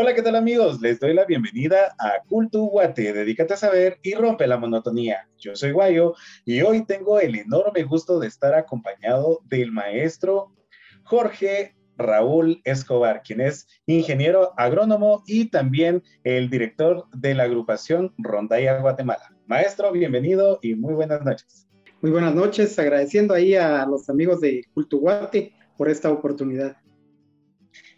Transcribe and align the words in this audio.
Hola, 0.00 0.14
¿qué 0.14 0.22
tal 0.22 0.36
amigos? 0.36 0.80
Les 0.80 1.00
doy 1.00 1.12
la 1.12 1.24
bienvenida 1.24 1.96
a 1.98 2.22
Culto 2.28 2.62
Guate, 2.66 3.12
dedícate 3.12 3.54
a 3.54 3.56
saber 3.56 3.98
y 4.04 4.14
rompe 4.14 4.46
la 4.46 4.56
monotonía. 4.56 5.28
Yo 5.38 5.56
soy 5.56 5.72
Guayo 5.72 6.14
y 6.44 6.60
hoy 6.62 6.86
tengo 6.86 7.18
el 7.18 7.34
enorme 7.34 7.82
gusto 7.82 8.20
de 8.20 8.28
estar 8.28 8.54
acompañado 8.54 9.40
del 9.46 9.72
maestro 9.72 10.54
Jorge 11.02 11.74
Raúl 11.96 12.60
Escobar, 12.62 13.22
quien 13.24 13.40
es 13.40 13.66
ingeniero 13.86 14.52
agrónomo 14.56 15.24
y 15.26 15.46
también 15.46 16.04
el 16.22 16.48
director 16.48 17.06
de 17.12 17.34
la 17.34 17.42
agrupación 17.42 18.14
Rondalla 18.18 18.78
Guatemala. 18.78 19.34
Maestro, 19.48 19.90
bienvenido 19.90 20.60
y 20.62 20.76
muy 20.76 20.94
buenas 20.94 21.24
noches. 21.24 21.66
Muy 22.02 22.12
buenas 22.12 22.36
noches, 22.36 22.78
agradeciendo 22.78 23.34
ahí 23.34 23.56
a 23.56 23.84
los 23.84 24.08
amigos 24.08 24.40
de 24.42 24.62
Culto 24.74 24.98
Guate 24.98 25.52
por 25.76 25.90
esta 25.90 26.08
oportunidad. 26.12 26.76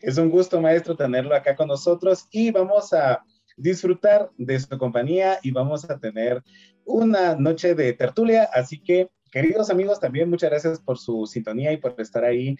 Es 0.00 0.16
un 0.16 0.30
gusto, 0.30 0.60
maestro, 0.60 0.96
tenerlo 0.96 1.34
acá 1.34 1.54
con 1.54 1.68
nosotros 1.68 2.26
y 2.30 2.50
vamos 2.50 2.92
a 2.92 3.22
disfrutar 3.56 4.30
de 4.38 4.58
su 4.58 4.78
compañía 4.78 5.38
y 5.42 5.50
vamos 5.50 5.88
a 5.88 5.98
tener 5.98 6.42
una 6.84 7.34
noche 7.36 7.74
de 7.74 7.92
tertulia. 7.92 8.48
Así 8.52 8.80
que, 8.80 9.10
queridos 9.30 9.68
amigos, 9.68 10.00
también 10.00 10.30
muchas 10.30 10.50
gracias 10.50 10.80
por 10.80 10.98
su 10.98 11.26
sintonía 11.26 11.72
y 11.72 11.76
por 11.76 11.94
estar 12.00 12.24
ahí 12.24 12.56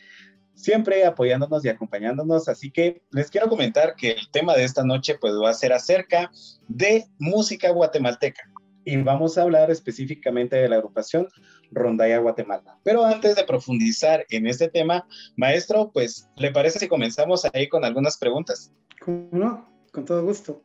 siempre 0.54 1.06
apoyándonos 1.06 1.64
y 1.64 1.70
acompañándonos. 1.70 2.48
Así 2.48 2.70
que 2.70 3.02
les 3.10 3.30
quiero 3.30 3.48
comentar 3.48 3.94
que 3.96 4.10
el 4.10 4.30
tema 4.30 4.54
de 4.54 4.64
esta 4.64 4.84
noche 4.84 5.16
pues 5.18 5.32
va 5.34 5.48
a 5.50 5.54
ser 5.54 5.72
acerca 5.72 6.30
de 6.68 7.06
música 7.18 7.70
guatemalteca 7.70 8.42
y 8.84 8.96
vamos 8.96 9.38
a 9.38 9.42
hablar 9.42 9.70
específicamente 9.70 10.56
de 10.56 10.68
la 10.68 10.76
agrupación 10.76 11.28
Rondalla 11.70 12.18
Guatemala. 12.18 12.78
Pero 12.82 13.04
antes 13.04 13.36
de 13.36 13.44
profundizar 13.44 14.24
en 14.30 14.46
este 14.46 14.68
tema, 14.68 15.06
maestro, 15.36 15.90
pues, 15.92 16.28
¿le 16.36 16.50
parece 16.50 16.78
si 16.78 16.88
comenzamos 16.88 17.46
ahí 17.52 17.68
con 17.68 17.84
algunas 17.84 18.18
preguntas? 18.18 18.72
¿Cómo 19.00 19.28
no? 19.32 19.68
Con 19.92 20.04
todo 20.04 20.24
gusto. 20.24 20.62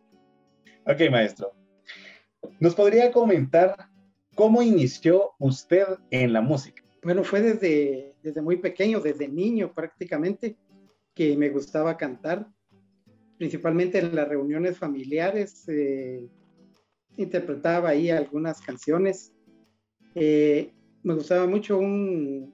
Ok, 0.85 1.09
maestro. 1.09 1.53
¿Nos 2.59 2.75
podría 2.75 3.11
comentar 3.11 3.89
cómo 4.35 4.61
inició 4.61 5.31
usted 5.39 5.85
en 6.11 6.33
la 6.33 6.41
música? 6.41 6.83
Bueno, 7.03 7.23
fue 7.23 7.41
desde, 7.41 8.15
desde 8.21 8.41
muy 8.41 8.57
pequeño, 8.57 8.99
desde 8.99 9.27
niño 9.27 9.73
prácticamente, 9.73 10.57
que 11.13 11.37
me 11.37 11.49
gustaba 11.49 11.97
cantar, 11.97 12.47
principalmente 13.37 13.99
en 13.99 14.15
las 14.15 14.27
reuniones 14.27 14.77
familiares. 14.77 15.67
Eh, 15.67 16.27
interpretaba 17.17 17.89
ahí 17.89 18.09
algunas 18.09 18.61
canciones. 18.61 19.33
Eh, 20.13 20.73
me 21.05 21.13
gustaba 21.13 21.45
mucho 21.45 21.77
un, 21.77 22.51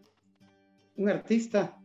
un, 0.98 1.10
artista 1.10 1.80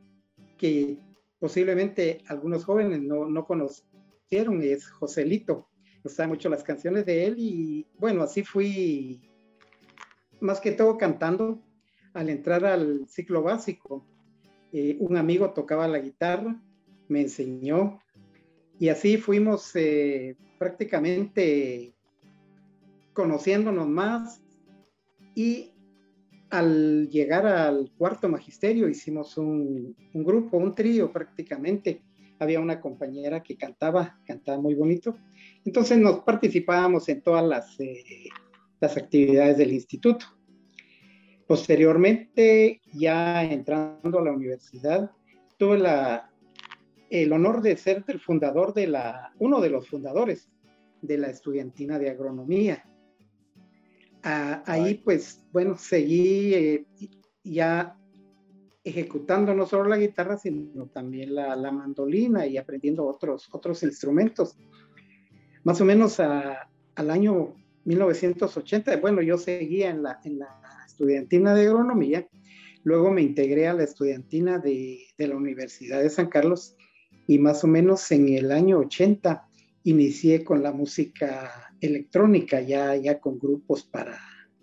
que 0.59 0.99
posiblemente 1.39 2.23
algunos 2.27 2.65
jóvenes 2.65 3.01
no, 3.03 3.27
no 3.27 3.47
conocieron, 3.47 4.61
es 4.63 4.91
Joselito. 4.91 5.69
Me 5.95 6.01
gustaban 6.03 6.31
mucho 6.31 6.49
las 6.49 6.65
canciones 6.65 7.07
de 7.07 7.27
él 7.27 7.37
y 7.39 7.87
bueno, 7.99 8.25
así 8.25 8.43
fui 8.43 9.21
más 10.41 10.61
que 10.61 10.73
todo 10.73 10.99
cantando 10.99 11.63
al 12.15 12.31
entrar 12.31 12.65
al 12.65 13.07
ciclo 13.09 13.45
básico. 13.45 14.05
Eh, 14.73 14.97
un 14.99 15.17
amigo 15.17 15.53
tocaba 15.53 15.87
la 15.87 16.01
guitarra, 16.01 16.61
me 17.07 17.21
enseñó 17.21 18.01
y 18.81 18.89
así 18.89 19.19
fuimos 19.19 19.71
eh, 19.77 20.37
prácticamente 20.59 21.95
conociéndonos 23.13 23.87
más 23.87 24.43
y 25.37 25.71
al 26.59 27.09
llegar 27.09 27.47
al 27.47 27.91
cuarto 27.97 28.29
magisterio 28.29 28.89
hicimos 28.89 29.37
un, 29.37 29.95
grupo, 30.13 30.57
un 30.57 30.75
trío 30.75 31.13
prácticamente. 31.13 32.03
Había 32.39 32.61
una 32.61 32.81
compañera 32.81 33.43
que 33.43 33.57
cantaba, 33.57 34.19
cantaba 34.27 34.61
muy 34.61 34.75
bonito. 34.75 35.17
Entonces 35.65 35.99
nos 35.99 36.21
participábamos 36.21 37.09
en 37.09 37.23
todas 37.23 37.45
las, 37.45 37.81
eh, 37.81 38.29
actividades 38.81 39.59
del 39.59 39.73
instituto. 39.73 40.27
Posteriormente, 41.47 42.81
ya 42.93 43.45
entrando 43.45 44.19
a 44.19 44.25
la 44.25 44.33
universidad, 44.33 45.11
tuve 45.57 45.83
el 47.11 47.33
honor 47.33 47.63
de 47.63 47.77
ser 47.77 48.05
el 48.09 48.21
fundador 48.21 48.75
de 48.75 48.87
la, 48.89 49.33
uno 49.39 49.61
de 49.61 49.71
los 49.71 49.89
fundadores 49.89 50.49
de 51.03 51.19
la 51.19 51.29
estudiantina 51.29 51.99
de 51.99 52.11
agronomía 52.11 52.85
ahí 54.27 54.95
pues 55.05 55.45
bueno, 55.53 55.77
seguí 55.77 56.55
eh, 56.55 56.87
ya 57.45 57.97
ejecutando 58.83 59.55
no 59.55 59.67
solo 59.67 59.89
la 59.89 59.97
guitarra, 59.97 60.37
sino 60.37 60.87
también 60.87 61.35
la, 61.35 61.73
mandolina 61.73 62.47
y 62.47 62.57
aprendiendo 62.57 63.07
otros, 63.07 63.49
otros 63.53 63.83
instrumentos. 63.83 64.57
Más 65.65 65.81
o 65.81 65.85
menos 65.85 66.21
al 66.21 67.11
año 67.11 67.55
1980, 67.85 68.97
bueno, 68.99 69.23
yo 69.23 69.39
seguía 69.39 69.91
en 69.91 70.03
la, 70.03 70.21
en 70.25 70.39
la 70.39 70.61
estudiantina 70.87 71.55
de 71.55 71.67
agronomía, 71.67 72.29
luego 72.85 73.11
me 73.11 73.23
integré 73.23 73.67
a 73.67 73.75
la 73.75 73.85
estudiantina 73.85 74.59
de, 74.59 75.01
de 75.19 75.27
la 75.27 75.37
Universidad 75.37 76.01
de 76.01 76.11
San 76.11 76.29
Carlos 76.29 76.77
y 77.27 77.39
más 77.39 77.65
o 77.65 77.67
menos 77.67 78.11
en 78.13 78.29
el 78.29 78.53
año 78.53 78.79
80 78.79 79.49
inicié 79.83 80.45
con 80.45 80.63
la 80.63 80.73
música 80.73 81.66
electrónica, 81.81 82.61
ya, 82.61 82.97
ya 82.97 83.21
con 83.21 83.39
grupos 83.39 83.85
para, 83.85 84.19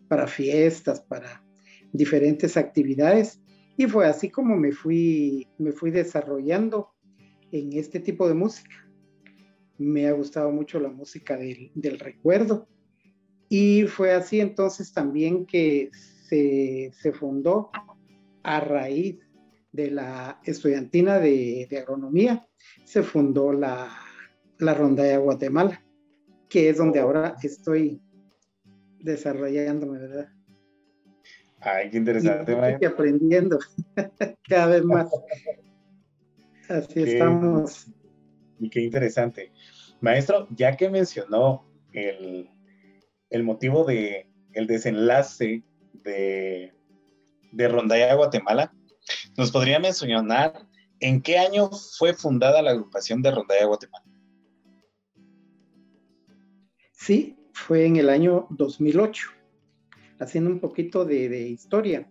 para 0.08 0.28
fiestas, 0.28 1.02
para 1.02 1.44
diferentes 1.92 2.58
actividades. 2.58 3.42
Y 3.78 3.88
fue 3.88 4.06
así 4.06 4.30
como 4.30 4.56
me 4.56 4.72
fui, 4.72 5.48
me 5.58 5.72
fui 5.72 5.92
desarrollando 5.92 6.90
en 7.52 7.74
este 7.74 8.00
tipo 8.00 8.28
de 8.28 8.34
música. 8.34 8.76
Me 9.78 10.08
ha 10.08 10.12
gustado 10.12 10.52
mucho 10.52 10.80
la 10.80 10.90
música 10.90 11.38
del, 11.38 11.72
del 11.74 12.00
recuerdo. 12.00 12.68
Y 13.50 13.84
fue 13.84 14.14
así 14.14 14.40
entonces 14.40 14.94
también 14.94 15.46
que 15.46 15.90
se, 16.28 16.92
se 16.94 17.12
fundó 17.12 17.72
a 18.44 18.60
raíz 18.60 19.20
de 19.72 19.90
la 19.92 20.40
estudiantina 20.44 21.20
de, 21.20 21.68
de 21.70 21.80
agronomía, 21.80 22.48
se 22.84 23.02
fundó 23.02 23.52
la, 23.52 23.90
la 24.60 24.74
Ronda 24.74 25.04
de 25.04 25.18
Guatemala 25.18 25.83
que 26.54 26.70
es 26.70 26.78
donde 26.78 27.00
ahora 27.00 27.36
estoy 27.42 28.00
desarrollándome, 29.00 29.98
¿verdad? 29.98 30.30
Ay, 31.60 31.90
qué 31.90 31.98
interesante, 31.98 32.56
y, 32.80 32.86
aprendiendo 32.86 33.58
cada 34.48 34.68
vez 34.68 34.84
más. 34.84 35.10
Así 36.70 37.02
estamos. 37.02 37.88
Y 38.60 38.70
qué 38.70 38.82
interesante. 38.82 39.52
Maestro, 40.00 40.48
ya 40.52 40.78
que 40.78 40.92
mencionó 40.92 41.68
el, 41.92 42.52
el 43.32 43.44
motivo 43.44 43.84
de 43.84 44.30
el 44.52 44.68
desenlace 44.68 45.64
de, 46.04 46.72
de 47.52 47.68
Rondalla 47.68 48.14
Guatemala, 48.14 48.72
¿nos 49.36 49.52
podría 49.52 49.80
mencionar 49.80 50.68
en 51.00 51.20
qué 51.20 51.40
año 51.40 51.72
fue 51.98 52.14
fundada 52.14 52.62
la 52.62 52.72
agrupación 52.72 53.24
de 53.24 53.32
Rondalla 53.32 53.66
Guatemala? 53.66 54.13
Sí, 57.06 57.36
fue 57.52 57.86
en 57.86 57.98
el 57.98 58.08
año 58.08 58.48
2008, 58.52 59.28
haciendo 60.20 60.50
un 60.50 60.62
poquito 60.62 61.04
de, 61.04 61.50
historia. 61.50 62.10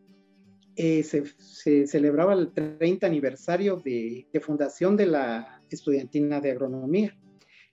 Eh, 0.76 1.02
se, 1.02 1.86
celebraba 1.86 2.34
el 2.34 2.52
30 2.52 3.06
aniversario 3.06 3.76
de, 3.76 4.26
fundación 4.42 4.94
de 4.94 5.06
la 5.06 5.62
estudiantina 5.70 6.42
de 6.42 6.50
agronomía. 6.50 7.18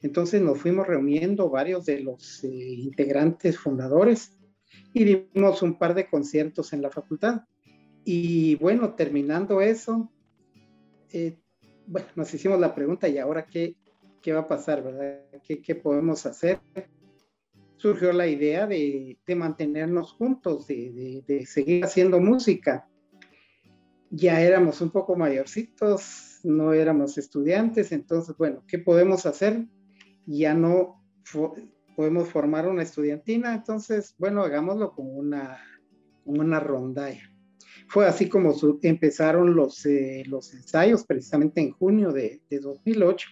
Entonces 0.01 0.41
nos 0.41 0.59
fuimos 0.59 0.87
reuniendo 0.87 1.49
varios 1.49 1.85
de 1.85 1.99
los 1.99 2.41
eh, 2.45 2.47
integrantes 2.47 3.59
fundadores 3.59 4.37
y 4.93 5.03
dimos 5.03 5.61
un 5.61 5.77
par 5.77 5.95
de 5.95 6.07
conciertos 6.07 6.71
en 6.71 6.81
la 6.81 6.89
facultad. 6.89 7.41
Y 8.05 8.55
bueno, 8.55 8.95
terminando 8.95 9.59
eso, 9.59 10.09
eh, 11.11 11.37
bueno, 11.85 12.07
nos 12.15 12.33
hicimos 12.33 12.61
la 12.61 12.73
pregunta, 12.73 13.09
¿y 13.09 13.17
ahora 13.17 13.45
qué, 13.45 13.75
qué 14.21 14.31
va 14.31 14.39
a 14.39 14.47
pasar, 14.47 14.81
verdad? 14.81 15.19
¿Qué, 15.43 15.61
qué 15.61 15.75
podemos 15.75 16.25
hacer? 16.25 16.61
Surgió 17.79 18.11
la 18.11 18.27
idea 18.27 18.67
de, 18.67 19.17
mantenernos 19.35 20.11
juntos, 20.11 20.67
de, 20.67 21.45
seguir 21.47 21.85
haciendo 21.85 22.19
música. 22.19 22.87
Ya 24.11 24.41
éramos 24.41 24.81
un 24.81 24.89
poco 24.89 25.15
mayorcitos, 25.15 26.41
no 26.43 26.73
éramos 26.73 27.17
estudiantes, 27.17 27.91
entonces, 27.91 28.35
bueno, 28.37 28.63
¿qué 28.67 28.79
podemos 28.79 29.25
hacer? 29.25 29.65
Ya 30.25 30.53
no 30.53 31.01
podemos 31.95 32.27
formar 32.27 32.67
una 32.67 32.83
estudiantina, 32.83 33.55
entonces, 33.55 34.13
bueno, 34.17 34.43
hagámoslo 34.43 34.91
como 34.91 35.11
una, 35.13 35.59
una 36.25 36.59
rondalla. 36.59 37.31
Fue 37.87 38.07
así 38.07 38.27
como 38.27 38.53
empezaron 38.81 39.55
los, 39.55 39.85
eh, 39.85 40.23
los 40.27 40.53
ensayos, 40.53 41.05
precisamente 41.05 41.61
en 41.61 41.71
junio 41.71 42.11
de, 42.11 42.41
2008. 42.49 43.29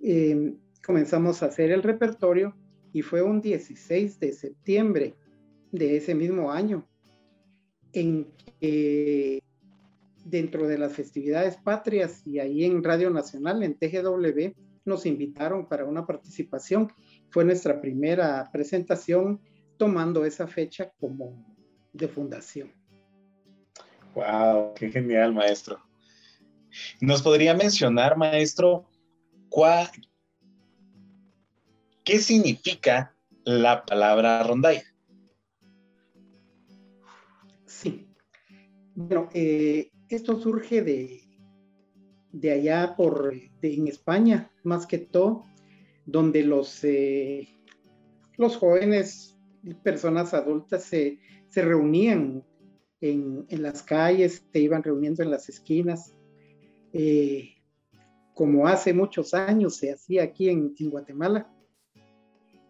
Eh, 0.00 0.54
comenzamos 0.84 1.42
a 1.42 1.46
hacer 1.46 1.70
el 1.70 1.82
repertorio 1.82 2.54
y 2.92 3.02
fue 3.02 3.22
un 3.22 3.40
16 3.40 4.18
de 4.20 4.32
septiembre 4.32 5.14
de 5.72 5.96
ese 5.96 6.14
mismo 6.14 6.50
año 6.50 6.86
en 7.92 8.30
que 8.60 9.42
dentro 10.24 10.66
de 10.66 10.78
las 10.78 10.92
festividades 10.92 11.56
patrias 11.56 12.26
y 12.26 12.38
ahí 12.38 12.64
en 12.64 12.82
Radio 12.82 13.10
Nacional, 13.10 13.62
en 13.62 13.74
TGW, 13.74 14.54
nos 14.84 15.06
invitaron 15.06 15.68
para 15.68 15.84
una 15.84 16.06
participación. 16.06 16.92
Fue 17.30 17.44
nuestra 17.44 17.80
primera 17.80 18.48
presentación 18.52 19.40
tomando 19.76 20.24
esa 20.24 20.46
fecha 20.46 20.92
como 20.98 21.56
de 21.92 22.08
fundación. 22.08 22.72
¡Wow! 24.14 24.74
¡Qué 24.74 24.90
genial, 24.90 25.32
maestro! 25.32 25.78
¿Nos 27.00 27.22
podría 27.22 27.54
mencionar, 27.54 28.16
maestro, 28.16 28.86
qué 32.08 32.18
significa 32.18 33.14
la 33.44 33.84
palabra 33.84 34.42
rondalla? 34.42 34.82
Sí. 37.66 38.08
Bueno, 38.94 39.28
eh, 39.34 39.90
esto 40.08 40.40
surge 40.40 40.80
de, 40.80 41.20
de 42.32 42.50
allá 42.50 42.94
por 42.96 43.34
en 43.60 43.88
España, 43.88 44.50
más 44.64 44.86
que 44.86 44.96
todo, 44.96 45.44
donde 46.06 46.44
los, 46.44 46.82
eh, 46.82 47.46
los 48.38 48.56
jóvenes, 48.56 49.36
personas 49.82 50.32
adultas 50.32 50.84
se, 50.84 51.20
reunían 51.54 52.42
en, 53.02 53.46
las 53.50 53.82
calles, 53.82 54.42
se 54.50 54.60
iban 54.60 54.82
reuniendo 54.82 55.22
en 55.22 55.30
las 55.30 55.50
esquinas, 55.50 56.14
eh, 56.94 57.56
como 58.32 58.66
hace 58.66 58.94
muchos 58.94 59.34
años 59.34 59.76
se 59.76 59.92
hacía 59.92 60.22
aquí 60.22 60.48
en, 60.48 60.72
Guatemala. 60.88 61.52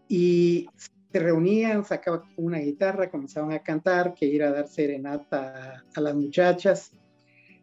Y 0.08 0.68
se 1.12 1.18
reunían, 1.18 1.84
sacaban 1.84 2.22
una 2.36 2.58
guitarra, 2.58 3.10
comenzaban 3.10 3.52
a 3.52 3.62
cantar, 3.62 4.14
que 4.14 4.26
ir 4.26 4.42
a 4.42 4.52
dar 4.52 4.68
serenata 4.68 5.84
a, 5.94 6.00
las 6.00 6.14
muchachas. 6.14 6.92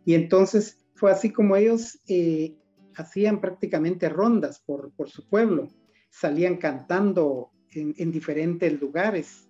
Y 0.04 0.14
entonces 0.16 0.78
fue 0.96 1.12
así 1.12 1.32
como 1.32 1.56
ellos 1.56 2.00
eh, 2.08 2.56
hacían 2.96 3.42
prácticamente 3.42 4.10
rondas 4.10 4.60
por, 4.66 4.92
su 5.08 5.28
pueblo, 5.28 5.70
salían 6.10 6.58
cantando 6.58 7.52
en, 7.72 8.12
diferentes 8.12 8.80
lugares. 8.80 9.50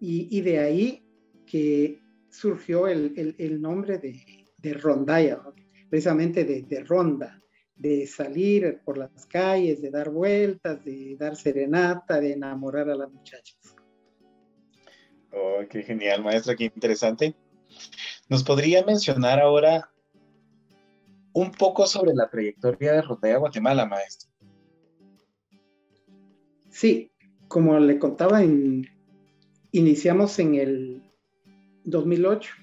Y, 0.00 0.40
de 0.42 0.58
ahí 0.58 1.02
que 1.46 2.00
surgió 2.28 2.88
el, 2.88 3.60
nombre 3.60 3.98
de, 3.98 4.74
rondalla, 4.74 5.40
precisamente 5.88 6.44
de, 6.44 6.84
ronda, 6.84 7.40
de 7.76 8.06
salir 8.06 8.80
por 8.84 8.98
las 8.98 9.26
calles, 9.26 9.82
de 9.82 9.90
dar 9.90 10.10
vueltas, 10.10 10.84
de 10.84 11.16
dar 11.18 11.36
serenata, 11.36 12.20
de 12.20 12.32
enamorar 12.32 12.88
a 12.90 12.94
las 12.94 13.10
muchachas. 13.10 13.76
Oh, 15.32 15.60
qué 15.68 15.82
genial, 15.82 16.22
maestra, 16.22 16.54
qué 16.54 16.64
interesante. 16.64 17.34
¿Nos 18.28 18.44
podría 18.44 18.84
mencionar 18.84 19.40
ahora 19.40 19.90
un 21.34 21.50
poco 21.50 21.86
sobre 21.86 22.14
la 22.14 22.30
trayectoria 22.30 22.92
de 22.92 23.02
Rondalla 23.02 23.36
Guatemala, 23.38 23.84
maestro. 23.84 24.30
Sí, 26.70 27.10
como 27.48 27.78
le 27.78 27.98
contaba, 27.98 28.40
iniciamos 29.72 30.38
en 30.38 30.54
el 30.54 31.02
2008. 31.84 32.54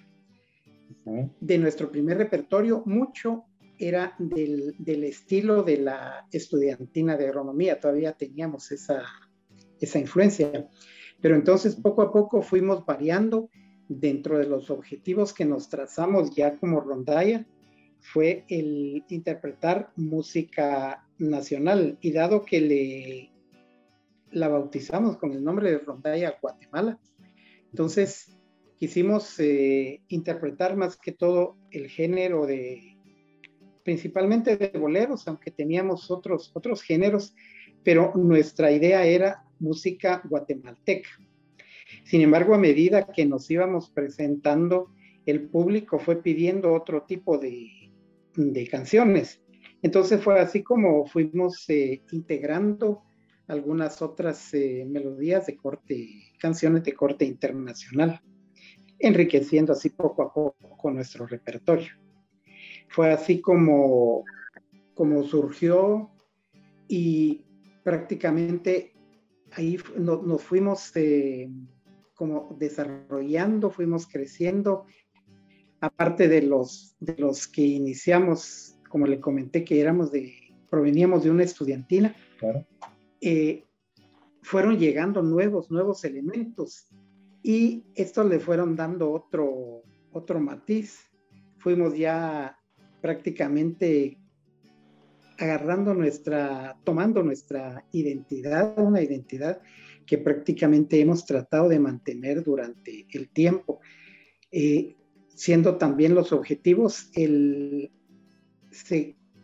De 1.40 1.58
nuestro 1.58 1.92
primer 1.92 2.18
repertorio, 2.18 2.84
mucho 2.86 3.46
era 3.82 4.16
del, 4.20 4.76
estilo 5.04 5.64
de 5.64 5.78
la 5.78 6.28
estudiantina 6.32 7.18
de 7.18 7.28
agronomía, 7.28 7.80
todavía 7.80 8.14
teníamos 8.14 8.72
esa, 8.72 9.04
esa 9.80 10.00
influencia. 10.00 10.70
Pero 11.20 11.36
entonces 11.36 11.76
poco 11.76 12.02
a 12.02 12.12
poco 12.12 12.42
fuimos 12.42 12.86
variando 12.86 13.50
dentro 13.90 14.38
de 14.38 14.46
los 14.46 14.70
objetivos 14.70 15.34
que 15.34 15.46
nos 15.46 15.68
trazamos 15.68 16.34
ya 16.36 16.58
como 16.58 16.80
rondalla 16.80 17.46
fue 18.02 18.46
el 18.48 19.04
interpretar 19.10 19.92
música 19.96 21.08
nacional 21.20 21.98
y 22.02 22.12
dado 22.12 22.44
que 22.44 22.62
le 22.62 23.32
la 24.32 24.48
bautizamos 24.48 25.18
con 25.18 25.34
el 25.34 25.44
nombre 25.44 25.72
de 25.72 25.80
Rondalla 25.80 26.38
Guatemala, 26.42 27.00
entonces 27.70 28.38
quisimos 28.80 29.40
eh, 29.40 30.02
interpretar 30.08 30.78
más 30.78 30.98
que 30.98 31.12
todo 31.12 31.58
el 31.70 31.90
género 31.90 32.46
de 32.46 32.91
principalmente 33.84 34.58
de 34.58 34.70
boleros, 34.78 35.28
aunque 35.28 35.52
teníamos 35.52 36.12
otros 36.12 36.52
otros 36.54 36.82
géneros, 36.82 37.34
pero 37.84 38.14
nuestra 38.16 38.72
idea 38.72 39.06
era 39.06 39.44
música 39.60 40.22
guatemalteca. 40.30 41.10
Sin 42.04 42.22
embargo, 42.22 42.54
a 42.54 42.58
medida 42.58 43.08
que 43.08 43.26
nos 43.26 43.50
íbamos 43.50 43.90
presentando, 43.90 44.92
el 45.26 45.50
público 45.50 46.00
fue 46.00 46.22
pidiendo 46.22 46.74
otro 46.74 47.04
tipo 47.04 47.38
de, 47.38 47.70
canciones. 48.70 49.42
Entonces 49.82 50.24
fue 50.24 50.40
así 50.40 50.64
como 50.64 51.06
fuimos 51.06 51.70
eh, 51.70 52.02
integrando 52.12 53.04
algunas 53.48 54.02
otras 54.02 54.54
eh, 54.54 54.86
melodías 54.88 55.48
de 55.48 55.58
corte, 55.58 56.32
canciones 56.40 56.84
de 56.84 56.94
corte 56.94 57.26
internacional, 57.26 58.22
enriqueciendo 59.00 59.74
así 59.74 59.90
poco 59.90 60.24
a 60.24 60.34
poco 60.34 60.92
nuestro 60.92 61.26
repertorio. 61.28 61.92
Fue 62.92 63.12
así 63.12 63.40
como, 63.40 64.26
como 64.94 65.24
surgió 65.24 66.12
y 66.88 67.46
prácticamente 67.84 68.94
ahí 69.54 69.78
nos 69.98 70.42
fuimos 70.44 70.92
eh, 70.96 71.50
como 72.16 72.56
desarrollando, 72.60 73.72
fuimos 73.72 74.08
creciendo. 74.08 74.86
Aparte 75.80 76.28
de 76.28 76.44
los, 76.44 76.96
de 77.00 77.16
los 77.18 77.48
que 77.48 77.62
iniciamos, 77.62 78.78
como 78.90 79.08
le 79.08 79.20
comenté, 79.20 79.64
que 79.64 79.80
éramos 79.80 80.12
de, 80.12 80.34
proveníamos 80.70 81.24
de 81.24 81.32
una 81.32 81.44
estudiantina, 81.44 82.14
eh, 83.22 83.66
fueron 84.42 84.78
llegando 84.78 85.24
nuevos, 85.24 85.72
nuevos 85.72 86.04
elementos. 86.04 86.88
Y 87.42 87.86
estos 87.96 88.28
le 88.28 88.40
fueron 88.40 88.76
dando 88.76 89.12
otro, 89.12 89.82
otro 90.12 90.40
matiz. 90.40 91.00
Fuimos 91.58 91.98
ya 91.98 92.61
prácticamente 93.02 94.18
agarrando 95.38 95.94
nuestra, 95.94 96.78
tomando 96.84 97.24
nuestra 97.24 97.84
identidad, 97.92 98.78
una 98.78 99.02
identidad 99.02 99.62
que 100.06 100.18
prácticamente 100.18 101.00
hemos 101.00 101.26
tratado 101.26 101.68
de 101.68 101.80
mantener 101.80 102.44
durante 102.44 103.08
el 103.12 103.30
tiempo. 103.30 103.80
Eh, 104.52 104.96
siendo 105.34 105.78
también 105.78 106.14
los 106.14 106.32
objetivos 106.34 107.10
el 107.16 107.92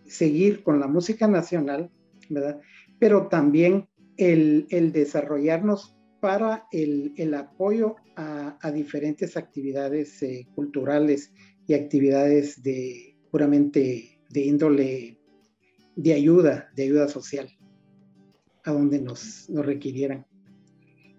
seguir 0.05 0.63
con 0.63 0.79
la 0.79 0.87
música 0.87 1.27
nacional, 1.27 1.89
¿verdad? 2.29 2.61
Pero 2.99 3.27
también 3.27 3.87
el, 4.17 4.67
desarrollarnos 4.93 5.95
para 6.19 6.67
el, 6.71 7.33
apoyo 7.33 7.95
a, 8.15 8.71
diferentes 8.71 9.37
actividades 9.37 10.21
eh, 10.21 10.47
culturales 10.53 11.33
y 11.67 11.73
actividades 11.73 12.61
de 12.63 13.16
puramente 13.31 14.19
de 14.29 14.41
índole 14.41 15.19
de 15.95 16.13
ayuda, 16.13 16.69
de 16.75 16.83
ayuda 16.83 17.07
social, 17.07 17.49
a 18.63 18.71
donde 18.71 18.99
nos, 18.99 19.49
nos 19.49 19.65
requirieran. 19.65 20.25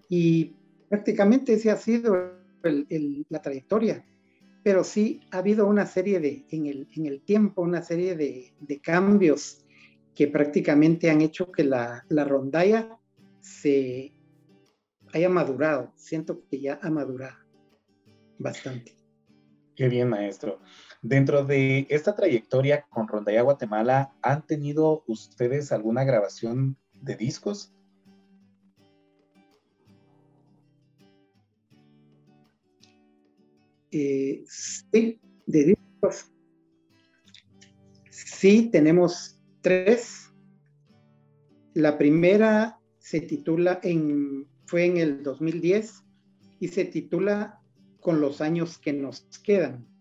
Y 0.09 0.57
prácticamente 0.89 1.55
ese 1.55 1.71
ha 1.71 1.77
sido 1.77 2.33
la 3.29 3.43
trayectoria 3.43 4.05
pero 4.69 4.85
sí 4.85 5.23
ha 5.31 5.39
habido 5.39 5.67
una 5.67 5.87
serie 5.87 6.21
de, 6.21 6.45
en 6.51 7.07
el, 7.07 7.23
tiempo, 7.23 7.63
una 7.63 7.81
serie 7.81 8.17
de, 8.17 8.81
cambios 8.83 9.65
que 10.15 10.27
prácticamente 10.29 11.11
han 11.11 11.23
hecho 11.23 11.51
que 11.51 11.65
la, 11.65 12.05
la 12.11 12.25
rondalla 12.25 12.99
se 13.41 14.13
haya 15.15 15.31
madurado. 15.31 15.93
Siento 15.97 16.45
que 16.51 16.61
ya 16.61 16.79
ha 16.83 16.91
madurado 16.91 17.39
bastante. 18.39 18.95
Qué 19.75 19.89
bien, 19.89 20.11
maestro. 20.11 20.61
Dentro 21.03 21.45
de 21.45 21.87
esta 21.91 22.17
trayectoria 22.17 22.83
con 22.91 23.07
Rondalla 23.07 23.43
Guatemala, 23.43 24.13
¿han 24.21 24.45
tenido 24.47 25.05
ustedes 25.07 25.71
alguna 25.71 26.03
grabación 26.03 26.77
de 26.93 27.15
discos? 27.15 27.73
Eh, 33.93 34.45
sí, 34.47 35.21
de 35.47 35.65
discos. 35.65 36.33
Sí, 38.11 38.69
tenemos 38.71 39.41
tres. 39.61 40.33
La 41.75 41.97
primera 41.97 42.81
se 42.99 43.21
titula 43.21 43.79
en, 43.85 44.49
fue 44.67 44.85
en 44.85 44.97
el 44.97 45.23
2010 45.23 46.03
y 46.59 46.69
se 46.69 46.85
titula 46.85 47.61
Con 48.01 48.21
los 48.21 48.41
años 48.41 48.79
que 48.79 48.93
nos 48.93 49.23
quedan. 49.45 49.98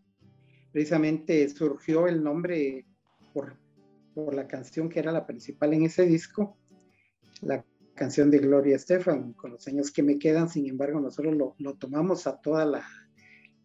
Precisamente 0.78 1.50
surgió 1.50 2.06
el 2.06 2.24
nombre 2.24 2.86
por, 3.34 3.58
por 4.14 4.36
la 4.36 4.48
canción 4.48 4.90
que 4.90 5.00
era 5.00 5.12
la 5.12 5.26
principal 5.26 5.74
en 5.74 5.86
ese 5.86 6.06
disco, 6.06 6.56
la 7.42 7.66
canción 7.96 8.30
de 8.30 8.38
Gloria 8.38 8.76
Estefan, 8.76 9.34
con 9.34 9.54
los 9.54 9.68
años 9.68 9.90
que 9.90 10.04
me 10.04 10.20
quedan, 10.20 10.50
sin 10.50 10.68
embargo, 10.68 11.00
nosotros 11.00 11.36
lo, 11.36 11.56
lo 11.58 11.74
tomamos 11.78 12.28
a 12.28 12.40
toda 12.40 12.64
la, 12.68 12.88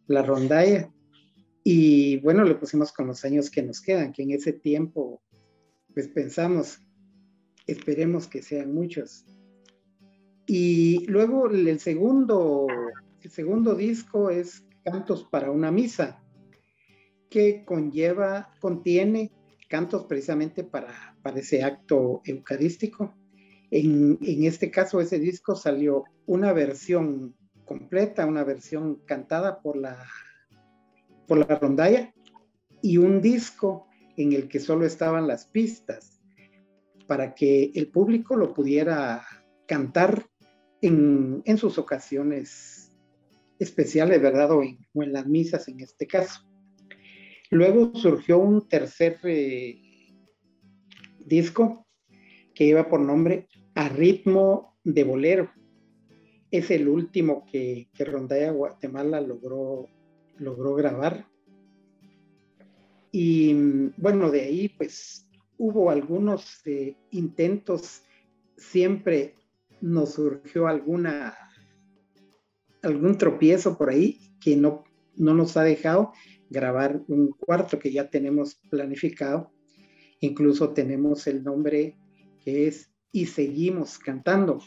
la 0.06 0.22
rondalla. 0.22 0.90
Y 1.62 2.16
bueno, 2.20 2.44
lo 2.44 2.58
pusimos 2.58 2.92
con 2.92 3.08
los 3.08 3.22
años 3.26 3.50
que 3.50 3.62
nos 3.62 3.82
quedan, 3.82 4.14
que 4.14 4.22
en 4.22 4.30
ese 4.30 4.54
tiempo, 4.54 5.20
pues 5.92 6.08
pensamos 6.08 6.80
esperemos 7.66 8.26
que 8.26 8.40
sean 8.40 8.72
muchos. 8.72 9.26
Y 10.46 11.04
luego 11.08 11.50
el 11.50 11.78
segundo, 11.78 12.68
el 13.20 13.30
segundo 13.30 13.74
disco 13.74 14.30
es 14.30 14.64
Cantos 14.82 15.24
para 15.24 15.50
una 15.50 15.70
misa, 15.70 16.21
que 17.32 17.64
conlleva, 17.64 18.50
contiene 18.60 19.32
cantos 19.66 20.04
precisamente 20.04 20.64
para, 20.64 21.16
para 21.22 21.40
ese 21.40 21.64
acto 21.64 22.20
eucarístico. 22.26 23.14
En, 23.70 24.18
en, 24.20 24.44
este 24.44 24.70
caso, 24.70 25.00
ese 25.00 25.18
disco 25.18 25.56
salió 25.56 26.04
una 26.26 26.52
versión 26.52 27.34
completa, 27.64 28.26
una 28.26 28.44
versión 28.44 28.96
cantada 29.06 29.62
por 29.62 29.78
la, 29.78 29.96
por 31.26 31.38
la 31.38 31.58
rondalla 31.58 32.12
y 32.82 32.98
un 32.98 33.22
disco 33.22 33.86
en 34.18 34.34
el 34.34 34.46
que 34.46 34.60
solo 34.60 34.84
estaban 34.84 35.26
las 35.26 35.46
pistas 35.46 36.20
para 37.06 37.34
que 37.34 37.72
el 37.74 37.88
público 37.88 38.36
lo 38.36 38.52
pudiera 38.52 39.24
cantar 39.66 40.26
en, 40.82 41.40
en 41.46 41.56
sus 41.56 41.78
ocasiones 41.78 42.92
especiales, 43.58 44.20
¿verdad? 44.20 44.50
O 44.50 44.62
en, 44.62 45.12
las 45.12 45.26
misas 45.26 45.66
en 45.68 45.80
este 45.80 46.06
caso. 46.06 46.42
Luego 47.52 47.94
surgió 47.94 48.38
un 48.38 48.66
tercer 48.66 49.18
eh, 49.24 49.78
disco 51.18 51.86
que 52.54 52.64
iba 52.64 52.88
por 52.88 53.00
nombre 53.00 53.46
A 53.74 53.90
ritmo 53.90 54.78
de 54.84 55.04
bolero. 55.04 55.50
Es 56.50 56.70
el 56.70 56.88
último 56.88 57.44
que, 57.44 57.90
que 57.92 58.06
Rondalla 58.06 58.52
Guatemala 58.52 59.20
logró, 59.20 59.86
logró 60.38 60.74
grabar. 60.74 61.26
Y 63.10 63.52
bueno, 63.98 64.30
de 64.30 64.40
ahí 64.40 64.70
pues 64.70 65.28
hubo 65.58 65.90
algunos 65.90 66.62
eh, 66.64 66.96
intentos, 67.10 68.02
siempre 68.56 69.34
nos 69.82 70.14
surgió 70.14 70.68
alguna, 70.68 71.36
algún 72.82 73.18
tropiezo 73.18 73.76
por 73.76 73.90
ahí 73.90 74.38
que 74.40 74.56
no, 74.56 74.84
no 75.16 75.34
nos 75.34 75.58
ha 75.58 75.64
dejado 75.64 76.14
grabar 76.52 77.02
un 77.08 77.32
cuarto 77.32 77.78
que 77.78 77.90
ya 77.90 78.08
tenemos 78.08 78.54
planificado. 78.70 79.52
Incluso 80.20 80.72
tenemos 80.72 81.26
el 81.26 81.42
nombre 81.42 81.96
que 82.44 82.68
es 82.68 82.92
Y 83.10 83.26
Seguimos 83.26 83.98
Cantando. 83.98 84.60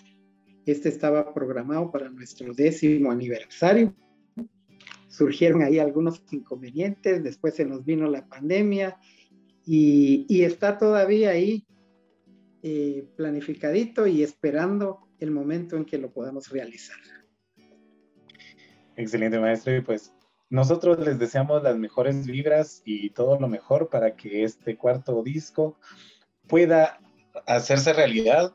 Este 0.65 0.89
estaba 0.89 1.33
programado 1.33 1.91
para 1.91 2.09
nuestro 2.09 2.53
décimo 2.53 3.11
aniversario 3.11 3.95
surgieron 5.15 5.61
ahí 5.61 5.79
algunos 5.79 6.21
inconvenientes, 6.31 7.23
después 7.23 7.55
se 7.55 7.65
nos 7.65 7.85
vino 7.85 8.09
la 8.09 8.27
pandemia 8.27 8.97
y, 9.65 10.43
está 10.43 10.77
todavía 10.77 11.31
ahí 11.31 11.65
eh, 12.61 13.07
planificadito 13.15 14.07
y 14.07 14.23
esperando 14.23 15.07
el 15.19 15.31
momento 15.31 15.77
en 15.77 15.85
que 15.85 15.97
lo 15.97 16.11
podamos 16.11 16.49
realizar. 16.49 16.97
Excelente, 18.97 19.39
maestro. 19.39 19.75
Y 19.75 19.81
pues 19.81 20.13
nosotros 20.49 20.99
les 20.99 21.17
deseamos 21.19 21.63
las 21.63 21.77
mejores 21.77 22.25
vibras 22.25 22.81
y 22.85 23.09
todo 23.11 23.39
lo 23.39 23.47
mejor 23.47 23.89
para 23.89 24.15
que 24.15 24.43
este 24.43 24.77
cuarto 24.77 25.23
disco 25.23 25.77
pueda 26.47 26.99
hacerse 27.47 27.93
realidad 27.93 28.53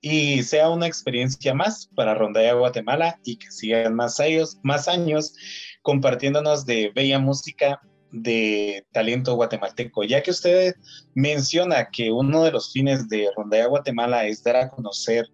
y 0.00 0.42
sea 0.44 0.68
una 0.70 0.86
experiencia 0.86 1.54
más 1.54 1.88
para 1.94 2.14
Rondalla 2.14 2.52
Guatemala 2.54 3.18
y 3.24 3.36
que 3.36 3.50
sigan 3.50 3.94
más 3.94 4.20
años, 4.20 4.58
más 4.62 4.86
años 4.86 5.34
compartiéndonos 5.82 6.66
de 6.66 6.92
bella 6.94 7.18
música 7.18 7.80
de 8.12 8.86
talento 8.92 9.34
guatemalteco, 9.34 10.04
ya 10.04 10.22
que 10.22 10.30
usted 10.30 10.74
menciona 11.14 11.90
que 11.90 12.10
uno 12.10 12.44
de 12.44 12.52
los 12.52 12.72
fines 12.72 13.08
de 13.08 13.28
Rondalla 13.36 13.66
Guatemala 13.66 14.26
es 14.26 14.42
dar 14.42 14.56
a 14.56 14.70
conocer 14.70 15.26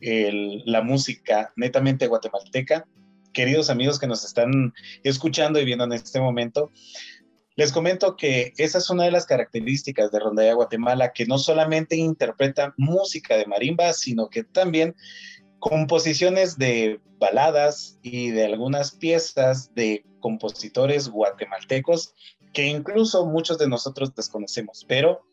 la 0.00 0.82
música 0.82 1.52
netamente 1.56 2.06
guatemalteca. 2.06 2.86
Queridos 3.34 3.68
amigos 3.68 3.98
que 3.98 4.06
nos 4.06 4.24
están 4.24 4.72
escuchando 5.02 5.60
y 5.60 5.64
viendo 5.64 5.84
en 5.84 5.92
este 5.92 6.20
momento, 6.20 6.70
les 7.56 7.72
comento 7.72 8.16
que 8.16 8.52
esa 8.56 8.78
es 8.78 8.88
una 8.90 9.04
de 9.04 9.10
las 9.10 9.26
características 9.26 10.10
de 10.10 10.20
Rondalla 10.20 10.54
Guatemala, 10.54 11.12
que 11.12 11.26
no 11.26 11.38
solamente 11.38 11.96
interpreta 11.96 12.74
música 12.76 13.36
de 13.36 13.46
marimba, 13.46 13.92
sino 13.92 14.30
que 14.30 14.44
también 14.44 14.94
composiciones 15.58 16.58
de 16.58 17.00
baladas 17.18 17.98
y 18.02 18.30
de 18.30 18.44
algunas 18.44 18.92
piezas 18.92 19.74
de 19.74 20.04
compositores 20.20 21.08
guatemaltecos 21.08 22.14
que 22.54 22.66
incluso 22.66 23.26
muchos 23.26 23.58
de 23.58 23.68
nosotros 23.68 24.14
desconocemos, 24.14 24.86
pero 24.88 25.26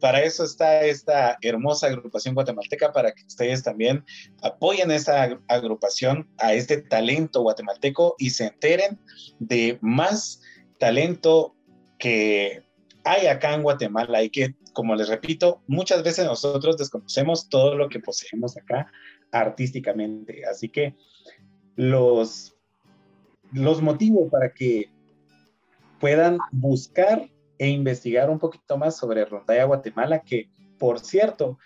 para 0.00 0.22
eso 0.22 0.44
está 0.44 0.82
esta 0.82 1.38
hermosa 1.40 1.86
agrupación 1.86 2.34
guatemalteca, 2.34 2.92
para 2.92 3.12
que 3.12 3.24
ustedes 3.24 3.62
también 3.62 4.04
apoyen 4.42 4.90
esta 4.90 5.40
agrupación, 5.48 6.28
a 6.38 6.52
este 6.52 6.82
talento 6.82 7.42
guatemalteco 7.42 8.16
y 8.18 8.30
se 8.30 8.46
enteren 8.46 8.98
de 9.38 9.78
más 9.80 10.42
talento 10.78 11.54
que 11.98 12.64
hay 13.04 13.28
acá 13.28 13.54
en 13.54 13.62
Guatemala 13.62 14.22
y 14.22 14.30
que, 14.30 14.56
como 14.72 14.96
les 14.96 15.08
repito, 15.08 15.62
muchas 15.68 16.02
veces 16.02 16.26
nosotros 16.26 16.76
desconocemos 16.76 17.48
todo 17.48 17.76
lo 17.76 17.88
que 17.88 18.00
poseemos 18.00 18.56
acá 18.56 18.90
artísticamente. 19.30 20.44
Así 20.44 20.68
que 20.68 20.96
los, 21.76 22.56
los 23.52 23.80
motivos 23.80 24.28
para 24.30 24.52
que 24.52 24.90
puedan 26.04 26.36
buscar 26.52 27.30
e 27.56 27.66
investigar 27.70 28.28
un 28.28 28.38
poquito 28.38 28.76
más 28.76 28.94
sobre 28.94 29.24
Rondalla 29.24 29.64
Guatemala, 29.64 30.20
que 30.20 30.50
por 30.78 31.00
cierto, 31.00 31.56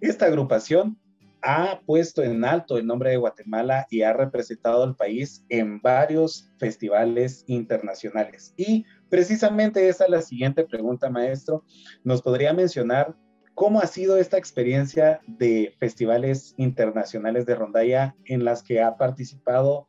esta 0.00 0.26
agrupación 0.26 0.98
ha 1.40 1.80
puesto 1.86 2.24
en 2.24 2.44
alto 2.44 2.78
el 2.78 2.84
nombre 2.84 3.10
de 3.10 3.18
Guatemala 3.18 3.86
y 3.88 4.02
ha 4.02 4.12
representado 4.12 4.82
al 4.82 4.96
país 4.96 5.44
en 5.50 5.80
varios 5.80 6.50
festivales 6.58 7.44
internacionales. 7.46 8.52
Y 8.56 8.86
precisamente 9.08 9.88
esa 9.88 10.02
es 10.02 10.10
la 10.10 10.22
siguiente 10.22 10.64
pregunta, 10.64 11.08
maestro. 11.08 11.64
¿Nos 12.02 12.22
podría 12.22 12.52
mencionar 12.52 13.14
¿Cómo 13.54 13.78
ha 13.80 13.86
sido 13.86 14.16
esta 14.18 14.36
experiencia 14.36 15.20
de 15.28 15.76
festivales 15.78 16.54
internacionales 16.56 17.46
de 17.46 17.54
rondalla 17.54 18.16
en 18.24 18.44
las 18.44 18.64
que 18.64 18.82
ha 18.82 18.96
participado 18.96 19.88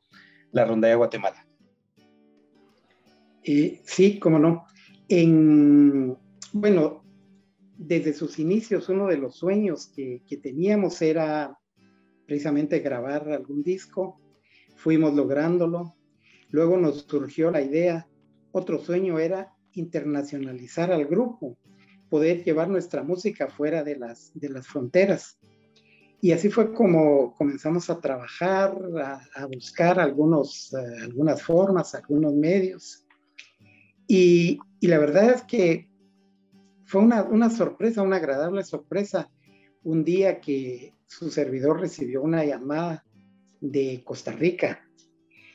la 0.52 0.66
rondalla 0.66 0.96
Guatemala? 0.96 1.48
Eh, 3.43 3.81
sí, 3.86 4.19
cómo 4.19 4.39
no. 4.39 4.65
En, 5.07 6.17
bueno, 6.53 7.03
desde 7.77 8.13
sus 8.13 8.39
inicios, 8.39 8.89
uno 8.89 9.07
de 9.07 9.17
los 9.17 9.36
sueños 9.36 9.88
que, 9.88 10.21
que 10.27 10.38
teníamos 10.38 11.01
era 11.01 11.57
precisamente 12.25 12.79
grabar 12.79 13.29
algún 13.29 13.63
disco. 13.63 14.19
Fuimos 14.75 15.13
lográndolo. 15.13 15.95
Luego 16.50 16.77
nos 16.77 17.01
surgió 17.01 17.51
la 17.51 17.62
idea. 17.62 18.07
Otro 18.51 18.79
sueño 18.79 19.19
era 19.19 19.53
internacionalizar 19.74 20.91
al 20.91 21.05
grupo 21.05 21.57
poder 22.12 22.43
llevar 22.43 22.67
nuestra 22.67 23.03
música 23.03 23.48
fuera 23.48 23.86
de 23.86 23.95
las, 23.95 24.31
de 24.36 24.50
las 24.50 24.67
fronteras. 24.67 25.39
Y 26.19 26.33
así 26.33 26.50
fue 26.50 26.74
como 26.74 27.33
comenzamos 27.36 27.89
a 27.89 28.01
trabajar, 28.01 28.77
a, 29.33 29.45
buscar 29.45 29.98
algunos, 29.98 30.74
eh, 30.74 31.03
algunas 31.03 31.41
formas, 31.41 31.95
algunos 31.95 32.33
medios. 32.33 33.05
Y, 34.13 34.60
la 34.82 34.98
verdad 34.98 35.30
es 35.32 35.44
que 35.44 35.88
fue 36.84 37.00
una, 37.00 37.50
sorpresa, 37.50 38.01
una 38.01 38.18
agradable 38.18 38.62
sorpresa, 38.65 39.32
un 39.84 40.03
día 40.03 40.41
que 40.41 40.94
su 41.08 41.32
servidor 41.32 41.80
recibió 41.80 42.22
una 42.22 42.44
llamada 42.44 43.06
de 43.62 44.01
Costa 44.03 44.34
Rica, 44.34 44.86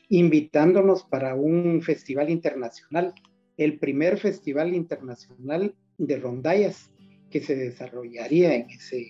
invitándonos 0.08 1.02
para 1.02 1.34
un 1.34 1.82
festival 1.82 2.30
internacional, 2.30 3.12
el 3.58 3.78
primer 3.78 4.16
festival 4.16 4.74
internacional 4.74 5.74
de 5.98 6.16
rondallas 6.16 6.90
que 7.28 7.40
se 7.40 7.56
desarrollaría 7.56 8.54
en 8.54 8.70
ese, 8.70 9.06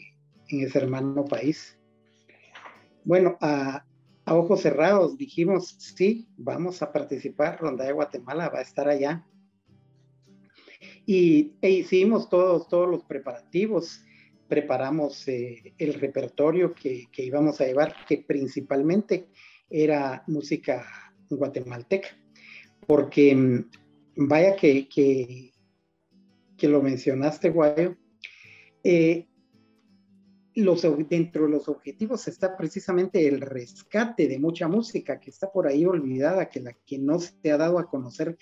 en 0.48 0.66
ese 0.66 0.78
hermano 0.78 1.24
país. 1.24 1.78
Bueno, 3.04 3.38
a, 3.40 3.84
ojos 4.26 4.62
cerrados 4.62 5.16
dijimos, 5.16 5.76
sí, 5.78 6.26
vamos 6.36 6.82
a 6.82 6.90
participar, 6.90 7.60
Rondalla 7.60 7.92
Guatemala 7.92 8.48
va 8.48 8.58
a 8.58 8.62
estar 8.62 8.88
allá. 8.88 9.24
Y 11.06 11.52
e 11.62 11.70
hicimos 11.70 12.28
todos, 12.28 12.68
todos 12.68 12.88
los 12.88 13.04
preparativos, 13.04 14.02
preparamos 14.48 15.26
eh, 15.28 15.72
el 15.78 15.94
repertorio 15.94 16.74
que, 16.74 17.06
que, 17.12 17.24
íbamos 17.24 17.60
a 17.60 17.66
llevar, 17.66 17.94
que 18.06 18.18
principalmente 18.18 19.28
era 19.70 20.24
música 20.26 20.86
guatemalteca, 21.30 22.08
porque 22.86 23.34
mm, 23.34 23.70
vaya 24.16 24.56
que, 24.56 24.88
que 24.88 25.52
que 26.56 26.68
lo 26.68 26.82
mencionaste, 26.82 27.50
Guayo, 27.50 27.96
eh, 28.82 29.28
los, 30.54 30.82
dentro 31.08 31.44
de 31.44 31.50
los 31.50 31.68
objetivos 31.68 32.28
está 32.28 32.56
precisamente 32.56 33.28
el 33.28 33.40
rescate 33.40 34.26
de 34.26 34.38
mucha 34.38 34.68
música 34.68 35.20
que 35.20 35.30
está 35.30 35.52
por 35.52 35.66
ahí 35.66 35.84
olvidada, 35.84 36.48
que 36.48 36.60
la 36.60 36.72
que 36.72 36.98
no 36.98 37.18
se 37.18 37.50
ha 37.50 37.58
dado 37.58 37.78
a 37.78 37.88
conocer, 37.88 38.38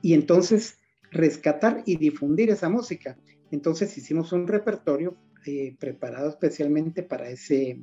y 0.00 0.14
entonces 0.14 0.78
rescatar 1.10 1.82
y 1.86 1.96
difundir 1.96 2.50
esa 2.50 2.68
música. 2.68 3.18
Entonces 3.50 3.96
hicimos 3.96 4.32
un 4.32 4.46
repertorio 4.46 5.16
eh, 5.46 5.76
preparado 5.78 6.28
especialmente 6.28 7.02
para 7.02 7.30
ese, 7.30 7.82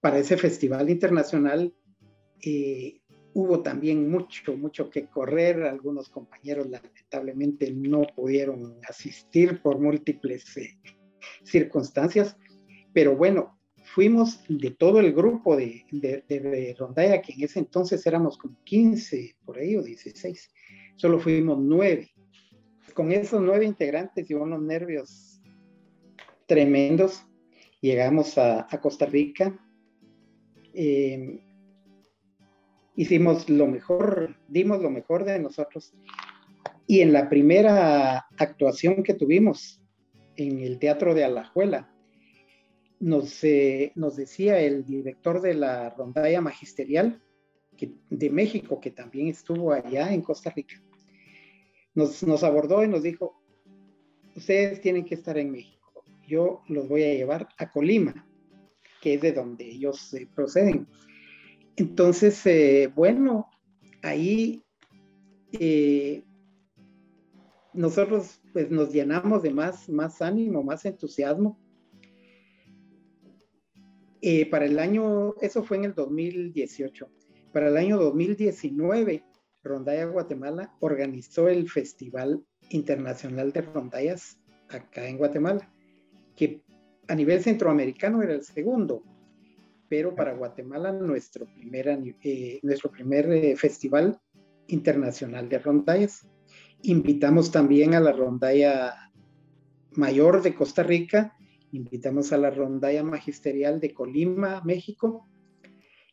para 0.00 0.18
ese 0.18 0.36
festival 0.36 0.90
internacional. 0.90 1.74
Eh, 2.42 3.00
hubo 3.32 3.62
también 3.62 4.10
mucho, 4.10 4.56
mucho 4.56 4.90
que 4.90 5.06
correr. 5.06 5.62
Algunos 5.62 6.08
compañeros 6.08 6.68
lamentablemente 6.68 7.72
no 7.72 8.02
pudieron 8.14 8.78
asistir 8.88 9.62
por 9.62 9.78
múltiples 9.80 10.56
eh, 10.56 10.78
circunstancias, 11.44 12.36
pero 12.92 13.16
bueno, 13.16 13.58
fuimos 13.94 14.42
de 14.48 14.70
todo 14.70 15.00
el 15.00 15.12
grupo 15.12 15.56
de, 15.56 15.84
de, 15.90 16.74
Rondalla, 16.78 17.20
que 17.22 17.32
en 17.32 17.44
ese 17.44 17.58
entonces 17.58 18.06
éramos 18.06 18.38
como 18.38 18.56
15 18.64 19.36
por 19.44 19.58
ahí 19.58 19.76
o 19.76 19.82
16, 19.82 20.50
solo 20.96 21.18
fuimos 21.18 21.58
nueve. 21.58 22.10
Con 22.94 23.12
esos 23.12 23.40
nueve 23.40 23.64
integrantes 23.64 24.30
y 24.30 24.34
unos 24.34 24.60
nervios 24.62 25.40
tremendos, 26.46 27.24
llegamos 27.80 28.36
a, 28.38 28.66
Costa 28.82 29.06
Rica. 29.06 29.58
Eh, 30.74 31.40
hicimos 32.96 33.48
lo 33.48 33.66
mejor, 33.66 34.36
dimos 34.48 34.82
lo 34.82 34.90
mejor 34.90 35.24
de 35.24 35.38
nosotros. 35.38 35.92
Y 36.86 37.00
en 37.00 37.12
la 37.12 37.28
primera 37.28 38.26
actuación 38.36 39.02
que 39.02 39.14
tuvimos 39.14 39.80
en 40.36 40.60
el 40.60 40.78
Teatro 40.78 41.14
de 41.14 41.24
Alajuela, 41.24 41.94
nos, 42.98 43.42
eh, 43.44 43.92
nos 43.94 44.16
decía 44.16 44.60
el 44.60 44.84
director 44.84 45.40
de 45.40 45.54
la 45.54 45.90
rondalla 45.90 46.40
magisterial 46.40 47.22
de 48.08 48.30
México, 48.30 48.80
que 48.80 48.90
también 48.90 49.28
estuvo 49.28 49.72
allá 49.72 50.12
en 50.12 50.22
Costa 50.22 50.50
Rica, 50.50 50.82
nos, 51.94 52.22
nos 52.22 52.42
abordó 52.42 52.84
y 52.84 52.88
nos 52.88 53.02
dijo, 53.02 53.40
ustedes 54.36 54.80
tienen 54.80 55.04
que 55.04 55.14
estar 55.14 55.38
en 55.38 55.50
México, 55.50 56.04
yo 56.26 56.62
los 56.68 56.88
voy 56.88 57.02
a 57.04 57.14
llevar 57.14 57.48
a 57.58 57.70
Colima, 57.70 58.26
que 59.00 59.14
es 59.14 59.20
de 59.20 59.32
donde 59.32 59.64
ellos 59.68 60.12
eh, 60.14 60.28
proceden. 60.34 60.86
Entonces, 61.76 62.44
eh, 62.46 62.92
bueno, 62.94 63.48
ahí 64.02 64.62
nosotros 67.72 68.40
pues 68.52 68.70
nos 68.70 68.92
llenamos 68.92 69.42
de 69.42 69.50
más, 69.52 69.88
más 69.88 70.22
ánimo, 70.22 70.62
más 70.62 70.84
entusiasmo 70.84 71.58
eh, 74.22 74.44
para 74.50 74.66
el 74.66 74.78
año, 74.78 75.34
eso 75.40 75.62
fue 75.62 75.78
en 75.78 75.84
el 75.84 75.94
2018. 75.94 77.08
Para 77.52 77.68
el 77.68 77.76
año 77.76 77.98
2019, 77.98 79.24
Rondalla 79.62 80.04
Guatemala 80.06 80.74
organizó 80.80 81.48
el 81.48 81.68
Festival 81.68 82.44
Internacional 82.70 83.52
de 83.52 83.62
Rondallas 83.62 84.38
acá 84.68 85.08
en 85.08 85.18
Guatemala, 85.18 85.72
que 86.36 86.62
a 87.08 87.14
nivel 87.14 87.42
centroamericano 87.42 88.22
era 88.22 88.34
el 88.34 88.44
segundo, 88.44 89.02
pero 89.88 90.14
para 90.14 90.34
Guatemala 90.34 90.92
nuestro 90.92 91.46
primer, 91.46 91.88
eh, 92.22 92.60
nuestro 92.62 92.90
primer 92.90 93.30
eh, 93.32 93.56
Festival 93.56 94.20
Internacional 94.68 95.48
de 95.48 95.58
Rondallas. 95.58 96.28
Invitamos 96.82 97.50
también 97.50 97.94
a 97.94 98.00
la 98.00 98.12
Rondalla 98.12 99.10
Mayor 99.92 100.40
de 100.42 100.54
Costa 100.54 100.84
Rica 100.84 101.36
Invitamos 101.72 102.32
a 102.32 102.38
la 102.38 102.50
rondalla 102.50 103.04
magisterial 103.04 103.78
de 103.78 103.94
Colima, 103.94 104.60
México, 104.64 105.28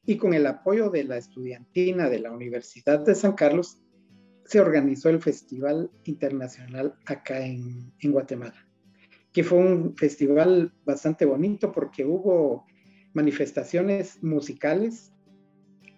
y 0.07 0.15
con 0.15 0.33
el 0.33 0.47
apoyo 0.47 0.89
de 0.89 1.03
la 1.03 1.17
estudiantina 1.17 2.09
de 2.09 2.19
la 2.19 2.31
Universidad 2.31 3.01
de 3.01 3.13
San 3.13 3.33
Carlos, 3.33 3.77
se 4.45 4.61
organizó 4.61 5.09
el 5.09 5.21
Festival 5.21 5.91
Internacional 6.05 6.95
acá 7.05 7.45
en, 7.45 7.91
Guatemala, 8.01 8.55
que 9.33 9.43
fue 9.43 9.57
un 9.57 9.97
festival 9.97 10.73
bastante 10.85 11.25
bonito 11.25 11.73
porque 11.73 12.05
hubo 12.05 12.65
manifestaciones 13.13 14.23
musicales, 14.23 15.11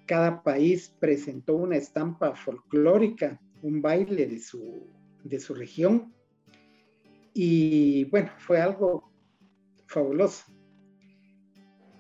cada 0.07 0.41
país 0.41 0.91
presentó 0.99 1.55
una 1.55 1.77
estampa 1.77 2.36
folclórica, 2.36 3.39
un 3.62 3.79
baile 3.79 4.25
de 4.25 4.39
su, 4.39 4.88
de 5.23 5.39
su 5.39 5.53
región, 5.53 6.12
y 7.31 8.05
bueno, 8.05 8.31
fue 8.39 8.60
algo 8.60 9.12
fabuloso, 9.86 10.45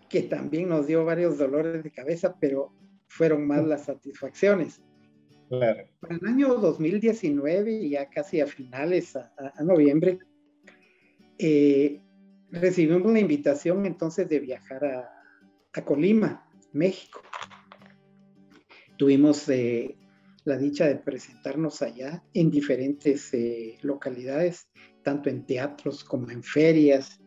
que 0.09 0.23
también 0.23 0.69
nos 0.69 0.87
dio 0.87 1.05
varios 1.05 1.37
dolores 1.37 1.83
de 1.83 1.91
cabeza, 1.91 2.35
pero 2.39 2.73
fueron 3.07 3.45
más 3.47 3.65
las 3.65 3.85
satisfacciones. 3.85 4.81
Para 5.49 5.87
el 6.09 6.27
año 6.27 6.55
2019, 6.55 7.89
ya 7.89 8.09
casi 8.09 8.39
a 8.39 8.47
finales, 8.47 9.15
a, 9.15 9.63
noviembre, 9.63 10.19
eh, 11.39 12.01
recibimos 12.51 13.11
la 13.11 13.19
invitación 13.19 13.85
entonces 13.85 14.29
de 14.29 14.39
viajar 14.39 14.85
a, 14.85 15.15
Colima, 15.85 16.45
México. 16.73 17.21
Tuvimos 18.97 19.47
eh, 19.47 19.95
la 20.43 20.57
dicha 20.57 20.87
de 20.87 20.97
presentarnos 20.97 21.81
allá 21.81 22.21
en 22.33 22.51
diferentes 22.51 23.33
eh, 23.33 23.77
localidades, 23.81 24.67
tanto 25.03 25.29
en 25.29 25.45
teatros 25.45 26.03
como 26.03 26.29
en 26.31 26.43
ferias, 26.43 27.21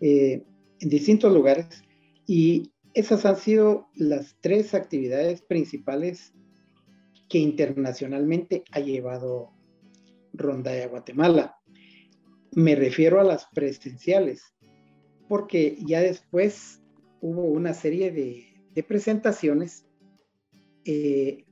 eh, 0.00 0.42
en 0.80 0.88
distintos 0.88 1.32
lugares 1.32 1.84
y 2.26 2.72
esas 2.94 3.26
han 3.26 3.36
sido 3.36 3.88
las 3.94 4.36
tres 4.40 4.74
actividades 4.74 5.42
principales 5.42 6.32
que 7.28 7.38
internacionalmente 7.38 8.64
ha 8.70 8.80
llevado 8.80 9.50
Rondalla 10.32 10.86
Guatemala. 10.86 11.56
Me 12.52 12.76
refiero 12.76 13.20
a 13.20 13.24
las 13.24 13.46
presenciales, 13.52 14.54
porque 15.28 15.76
ya 15.84 16.00
después 16.00 16.80
hubo 17.20 17.46
una 17.46 17.74
serie 17.74 18.12
de, 18.12 18.82
presentaciones 18.84 19.86
eh, 20.84 21.44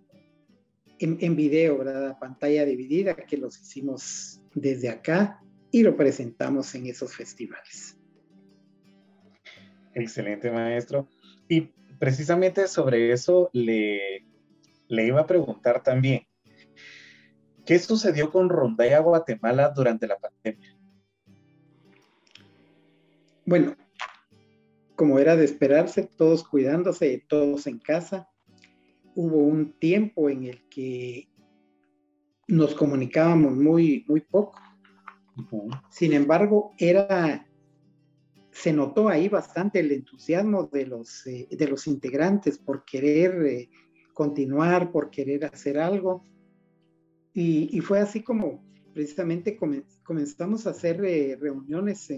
en, 0.98 1.18
en, 1.20 1.36
video, 1.36 1.78
¿verdad? 1.78 2.18
pantalla 2.20 2.64
dividida, 2.64 3.16
que 3.16 3.36
los 3.36 3.60
hicimos 3.60 4.40
desde 4.54 4.90
acá 4.90 5.42
y 5.70 5.82
lo 5.82 5.96
presentamos 5.96 6.74
en 6.74 6.86
esos 6.86 7.14
festivales. 7.16 7.96
Excelente, 9.94 10.50
maestro. 10.50 11.08
Y 11.48 11.72
precisamente 11.98 12.66
sobre 12.68 13.12
eso 13.12 13.50
le, 13.52 14.24
le 14.88 15.06
iba 15.06 15.20
a 15.20 15.26
preguntar 15.26 15.82
también. 15.82 16.26
¿Qué 17.64 17.78
sucedió 17.78 18.30
con 18.30 18.48
Rondalla 18.48 18.98
Guatemala 19.00 19.70
durante 19.70 20.06
la 20.06 20.18
pandemia? 20.18 20.76
Bueno, 23.44 23.76
como 24.96 25.18
era 25.18 25.36
de 25.36 25.44
esperarse, 25.44 26.08
todos 26.16 26.44
cuidándose, 26.44 27.24
todos 27.28 27.66
en 27.66 27.78
casa. 27.78 28.28
Hubo 29.14 29.38
un 29.38 29.78
tiempo 29.78 30.28
en 30.30 30.44
el 30.44 30.68
que 30.68 31.28
nos 32.48 32.74
comunicábamos 32.74 33.52
muy, 33.52 34.04
muy 34.08 34.20
poco. 34.20 34.60
Sin 35.90 36.12
embargo, 36.12 36.72
era 36.78 37.46
se 38.52 38.72
notó 38.72 39.08
ahí 39.08 39.28
bastante 39.28 39.80
el 39.80 39.90
entusiasmo 39.90 40.64
de 40.64 40.86
los, 40.86 41.26
eh, 41.26 41.48
de 41.50 41.68
los 41.68 41.86
integrantes 41.86 42.58
por 42.58 42.84
querer 42.84 43.46
eh, 43.46 43.70
continuar, 44.12 44.92
por 44.92 45.10
querer 45.10 45.46
hacer 45.46 45.78
algo. 45.78 46.22
Y, 47.34 47.80
fue 47.80 47.98
así 47.98 48.22
como 48.22 48.62
precisamente 48.92 49.58
comenzamos 50.04 50.66
a 50.66 50.70
hacer 50.70 51.02
eh, 51.02 51.38
reuniones 51.40 52.12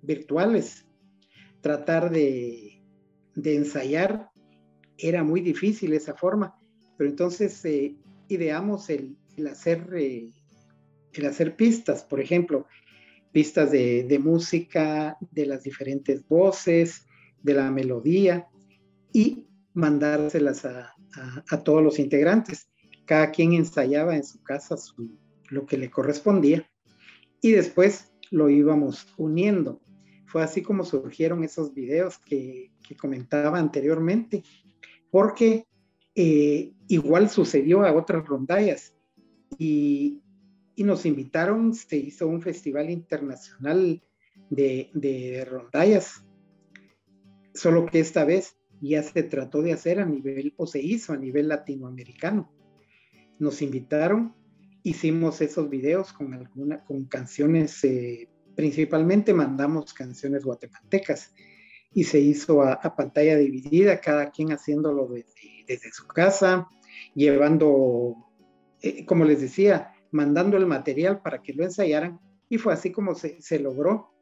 virtuales, 0.00 0.86
tratar 1.60 2.12
de, 2.12 2.80
ensayar. 3.34 4.30
Era 4.96 5.24
muy 5.24 5.40
difícil 5.40 5.92
esa 5.92 6.14
forma, 6.14 6.56
pero 6.96 7.10
entonces 7.10 7.62
ideamos 8.28 8.88
el, 8.90 9.16
el 9.36 9.48
hacer, 9.48 9.88
el 9.92 11.26
hacer 11.26 11.56
pistas, 11.56 12.04
por 12.04 12.20
ejemplo, 12.20 12.66
pistas 13.36 13.70
de, 13.70 14.18
música, 14.18 15.18
de 15.30 15.44
las 15.44 15.62
diferentes 15.62 16.26
voces, 16.26 17.04
de 17.42 17.52
la 17.52 17.70
melodía 17.70 18.48
y 19.12 19.46
mandárselas 19.74 20.64
a, 20.64 21.62
todos 21.62 21.82
los 21.82 21.98
integrantes. 21.98 22.70
Cada 23.04 23.32
quien 23.32 23.52
ensayaba 23.52 24.16
en 24.16 24.24
su 24.24 24.42
casa 24.42 24.76
lo 25.50 25.66
que 25.66 25.76
le 25.76 25.90
correspondía 25.90 26.66
y 27.42 27.50
después 27.50 28.10
lo 28.30 28.48
íbamos 28.48 29.06
uniendo. 29.18 29.82
Fue 30.24 30.42
así 30.42 30.62
como 30.62 30.82
surgieron 30.82 31.44
esos 31.44 31.74
videos 31.74 32.16
que, 32.16 32.72
comentaba 32.98 33.58
anteriormente, 33.58 34.44
porque 35.10 35.66
eh, 36.14 36.72
igual 36.88 37.28
sucedió 37.28 37.82
a 37.82 37.92
otras 37.92 38.24
rondallas 38.26 38.94
y, 39.58 40.22
y 40.76 40.84
nos 40.84 41.06
invitaron, 41.06 41.74
se 41.74 41.96
hizo 41.96 42.28
un 42.28 42.40
festival 42.40 42.90
internacional 42.90 44.02
de, 44.50 44.90
de 44.94 45.44
rondallas, 45.44 46.24
solo 47.54 47.86
que 47.86 47.98
esta 48.00 48.24
vez 48.24 48.56
ya 48.80 49.02
se 49.02 49.22
trató 49.24 49.62
de 49.62 49.72
hacer 49.72 49.98
a 49.98 50.06
nivel, 50.06 50.54
o 50.56 50.66
se 50.66 50.80
hizo 50.80 51.12
a 51.12 51.16
nivel 51.16 51.48
latinoamericano. 51.48 52.52
Nos 53.38 53.62
invitaron, 53.62 54.34
hicimos 54.82 55.40
esos 55.40 55.68
videos 55.68 56.12
con, 56.12 56.34
alguna, 56.34 56.84
con 56.84 57.06
canciones 57.06 57.82
eh, 57.82 58.28
principalmente 58.56 59.34
mandamos 59.34 59.92
canciones 59.92 60.44
guatemaltecas 60.44 61.32
y 61.92 62.04
se 62.04 62.18
hizo 62.18 62.62
a, 62.62 62.80
pantalla 62.96 63.36
dividida, 63.36 64.00
cada 64.00 64.30
quien 64.30 64.50
haciéndolo 64.50 65.08
desde, 65.08 65.92
su 65.92 66.06
casa, 66.08 66.68
llevando, 67.14 68.16
eh, 68.82 69.06
como 69.06 69.24
les 69.24 69.40
decía, 69.40 69.94
mandando 70.12 70.56
el 70.56 70.66
material 70.66 71.20
para 71.22 71.42
que 71.42 71.52
lo 71.52 71.64
ensayaran 71.64 72.20
y 72.48 72.58
fue 72.58 72.72
así 72.72 72.92
como 72.92 73.14
se, 73.14 73.40
se 73.40 73.58
logró 73.58 74.12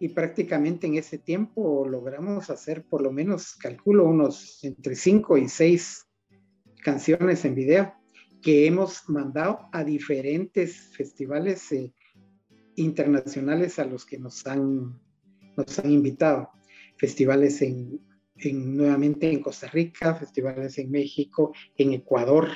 y 0.00 0.10
prácticamente 0.10 0.86
en 0.86 0.96
ese 0.96 1.18
tiempo 1.18 1.86
logramos 1.88 2.50
hacer 2.50 2.84
por 2.84 3.02
lo 3.02 3.10
menos, 3.12 3.54
calculo, 3.56 4.04
unos 4.04 4.62
entre 4.62 4.94
cinco 4.94 5.36
y 5.36 5.48
seis 5.48 6.06
canciones 6.82 7.44
en 7.44 7.54
video 7.54 7.94
que 8.42 8.66
hemos 8.66 9.08
mandado 9.08 9.68
a 9.72 9.82
diferentes 9.84 10.76
festivales 10.96 11.72
eh, 11.72 11.92
internacionales 12.76 13.78
a 13.78 13.84
los 13.84 14.06
que 14.06 14.18
nos 14.18 14.46
han, 14.46 15.00
nos 15.56 15.78
han 15.78 15.90
invitado. 15.90 16.50
Festivales 16.96 17.62
en, 17.62 18.00
nuevamente 18.76 19.30
en 19.30 19.42
Costa 19.42 19.68
Rica, 19.68 20.14
festivales 20.14 20.78
en 20.78 20.90
México, 20.90 21.52
en 21.76 21.92
Ecuador, 21.92 22.48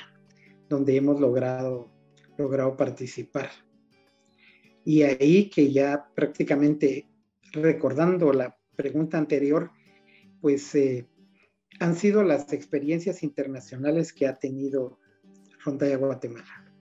donde 0.68 0.96
hemos 0.96 1.20
logrado, 1.20 1.90
logrado 2.36 2.76
participar. 2.76 3.50
Y 4.84 5.02
ahí 5.02 5.48
que 5.48 5.72
ya 5.72 6.06
prácticamente 6.14 7.06
recordando 7.52 8.32
la 8.32 8.56
pregunta 8.76 9.18
anterior, 9.18 9.70
pues 10.40 10.74
eh, 10.74 11.06
han 11.78 11.96
sido 11.96 12.22
las 12.22 12.52
experiencias 12.52 13.22
internacionales 13.22 14.12
que 14.12 14.26
ha 14.26 14.38
tenido 14.38 14.98
Rondalla 15.64 15.96
Guatemala. 15.96 16.74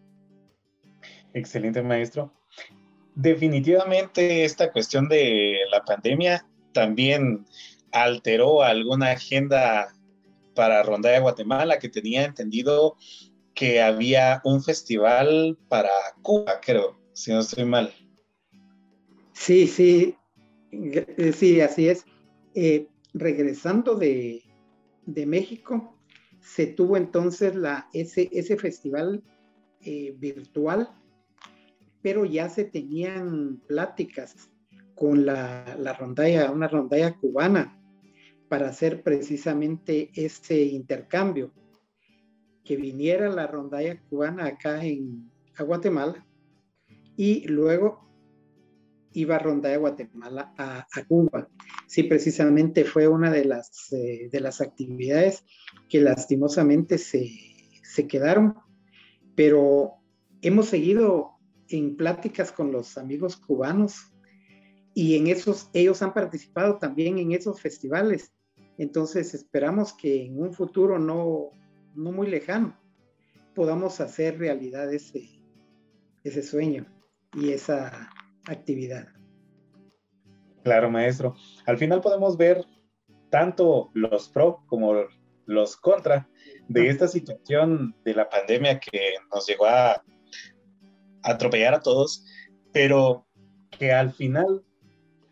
Excelente, 1.34 1.82
maestro. 1.82 2.34
Definitivamente 3.16 4.46
esta 4.46 4.72
cuestión 4.72 5.08
de 5.08 5.58
la 5.72 5.84
pandemia 5.84 6.46
también 6.74 7.46
alteró 7.92 8.64
alguna 8.64 9.12
agenda 9.12 9.94
para 10.56 10.84
Rondalla 10.84 11.20
Guatemala 11.20 11.80
que 11.80 11.90
tenía 11.90 12.24
entendido 12.24 12.96
que 13.62 13.80
había 13.80 14.42
un 14.44 14.64
festival 14.64 15.56
para 15.68 15.92
Cuba, 16.24 16.60
creo, 16.66 16.98
si 17.14 17.32
no 17.32 17.42
estoy 17.42 17.64
mal. 17.64 17.94
Sí, 19.34 19.68
sí, 19.68 20.16
eh, 20.72 21.32
sí, 21.32 21.62
así 21.62 21.88
es. 21.88 22.04
Eh, 22.56 22.88
regresando 23.14 23.94
de, 23.94 24.42
México, 25.28 25.96
se 26.40 26.66
tuvo 26.66 26.98
entonces 26.98 27.54
ese, 27.94 28.30
ese 28.34 28.58
festival 28.58 29.22
eh, 29.82 30.16
virtual, 30.18 30.90
pero 32.02 32.26
ya 32.26 32.50
se 32.50 32.64
tenían 32.64 33.62
pláticas 33.68 34.50
con 34.96 35.24
la, 35.24 35.78
la, 35.78 35.94
rondalla, 35.94 36.50
una 36.50 36.68
rondalla 36.68 37.14
cubana, 37.14 37.80
para 38.50 38.70
hacer 38.70 39.04
precisamente 39.04 40.10
ese 40.16 40.64
intercambio, 40.64 41.54
que 42.72 42.78
viniera 42.78 43.28
la 43.28 43.48
rondalla 43.48 44.00
cubana 44.10 44.46
acá 44.46 44.82
en 44.82 45.30
Guatemala 45.60 46.26
y 47.18 47.46
luego 47.50 48.10
iba 49.12 49.36
a 49.36 49.40
rondar 49.40 49.74
de 49.74 49.78
Guatemala 49.78 50.54
a, 50.58 50.88
Cuba. 51.06 51.50
Sí, 51.86 52.04
precisamente 52.04 52.86
fue 52.86 53.10
una 53.10 53.30
de 53.30 53.44
las, 53.44 53.92
eh, 53.92 54.30
de 54.32 54.40
las 54.40 54.62
actividades 54.62 55.44
que 55.90 56.00
lastimosamente 56.00 56.98
se, 56.98 57.30
se 57.84 58.08
quedaron, 58.08 58.56
pero 59.36 59.96
hemos 60.42 60.68
seguido 60.68 61.32
en 61.68 61.98
pláticas 61.98 62.54
con 62.54 62.72
los 62.72 62.98
amigos 62.98 63.36
cubanos 63.36 64.14
y 64.94 65.18
en 65.18 65.28
esos, 65.28 65.70
ellos 65.74 66.02
han 66.04 66.14
participado 66.14 66.78
también 66.78 67.18
en 67.18 67.34
esos 67.34 67.60
festivales. 67.60 68.32
Entonces 68.78 69.34
esperamos 69.34 69.92
que 69.92 70.28
en 70.28 70.42
un 70.42 70.54
futuro 70.54 70.98
no, 71.00 71.52
no 71.96 72.12
muy 72.12 72.28
lejano 72.28 72.78
podamos 73.54 74.00
hacer 74.00 74.40
realidad 74.40 74.94
ese, 74.94 75.28
ese 76.24 76.42
sueño 76.42 76.86
y 77.34 77.52
esa, 77.52 78.10
actividad. 78.48 79.08
Claro, 80.64 80.90
maestro. 80.90 81.36
Al 81.66 81.78
final 81.78 82.02
podemos 82.02 82.38
ver 82.38 82.66
tanto 83.30 83.90
los 83.94 84.30
pro 84.30 84.64
como 84.68 85.06
los 85.46 85.78
contra 85.78 86.28
de 86.68 86.90
esta 86.90 87.08
situación 87.08 87.96
de 88.04 88.14
la 88.14 88.30
pandemia 88.30 88.80
que 88.80 89.16
nos 89.34 89.48
llegó 89.48 89.66
a 89.66 90.04
atropellar 91.24 91.74
a 91.74 91.82
todos, 91.82 92.26
pero 92.72 93.28
que 93.78 93.92
al 93.92 94.12
final 94.12 94.64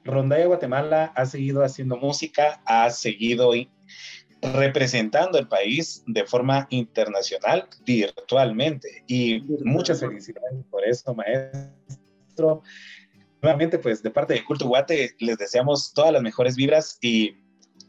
Rondalla 0.03 0.45
Guatemala 0.45 1.11
ha 1.15 1.25
seguido 1.25 1.63
haciendo 1.63 1.97
música, 1.97 2.61
ha 2.65 2.89
seguido 2.89 3.53
representando 4.41 5.37
el 5.37 5.47
país 5.47 6.03
de 6.07 6.25
forma 6.25 6.67
internacional 6.69 7.67
virtualmente. 7.85 9.03
Y 9.07 9.41
muchas 9.63 9.99
felicidades 9.99 10.63
por 10.69 10.85
eso, 10.85 11.13
maestro. 11.13 12.61
Nuevamente, 13.41 13.79
pues 13.79 14.03
de 14.03 14.11
parte 14.11 14.33
de 14.33 14.43
Culto 14.43 14.67
Guate, 14.67 15.15
les 15.19 15.37
deseamos 15.37 15.93
todas 15.93 16.11
las 16.11 16.21
mejores 16.21 16.55
vibras 16.55 16.97
y 17.01 17.37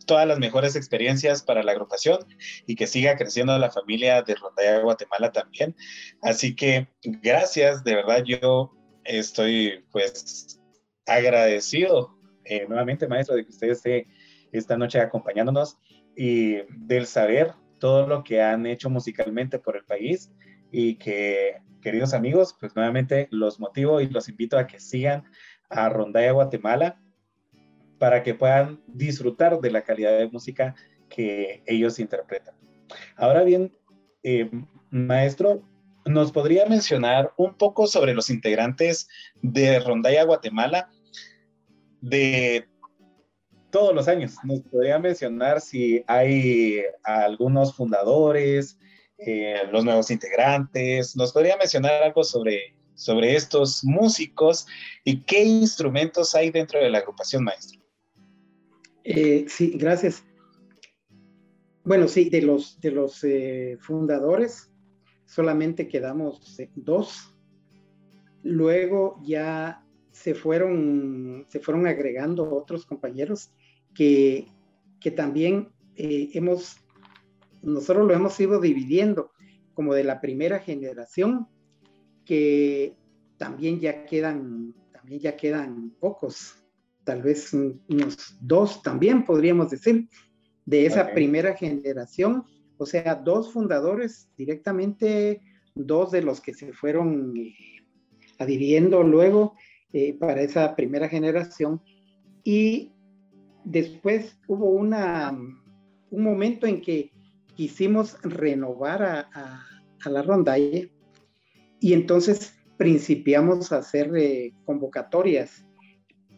todas 0.07 0.27
las 0.27 0.39
mejores 0.39 0.77
experiencias 0.77 1.43
para 1.43 1.63
la 1.63 1.73
agrupación 1.73 2.19
y 2.67 2.75
que 2.75 2.87
siga 2.87 3.17
creciendo 3.17 3.57
la 3.59 3.71
familia 3.71 4.23
de 4.23 4.35
Rondalla 4.35 4.81
Guatemala 4.81 5.31
también. 5.31 5.77
Así 6.23 6.55
que 6.55 6.89
gracias, 7.03 7.85
de 7.85 7.97
verdad 7.97 8.25
yo 8.25 8.73
estoy 9.05 9.85
pues 9.93 10.59
agradecido 11.07 12.17
eh, 12.45 12.67
nuevamente, 12.69 13.07
maestro, 13.07 13.37
de 13.37 13.45
que 13.45 13.51
usted 13.51 13.71
esté 13.71 14.07
esta 14.53 14.77
noche 14.77 15.01
acompañándonos 15.01 15.79
y 16.17 16.59
del 16.87 17.07
saber 17.07 17.53
todo 17.79 18.07
lo 18.07 18.23
que 18.23 18.43
han 18.43 18.67
hecho 18.67 18.91
musicalmente 18.91 19.59
por 19.59 19.77
el 19.77 19.85
país 19.85 20.31
y 20.71 20.97
que 20.97 21.63
queridos 21.81 22.15
amigos, 22.15 22.57
pues 22.59 22.77
nuevamente 22.77 23.29
los 23.31 23.59
motivo 23.59 24.01
y 24.01 24.09
los 24.09 24.29
invito 24.29 24.59
a 24.59 24.67
que 24.67 24.79
sigan 24.79 25.25
a 25.69 25.89
Rondalla 25.89 26.33
Guatemala 26.33 27.01
para 27.99 28.23
que 28.23 28.35
puedan 28.35 28.81
disfrutar 28.87 29.61
de 29.61 29.71
la 29.71 29.83
calidad 29.83 30.19
de 30.19 30.29
música 30.29 30.75
que 31.09 31.63
ellos 31.67 31.99
interpretan. 31.99 32.55
Ahora 33.17 33.43
bien, 33.43 33.77
eh, 34.23 34.51
maestro, 34.91 35.63
¿nos 36.07 36.33
podría 36.33 36.67
mencionar 36.67 37.33
un 37.37 37.55
poco 37.55 37.87
sobre 37.87 38.15
los 38.15 38.31
integrantes 38.31 39.09
de 39.43 39.81
Rondalla 39.81 40.25
Guatemala 40.25 40.91
de 42.01 42.70
todos 43.71 43.95
los 43.95 44.09
años? 44.09 44.35
¿Nos 44.45 44.61
podría 44.61 44.99
mencionar 44.99 45.61
si 45.61 46.03
hay 46.07 46.83
algunos 47.05 47.75
fundadores, 47.75 48.79
eh, 49.23 49.69
los 49.71 49.85
nuevos 49.85 50.11
integrantes. 50.11 51.15
¿Nos 51.15 51.33
podría 51.33 51.57
mencionar 51.59 52.03
algo 52.03 52.25
sobre, 52.25 52.75
sobre 52.95 53.37
estos 53.37 53.85
músicos 53.85 54.67
y 55.05 55.21
qué 55.21 55.45
instrumentos 55.45 56.35
hay 56.35 56.51
dentro 56.51 56.81
de 56.81 56.89
la 56.89 56.99
agrupación, 56.99 57.45
maestro? 57.45 57.79
Eh, 59.05 59.45
sí, 59.47 59.73
gracias. 59.77 60.25
Bueno, 61.85 62.09
sí, 62.09 62.31
de 62.31 62.41
los, 62.41 62.81
de 62.81 62.91
los 62.93 63.23
eh, 63.25 63.77
fundadores 63.81 64.71
solamente 65.27 65.87
quedamos 65.87 66.59
dos. 66.75 67.35
Luego 68.43 69.21
ya 69.23 69.85
se 70.13 70.35
fueron, 70.35 71.45
se 71.49 71.61
fueron 71.61 71.87
agregando 71.87 72.51
otros 72.55 72.87
compañeros 72.87 73.53
que, 73.95 74.47
que 75.01 75.11
también 75.11 75.69
hemos 75.97 76.81
nosotros 77.63 78.07
lo 78.07 78.15
hemos 78.15 78.39
ido 78.41 78.61
dividiendo 78.61 79.33
como 79.75 79.95
de 79.95 80.05
la 80.05 80.21
primera 80.21 80.59
generación, 80.59 81.47
que 82.25 82.97
también 83.37 83.81
ya 83.81 84.05
quedan, 84.05 84.75
también 84.93 85.21
ya 85.21 85.37
quedan 85.37 85.91
pocos, 86.01 86.57
tal 87.05 87.23
vez 87.23 87.53
unos 87.53 88.37
dos 88.41 88.83
también 88.83 89.25
podríamos 89.25 89.71
decir, 89.71 90.09
de 90.67 90.87
esa 90.87 91.13
primera 91.13 91.57
generación, 91.57 92.45
o 92.77 92.87
sea, 92.87 93.15
dos 93.15 93.53
fundadores 93.53 94.31
directamente, 94.37 95.41
dos 95.75 96.11
de 96.11 96.23
los 96.23 96.41
que 96.41 96.55
se 96.55 96.73
fueron 96.73 97.37
eh, 97.37 97.55
adhiriendo 98.39 99.03
luego 99.03 99.55
eh, 99.93 100.15
para 100.15 100.43
esa 100.43 100.77
primera 100.77 101.09
generación, 101.09 101.83
y 102.45 102.93
después 103.65 104.39
hubo 104.47 104.71
una, 104.71 105.31
un 105.31 106.23
momento 106.23 106.67
en 106.67 106.81
que 106.81 107.13
quisimos 107.55 108.21
renovar 108.23 109.03
a, 109.03 109.67
la 110.07 110.23
rondalla 110.23 110.89
y 111.79 111.93
entonces 111.93 112.55
principiamos 112.79 113.71
a 113.71 113.79
hacer 113.79 114.11
eh, 114.17 114.55
convocatorias. 114.65 115.67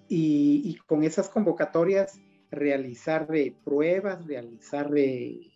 Y, 0.09 0.77
con 0.87 1.05
esas 1.05 1.31
convocatorias 1.31 2.21
realizar 2.51 3.35
eh, 3.35 3.57
pruebas, 3.65 4.27
realizar 4.27 4.91
eh, 4.97 5.53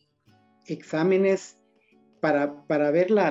exámenes 0.66 1.58
para, 2.20 2.66
para 2.66 2.90
ver 2.90 3.10
la, 3.10 3.30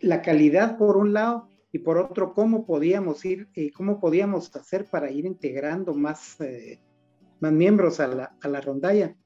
la, 0.00 0.22
calidad 0.22 0.76
por 0.76 0.98
un 0.98 1.14
lado 1.14 1.48
y 1.74 1.80
por 1.80 1.98
otro, 1.98 2.34
cómo 2.34 2.66
podíamos 2.66 3.24
ir, 3.24 3.48
eh, 3.56 3.72
cómo 3.72 3.98
podíamos 3.98 4.54
hacer 4.54 4.84
para 4.88 5.10
ir 5.10 5.26
integrando 5.26 5.92
más, 5.92 6.40
eh, 6.40 6.80
más 7.40 7.50
miembros 7.50 7.98
a 7.98 8.06
la, 8.06 8.36
a 8.40 8.46
la 8.46 8.60
rondalla. 8.60 9.16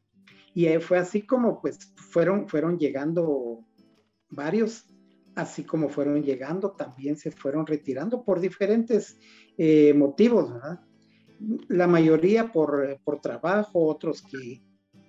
Y 0.55 0.67
fue 0.79 0.97
así 0.97 1.27
como 1.27 1.61
pues 1.61 1.93
fueron, 1.95 2.49
fueron 2.49 2.79
llegando 2.79 3.67
varios, 4.31 4.87
así 5.35 5.63
como 5.63 5.91
fueron 5.91 6.23
llegando, 6.23 6.71
también 6.71 7.19
se 7.19 7.31
fueron 7.31 7.67
retirando 7.67 8.25
por 8.25 8.41
diferentes 8.41 9.19
eh, 9.59 9.93
motivos, 9.93 10.51
¿verdad? 10.51 10.81
La 11.69 11.87
mayoría 11.87 12.51
por, 12.51 12.99
por 13.05 13.21
trabajo, 13.21 13.85
otros 13.85 14.23
que, 14.23 14.63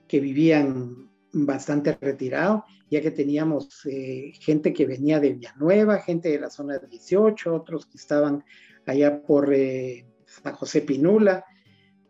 que 0.10 0.20
vivían 0.20 1.09
bastante 1.32 1.98
retirado, 2.00 2.66
ya 2.90 3.02
que 3.02 3.12
teníamos 3.12 3.86
eh, 3.86 4.32
gente 4.40 4.74
que 4.74 4.86
venía 4.86 5.20
de 5.20 5.34
Villanueva, 5.34 6.00
gente 6.00 6.30
de 6.30 6.40
la 6.40 6.50
zona 6.50 6.80
18, 6.80 7.54
otros 7.54 7.86
que 7.86 7.98
estaban 7.98 8.44
allá 8.86 9.22
por 9.22 9.54
eh, 9.54 10.06
San 10.26 10.54
José 10.56 10.82
Pinula. 10.82 11.46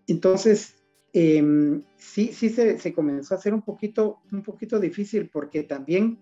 Entonces, 0.08 0.75
em, 1.13 1.84
sí, 1.97 2.32
sí 2.34 2.49
se, 2.49 2.93
comenzó 2.93 3.34
a 3.34 3.38
hacer 3.38 3.53
un 3.53 3.62
poquito, 3.62 4.19
un 4.32 4.41
poquito 4.41 4.79
difícil 4.79 5.29
porque 5.29 5.63
también 5.63 6.19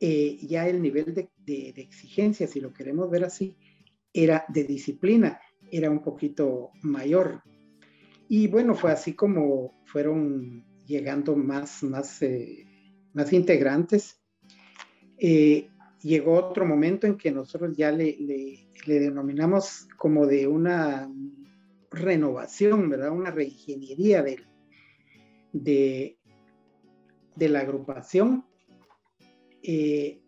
eh, 0.00 0.38
ya 0.42 0.66
el 0.68 0.80
nivel 0.80 1.14
de, 1.14 1.28
de, 1.44 1.74
exigencia, 1.76 2.46
si 2.46 2.60
lo 2.60 2.72
queremos 2.72 3.10
ver 3.10 3.24
así, 3.24 3.56
era 4.12 4.44
de 4.48 4.64
disciplina, 4.64 5.40
era 5.70 5.90
un 5.90 6.02
poquito 6.02 6.70
mayor. 6.82 7.42
Y 8.28 8.48
bueno, 8.48 8.74
fue 8.74 8.92
así 8.92 9.14
como 9.14 9.82
fueron 9.84 10.64
llegando 10.86 11.36
más, 11.36 11.82
más, 11.82 12.22
eh, 12.22 12.66
más 13.12 13.32
integrantes. 13.32 14.20
Eh, 15.18 15.68
llegó 16.02 16.34
otro 16.34 16.66
momento 16.66 17.06
en 17.06 17.16
que 17.16 17.30
nosotros 17.30 17.76
ya 17.76 17.90
le, 17.90 18.16
le, 18.18 19.00
denominamos 19.00 19.88
como 19.96 20.26
de 20.26 20.46
una 20.46 21.10
renovación, 21.90 22.90
¿verdad? 22.90 23.10
Una 23.10 23.30
reingeniería 23.30 24.22
de, 24.22 24.40
de, 25.52 26.18
la 27.48 27.60
agrupación. 27.60 28.44
Eh, 29.62 30.20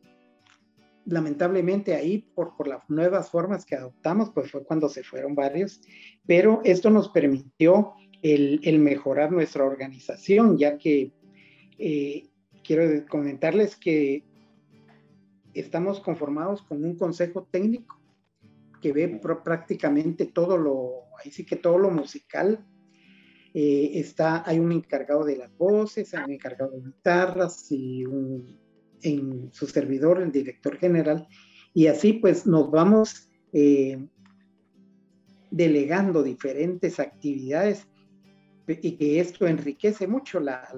lamentablemente 1.04 1.94
ahí, 1.94 2.18
por, 2.34 2.56
por 2.56 2.68
las 2.68 2.88
nuevas 2.88 3.30
formas 3.30 3.66
que 3.66 3.76
adoptamos, 3.76 4.30
pues 4.30 4.50
fue 4.50 4.64
cuando 4.64 4.88
se 4.88 5.04
fueron 5.04 5.34
varios, 5.34 5.80
pero 6.26 6.60
esto 6.64 6.90
nos 6.90 7.10
permitió 7.10 7.94
el, 8.22 8.78
mejorar 8.78 9.32
nuestra 9.32 9.64
organización, 9.64 10.58
ya 10.58 10.78
que 10.78 11.12
eh, 11.78 12.28
quiero 12.64 13.06
comentarles 13.06 13.76
que 13.76 14.24
estamos 15.54 16.00
conformados 16.00 16.62
con 16.62 16.84
un 16.84 16.96
consejo 16.96 17.48
técnico 17.50 18.00
que 18.80 18.92
ve 18.92 19.20
prácticamente 19.42 20.26
todo 20.26 20.56
lo, 20.58 21.04
ahí 21.22 21.30
sí 21.30 21.44
que 21.44 21.56
todo 21.56 21.78
lo 21.78 21.90
musical. 21.90 22.64
Eh, 23.54 23.98
está, 23.98 24.46
hay 24.46 24.58
un 24.58 24.70
encargado 24.70 25.24
de 25.24 25.36
las 25.36 25.56
voces, 25.56 26.12
hay 26.12 26.24
un 26.24 26.32
encargado 26.32 26.72
de 26.72 26.82
guitarras 26.82 27.72
y 27.72 28.04
un, 28.04 28.58
en 29.02 29.50
su 29.52 29.66
servidor, 29.66 30.20
el 30.20 30.30
director 30.30 30.76
general, 30.76 31.26
y 31.72 31.86
así 31.86 32.14
pues 32.14 32.46
nos 32.46 32.70
vamos 32.70 33.30
eh, 33.52 34.06
delegando 35.50 36.22
diferentes 36.22 37.00
actividades 37.00 37.86
y 38.68 38.96
que 38.96 39.20
esto 39.20 39.46
enriquece 39.46 40.06
mucho 40.06 40.40
la, 40.40 40.68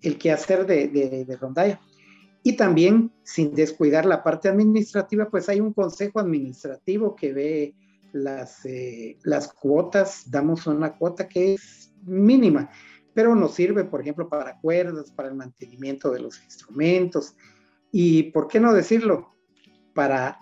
el 0.00 0.18
quehacer 0.18 0.66
de, 0.66 0.88
de, 0.88 1.36
Rondalla. 1.36 1.80
Y 2.42 2.56
también, 2.56 3.12
sin 3.22 3.54
descuidar 3.54 4.04
la 4.04 4.22
parte 4.22 4.48
administrativa, 4.48 5.30
pues 5.30 5.48
hay 5.48 5.60
un 5.60 5.72
consejo 5.72 6.18
administrativo 6.18 7.14
que 7.14 7.32
ve 7.32 7.74
las, 8.12 8.64
eh, 8.64 9.18
las 9.22 9.52
cuotas, 9.52 10.30
damos 10.30 10.66
una 10.66 10.96
cuota 10.96 11.28
que 11.28 11.54
es 11.54 11.94
mínima, 12.04 12.70
pero 13.14 13.34
nos 13.34 13.54
sirve, 13.54 13.84
por 13.84 14.00
ejemplo, 14.00 14.28
para 14.28 14.58
cuerdas, 14.60 15.12
para 15.12 15.28
el 15.28 15.34
mantenimiento 15.34 16.10
de 16.10 16.20
los 16.20 16.42
instrumentos 16.42 17.36
y, 17.92 18.24
¿por 18.32 18.48
qué 18.48 18.58
no 18.58 18.72
decirlo? 18.72 19.34
Para 19.94 20.40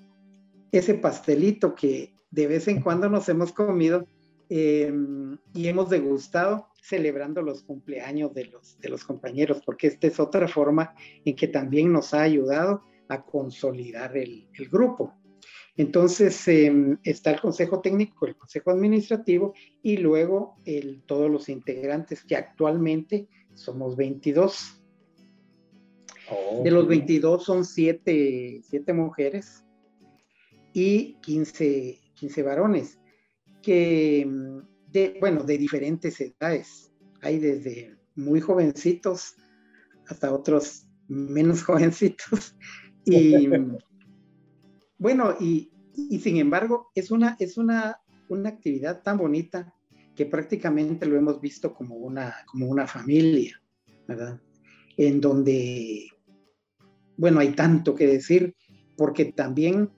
ese 0.72 0.94
pastelito 0.94 1.74
que 1.74 2.14
de 2.30 2.46
vez 2.46 2.68
en 2.68 2.80
cuando 2.80 3.08
nos 3.10 3.28
hemos 3.28 3.52
comido 3.52 4.06
Em, 4.52 5.38
y 5.54 5.68
hemos 5.68 5.90
degustado 5.90 6.66
celebrando 6.82 7.40
los 7.40 7.62
cumpleaños 7.62 8.34
de 8.34 8.46
los, 8.46 8.80
de 8.80 8.88
los 8.88 9.04
compañeros, 9.04 9.62
porque 9.64 9.86
esta 9.86 10.08
es 10.08 10.18
otra 10.18 10.48
forma 10.48 10.92
en 11.24 11.36
que 11.36 11.46
también 11.46 11.92
nos 11.92 12.12
ha 12.14 12.22
ayudado 12.22 12.82
a 13.08 13.24
consolidar 13.24 14.16
el, 14.16 14.48
el 14.52 14.68
grupo. 14.68 15.14
Entonces 15.76 16.48
em, 16.48 16.98
está 17.04 17.30
el 17.30 17.40
Consejo 17.40 17.80
Técnico, 17.80 18.26
el 18.26 18.36
Consejo 18.36 18.72
Administrativo 18.72 19.54
y 19.84 19.98
luego 19.98 20.56
el, 20.64 21.04
todos 21.06 21.30
los 21.30 21.48
integrantes 21.48 22.24
que 22.24 22.34
actualmente 22.34 23.28
somos 23.54 23.96
22. 23.96 24.82
de 26.64 26.70
los 26.72 26.88
22 26.88 27.44
son 27.44 27.64
7, 27.64 28.62
mujeres 28.94 29.64
y 30.72 31.14
15, 31.20 32.00
15 32.14 32.42
varones 32.42 32.99
que, 33.62 34.26
mm, 34.26 34.58
de, 34.92 35.16
bueno, 35.20 35.44
de 35.44 35.58
diferentes 35.58 36.20
edades. 36.20 36.92
Hay 37.22 37.38
desde 37.38 37.96
muy 38.14 38.40
jovencitos 38.40 39.34
hasta 40.08 40.32
otros 40.32 40.86
menos 41.08 41.62
jovencitos. 41.64 42.56
Y 43.04 43.48
mm, 43.48 43.78
bueno, 44.98 45.34
y, 45.40 45.70
y, 45.94 46.18
sin 46.20 46.36
embargo, 46.36 46.90
es 46.94 47.10
una, 47.10 47.36
es 47.38 47.56
una, 47.56 48.00
una 48.28 48.48
actividad 48.50 49.02
tan 49.02 49.18
bonita 49.18 49.74
que 50.14 50.26
prácticamente 50.26 51.06
lo 51.06 51.16
hemos 51.16 51.40
visto 51.40 51.72
como 51.72 51.96
una, 51.96 52.34
como 52.46 52.66
una 52.66 52.86
familia, 52.86 53.62
¿verdad? 54.06 54.40
En 54.96 55.20
donde, 55.20 56.08
bueno, 57.16 57.40
hay 57.40 57.52
tanto 57.52 57.94
que 57.94 58.06
decir, 58.06 58.54
porque 58.96 59.26
también 59.26 59.90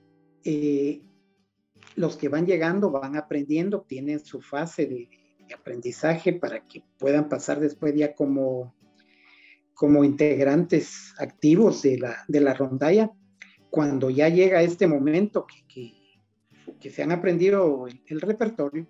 eh, 0.44 1.02
los 1.94 2.16
que 2.16 2.28
van 2.28 2.46
llegando 2.46 2.90
van 2.90 3.16
aprendiendo, 3.16 3.82
tienen 3.82 4.20
su 4.20 4.40
fase 4.40 4.86
de, 4.86 5.08
aprendizaje 5.54 6.32
para 6.32 6.64
que 6.64 6.82
puedan 6.98 7.28
pasar 7.28 7.60
después 7.60 7.94
ya 7.94 8.14
como, 8.14 8.74
como 9.74 10.02
integrantes 10.02 11.12
activos 11.18 11.82
de 11.82 11.98
la, 11.98 12.24
de 12.26 12.40
la 12.40 12.54
rondalla. 12.54 13.10
Cuando 13.68 14.08
ya 14.08 14.30
llega 14.30 14.62
este 14.62 14.86
momento 14.86 15.46
que, 15.46 15.92
que, 16.80 16.90
se 16.90 17.02
han 17.02 17.12
aprendido 17.12 17.86
el, 18.06 18.20
repertorio, 18.22 18.86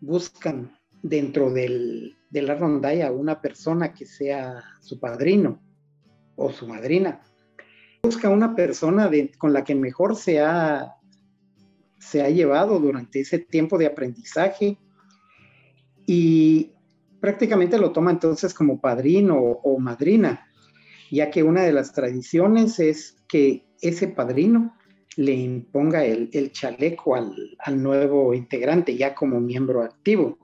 buscan 0.00 0.78
dentro 1.02 1.50
del, 1.50 2.16
de 2.28 2.42
la 2.42 2.54
rondalla 2.54 3.10
una 3.10 3.40
persona 3.40 3.94
que 3.94 4.04
sea 4.04 4.62
su 4.82 5.00
padrino 5.00 5.62
o 6.36 6.52
su 6.52 6.66
madrina. 6.66 7.22
Busca 8.02 8.28
una 8.28 8.54
persona 8.54 9.10
con 9.38 9.54
la 9.54 9.64
que 9.64 9.74
mejor 9.74 10.16
se 10.16 10.40
ha 10.40 10.97
se 11.98 12.22
ha 12.22 12.30
llevado 12.30 12.78
durante 12.78 13.20
ese 13.20 13.38
tiempo 13.38 13.78
de 13.78 13.86
aprendizaje 13.86 14.78
y 16.06 16.72
prácticamente 17.20 17.78
lo 17.78 17.92
toma 17.92 18.10
entonces 18.10 18.54
como 18.54 18.80
padrino 18.80 19.36
o, 19.38 19.78
madrina, 19.78 20.48
ya 21.10 21.30
que 21.30 21.42
una 21.42 21.62
de 21.62 21.72
las 21.72 21.92
tradiciones 21.92 22.78
es 22.78 23.16
que 23.28 23.64
ese 23.80 24.08
padrino 24.08 24.74
le 25.16 25.34
imponga 25.34 26.04
el, 26.04 26.52
chaleco 26.52 27.16
al, 27.16 27.82
nuevo 27.82 28.34
integrante 28.34 28.96
ya 28.96 29.14
como 29.14 29.40
miembro 29.40 29.82
activo. 29.82 30.38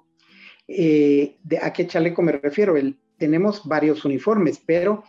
Eh, 0.66 1.36
¿de 1.44 1.58
¿A 1.58 1.72
qué 1.72 1.86
chaleco 1.86 2.22
me 2.22 2.32
refiero? 2.32 2.76
El, 2.76 2.98
tenemos 3.16 3.66
varios 3.66 4.04
uniformes, 4.04 4.60
pero 4.66 5.04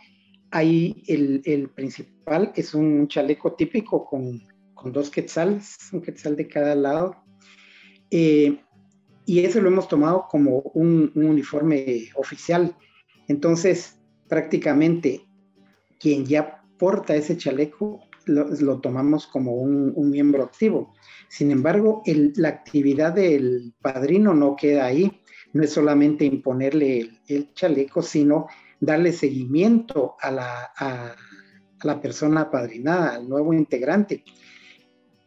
ahí 0.50 1.02
el, 1.08 1.42
el, 1.44 1.68
principal 1.70 2.52
es 2.54 2.74
un 2.74 3.08
chaleco 3.08 3.54
típico 3.54 4.04
con 4.04 4.40
con 4.86 4.92
dos 4.92 5.10
quetzales, 5.10 5.76
un 5.92 6.00
quetzal 6.00 6.36
de 6.36 6.46
cada 6.46 6.76
lado. 6.76 7.16
Eh, 8.08 8.60
y 9.24 9.40
eso 9.40 9.60
lo 9.60 9.66
hemos 9.66 9.88
tomado 9.88 10.28
como 10.30 10.60
un, 10.74 11.10
uniforme 11.16 12.08
oficial. 12.14 12.76
Entonces, 13.26 13.98
prácticamente 14.28 15.26
quien 15.98 16.24
ya 16.24 16.62
porta 16.78 17.16
ese 17.16 17.36
chaleco 17.36 17.98
lo, 18.26 18.78
tomamos 18.80 19.26
como 19.26 19.54
un, 19.54 19.92
miembro 20.08 20.44
activo. 20.44 20.94
Sin 21.28 21.50
embargo, 21.50 22.04
la 22.36 22.48
actividad 22.48 23.12
del 23.12 23.74
padrino 23.82 24.34
no 24.34 24.54
queda 24.54 24.84
ahí. 24.84 25.20
No 25.52 25.64
es 25.64 25.72
solamente 25.72 26.24
imponerle 26.24 27.10
el, 27.26 27.52
chaleco, 27.54 28.02
sino 28.02 28.46
darle 28.78 29.12
seguimiento 29.12 30.14
a 30.20 30.30
la, 30.30 32.00
persona 32.00 32.42
apadrinada, 32.42 33.16
al 33.16 33.28
nuevo 33.28 33.52
integrante 33.52 34.22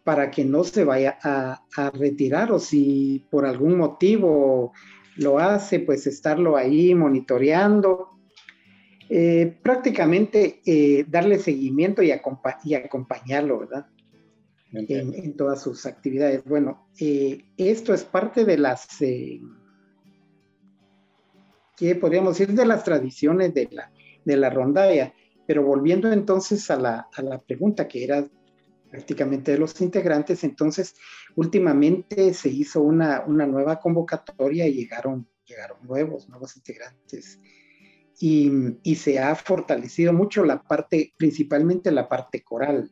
para 0.09 0.31
que 0.31 0.43
no 0.43 0.63
se 0.63 0.83
vaya 0.83 1.19
a, 1.21 1.91
retirar 1.93 2.51
o 2.51 2.57
si 2.57 3.23
por 3.29 3.45
algún 3.45 3.77
motivo 3.77 4.73
lo 5.17 5.37
hace, 5.37 5.81
pues 5.81 6.07
estarlo 6.07 6.57
ahí 6.57 6.95
monitoreando. 6.95 8.09
Eh, 9.07 9.55
prácticamente 9.61 10.61
eh, 10.65 11.05
darle 11.07 11.37
seguimiento 11.37 12.01
y, 12.01 12.11
acompañarlo, 12.11 13.59
¿verdad? 13.59 13.85
en, 14.71 15.37
todas 15.37 15.61
sus 15.61 15.85
actividades. 15.85 16.43
Bueno, 16.43 16.89
eh, 16.99 17.43
esto 17.55 17.93
es 17.93 18.03
parte 18.03 18.45
de 18.45 18.57
las, 18.57 18.87
¿qué 21.77 21.93
podríamos 22.01 22.35
decir? 22.35 22.55
De 22.55 22.65
las 22.65 22.83
tradiciones 22.83 23.53
de 23.53 23.69
la, 23.71 23.91
de 24.25 24.37
la 24.37 24.49
rondalla. 24.49 25.13
Pero 25.45 25.61
volviendo 25.63 26.11
entonces 26.11 26.71
a 26.71 26.77
la, 26.77 27.09
a 27.13 27.21
la 27.21 27.37
pregunta 27.37 27.87
que 27.87 28.03
era 28.03 28.27
prácticamente 28.89 29.51
de 29.51 29.57
los 29.57 29.79
integrantes, 29.81 30.43
entonces 30.43 30.95
últimamente 31.35 32.33
se 32.33 32.49
hizo 32.49 32.81
una, 32.81 33.23
una 33.25 33.45
nueva 33.45 33.79
convocatoria 33.79 34.67
y 34.67 34.73
llegaron, 34.73 35.27
llegaron 35.45 35.77
nuevos, 35.83 36.27
nuevos 36.29 36.55
integrantes. 36.57 37.39
Y, 38.21 38.51
y, 38.83 38.95
se 38.95 39.17
ha 39.17 39.33
fortalecido 39.33 40.11
mucho 40.11 40.43
la 40.43 40.61
parte, 40.61 41.13
principalmente 41.15 41.89
la 41.89 42.09
parte 42.09 42.43
coral, 42.43 42.91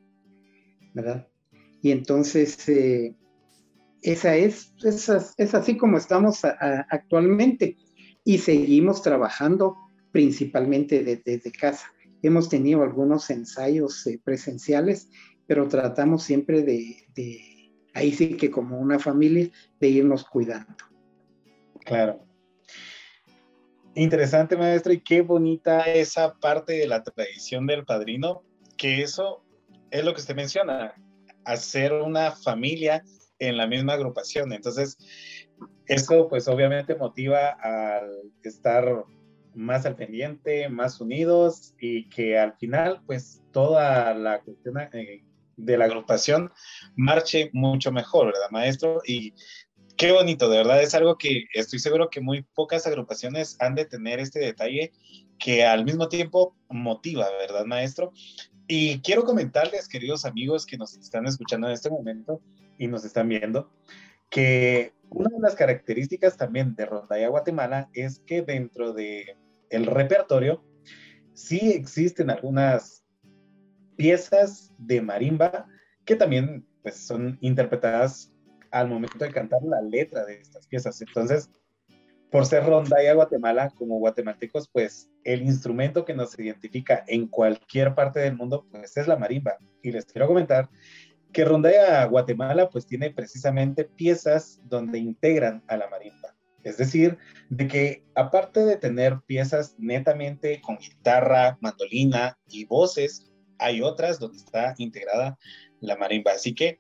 ¿verdad? 0.94 1.28
Y 1.82 1.92
entonces, 1.92 2.68
eh, 2.70 3.14
esa 4.02 4.36
es, 4.36 4.74
es, 4.84 5.54
así 5.54 5.78
como 5.78 5.98
estamos 5.98 6.46
actualmente 6.46 7.78
y 8.24 8.38
seguimos 8.38 9.02
trabajando 9.02 9.76
principalmente 10.12 11.04
desde 11.24 11.52
casa. 11.52 11.92
Hemos 12.22 12.50
tenido 12.50 12.84
algunos 12.84 13.30
ensayos 13.30 14.06
eh, 14.08 14.20
presenciales, 14.24 15.10
pero 15.48 15.68
tratamos 15.68 16.24
siempre 16.24 16.62
de, 16.64 17.72
ahí 17.94 18.12
sí 18.12 18.36
que 18.36 18.52
como 18.52 18.80
una 18.80 19.00
familia, 19.00 19.50
de 19.80 19.88
irnos 19.88 20.26
cuidando. 20.26 20.76
Claro. 21.86 22.24
Interesante, 23.96 24.56
maestro, 24.56 24.94
y 24.94 25.00
qué 25.00 25.22
bonita 25.22 25.82
esa 25.82 26.36
parte 26.36 26.74
de 26.74 26.88
la 26.88 27.02
tradición 27.02 27.66
del 27.66 27.86
padrino, 27.86 28.44
que 28.78 29.02
eso 29.02 29.44
es 29.90 30.06
lo 30.06 30.14
que 30.14 30.22
usted 30.22 30.36
menciona, 30.36 30.94
hacer 31.46 31.94
una 31.94 32.32
familia 32.32 33.04
en 33.40 33.58
la 33.58 33.66
misma 33.66 33.94
agrupación. 33.94 34.54
Entonces, 34.54 34.98
eso 35.88 36.28
pues 36.28 36.48
obviamente 36.48 36.96
motiva 36.96 37.50
al 37.50 38.32
estar 38.44 39.06
más 39.56 39.86
al 39.86 39.96
pendiente, 39.96 40.70
más 40.70 41.02
unidos 41.02 41.74
y 41.80 42.10
que 42.10 42.38
al 42.38 42.54
final 42.58 43.02
pues 43.06 43.44
toda 43.52 44.14
la 44.14 44.42
cuestión 44.42 44.78
eh, 44.94 45.24
de 45.58 45.78
la 45.78 45.86
agrupación 45.86 46.52
marche 46.96 47.50
mucho 47.54 47.92
mejor, 47.92 48.28
¿verdad, 48.28 48.50
maestro? 48.52 49.02
Y 49.06 49.34
qué 49.98 50.12
bonito, 50.12 50.50
de 50.50 50.58
verdad 50.58 50.82
es 50.82 50.96
algo 50.96 51.18
que 51.18 51.46
estoy 51.54 51.80
seguro 51.80 52.10
que 52.10 52.22
muy 52.22 52.44
pocas 52.54 52.88
agrupaciones 52.88 53.58
han 53.60 53.76
de 53.76 53.86
tener 53.86 54.20
este 54.20 54.40
detalle 54.40 54.94
que 55.40 55.66
al 55.66 55.84
mismo 55.84 56.08
tiempo 56.08 56.56
motiva, 56.70 57.28
¿verdad, 57.40 57.66
maestro? 57.66 58.14
Y 58.68 59.00
quiero 59.02 59.24
comentarles, 59.24 59.88
queridos 59.88 60.26
amigos 60.26 60.66
que 60.66 60.78
nos 60.78 60.96
están 60.96 61.26
escuchando 61.26 61.68
en 61.68 61.74
este 61.74 61.90
momento 61.90 62.42
y 62.78 62.88
nos 62.88 63.06
están 63.06 63.30
viendo, 63.30 63.72
que 64.30 64.94
una 65.10 65.30
de 65.30 65.40
las 65.40 65.56
características 65.56 66.38
también 66.38 66.76
de 66.76 66.86
Rondalla 66.86 67.30
Guatemala 67.30 67.90
es 67.94 68.20
que 68.20 68.42
dentro 68.42 68.94
de 68.94 69.38
el 69.70 69.86
repertorio 69.86 70.64
sí 71.34 71.72
existen 71.72 72.30
algunas 72.30 72.97
piezas 73.98 74.74
de 74.78 75.02
marimba 75.02 75.68
que 76.06 76.16
también 76.16 76.66
pues, 76.82 76.96
son 76.96 77.38
interpretadas 77.42 78.34
al 78.72 78.88
momento 78.88 79.18
de 79.20 79.32
cantar 79.32 79.62
la 79.64 79.82
letra 79.82 80.26
de 80.26 80.40
estas 80.40 80.68
piezas. 80.68 81.02
Entonces, 81.02 81.50
por 82.32 82.46
ser 82.46 82.66
Rondalla 82.66 83.14
Guatemala, 83.14 83.72
como 83.78 84.00
guatemaltecos, 84.00 84.70
pues 84.70 85.10
el 85.24 85.42
instrumento 85.42 86.06
que 86.06 86.14
nos 86.14 86.38
identifica 86.38 87.04
en 87.08 87.28
cualquier 87.28 87.96
parte 87.96 88.20
del 88.20 88.36
mundo, 88.36 88.66
pues 88.72 88.96
es 88.98 89.08
la 89.08 89.18
marimba. 89.18 89.58
Y 89.82 89.92
les 89.92 90.06
quiero 90.06 90.28
comentar 90.28 90.70
que 91.32 91.46
Rondalla 91.46 92.06
Guatemala, 92.06 92.70
pues 92.70 92.86
tiene 92.86 93.12
precisamente 93.12 93.86
piezas 93.86 94.62
donde 94.66 95.00
integran 95.00 95.64
a 95.68 95.78
la 95.78 95.90
marimba. 95.90 96.36
Es 96.64 96.78
decir, 96.78 97.18
de 97.50 97.68
que 97.68 98.04
aparte 98.16 98.66
de 98.66 98.76
tener 98.76 99.20
piezas 99.26 99.76
netamente 99.78 100.60
con 100.62 100.78
guitarra, 100.78 101.58
mandolina 101.62 102.38
y 102.50 102.66
voces, 102.66 103.32
hay 103.60 103.82
otras 103.82 104.20
donde 104.20 104.38
está 104.38 104.74
integrada 104.78 105.38
la 105.80 105.96
marimba. 105.96 106.32
Así 106.32 106.54
que 106.54 106.80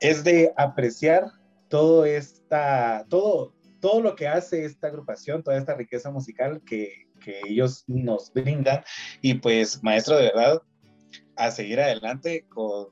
es 0.00 0.24
de 0.24 0.52
apreciar 0.56 1.26
todo 1.68 2.04
esta, 2.04 3.06
todo, 3.08 3.54
todo 3.80 4.02
lo 4.02 4.14
que 4.14 4.28
hace 4.28 4.64
esta 4.64 4.88
agrupación, 4.88 5.42
toda 5.42 5.56
esta 5.56 5.74
riqueza 5.74 6.10
musical 6.10 6.62
que, 6.64 7.10
ellos 7.46 7.84
nos 7.86 8.32
brindan. 8.32 8.82
Y 9.20 9.34
pues, 9.34 9.80
maestro, 9.84 10.16
de 10.16 10.24
verdad, 10.24 10.60
a 11.36 11.52
seguir 11.52 11.78
adelante 11.80 12.46
con, 12.48 12.88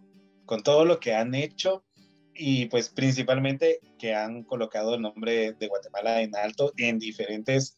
todo 0.62 0.84
lo 0.84 1.00
que 1.00 1.14
han 1.14 1.34
hecho 1.34 1.84
y 2.32 2.66
pues 2.66 2.90
principalmente 2.90 3.80
que 3.98 4.14
han 4.14 4.44
colocado 4.44 4.94
el 4.94 5.02
nombre 5.02 5.52
de 5.52 5.66
Guatemala 5.68 6.22
en 6.22 6.34
alto 6.36 6.72
en 6.76 6.98
diferentes 6.98 7.76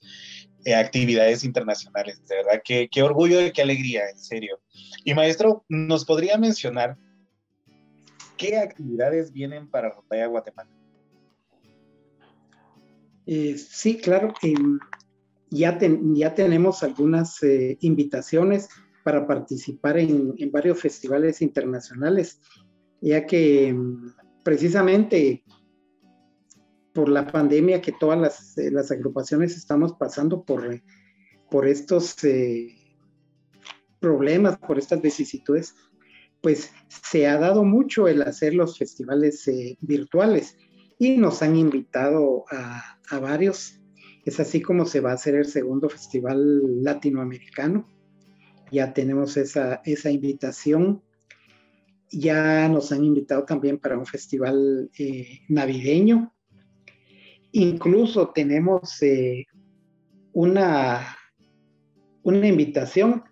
eh, 0.64 0.74
actividades 0.74 1.44
internacionales. 1.44 2.22
De 2.26 2.36
verdad, 2.36 2.62
qué, 2.64 2.88
qué 2.90 3.02
orgullo 3.02 3.44
y 3.44 3.52
qué 3.52 3.62
alegría, 3.62 4.08
en 4.08 4.18
serio. 4.18 4.60
Y 5.04 5.14
maestro, 5.14 5.64
¿nos 5.68 6.04
podría 6.04 6.38
mencionar 6.38 6.96
qué 8.36 8.58
actividades 8.58 9.32
vienen 9.32 9.68
para 9.68 9.90
Rondalla 9.90 10.26
Guatemala? 10.26 10.70
Eh, 13.26 13.56
sí, 13.56 13.98
claro, 13.98 14.34
que 14.40 14.54
ya, 15.50 15.78
ya 15.80 16.34
tenemos 16.34 16.82
algunas 16.82 17.42
eh, 17.42 17.76
invitaciones 17.80 18.68
para 19.04 19.26
participar 19.26 19.98
en, 19.98 20.34
varios 20.50 20.80
festivales 20.80 21.42
internacionales, 21.42 22.40
ya 23.00 23.26
que 23.26 23.72
mm, 23.72 24.14
precisamente 24.42 25.44
por 26.94 27.08
la 27.08 27.26
pandemia 27.26 27.80
que 27.80 27.92
todas 27.92 28.18
las, 28.18 28.58
eh, 28.58 28.70
agrupaciones 28.90 29.56
estamos 29.56 29.94
pasando 29.94 30.44
por, 30.44 30.82
por 31.50 31.66
estos 31.66 32.16
problemas, 34.00 34.58
por 34.58 34.78
estas 34.78 35.00
vicisitudes, 35.00 35.74
pues 36.42 36.72
se 36.88 37.26
ha 37.26 37.38
dado 37.38 37.64
mucho 37.64 38.08
el 38.08 38.22
hacer 38.22 38.54
los 38.54 38.76
festivales 38.76 39.48
virtuales 39.80 40.56
y 41.02 41.16
nos 41.16 41.42
han 41.42 41.56
invitado 41.56 42.44
a, 42.48 43.18
varios. 43.18 43.80
Es 44.24 44.38
así 44.38 44.62
como 44.62 44.86
se 44.86 45.00
va 45.00 45.10
a 45.10 45.14
hacer 45.14 45.34
el 45.34 45.46
segundo 45.46 45.88
festival 45.88 46.82
latinoamericano. 46.84 47.88
Ya 48.70 48.94
tenemos 48.94 49.36
esa, 49.36 49.82
invitación. 49.84 51.02
Ya 52.10 52.68
nos 52.68 52.92
han 52.92 53.02
invitado 53.04 53.44
también 53.44 53.78
para 53.78 53.98
un 53.98 54.06
festival 54.06 54.90
eh, 54.96 55.40
navideño. 55.48 56.32
Incluso 57.52 58.30
tenemos 58.30 59.02
eh, 59.02 59.46
una, 60.32 61.16
una 62.22 62.48
invitación 62.48 63.24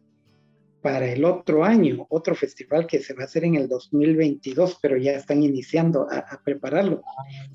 para 0.83 1.07
el 1.11 1.25
otro 1.25 1.65
año, 1.65 2.07
otro 2.09 2.35
festival 2.35 2.87
que 2.87 3.01
se 3.01 3.15
va 3.15 3.23
a 3.23 3.27
hacer 3.27 3.45
en 3.45 3.55
el 3.55 3.69
2022, 3.69 4.79
pero 4.81 4.97
ya 4.97 5.13
están 5.13 5.43
iniciando 5.43 6.07
a, 6.11 6.41
prepararlo. 6.45 7.03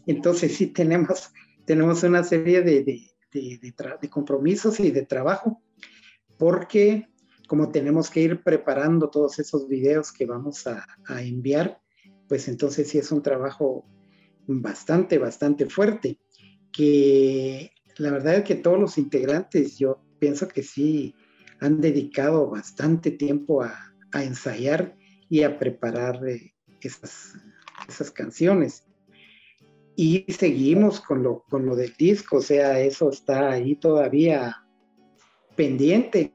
Entonces 0.05 0.55
sí 0.55 0.67
tenemos, 0.67 1.31
tenemos 1.65 2.03
una 2.03 2.23
serie 2.23 2.61
de, 2.61 2.83
de, 2.83 4.09
compromisos 4.09 4.79
y 4.79 4.91
de 4.91 5.05
trabajo, 5.05 5.61
porque 6.37 7.07
como 7.47 7.69
tenemos 7.69 8.09
que 8.09 8.21
ir 8.21 8.43
preparando 8.43 9.09
todos 9.09 9.39
esos 9.39 9.67
videos 9.67 10.11
que 10.11 10.25
vamos 10.25 10.65
a, 10.67 10.85
a 11.07 11.21
enviar, 11.21 11.79
pues 12.27 12.47
entonces 12.47 12.89
sí 12.89 12.97
es 12.97 13.11
un 13.11 13.21
trabajo 13.21 13.85
bastante, 14.47 15.17
bastante 15.17 15.67
fuerte, 15.67 16.19
que 16.75 17.71
la 17.97 18.11
verdad 18.11 18.35
es 18.35 18.43
que 18.43 18.55
todos 18.55 18.79
los 18.79 18.97
integrantes, 18.97 19.77
yo 19.77 20.01
pienso 20.19 20.47
que 20.47 20.63
sí, 20.63 21.15
han 21.61 21.79
dedicado 21.79 22.49
bastante 22.49 23.11
tiempo 23.11 23.63
a, 23.63 23.91
ensayar 24.13 24.95
y 25.27 25.43
a 25.43 25.59
preparar 25.59 26.25
eh, 26.25 26.53
esas, 26.79 27.33
esas, 27.89 28.11
canciones. 28.11 28.85
Y 29.97 30.25
seguimos 30.31 31.01
con 31.01 31.21
lo, 31.21 31.43
con 31.49 31.65
lo 31.65 31.75
del 31.75 31.93
disco, 31.97 32.37
o 32.37 32.41
sea, 32.41 32.79
eso 32.79 33.09
está 33.09 33.51
ahí 33.51 33.75
todavía 33.75 34.63
pendiente. 35.57 36.31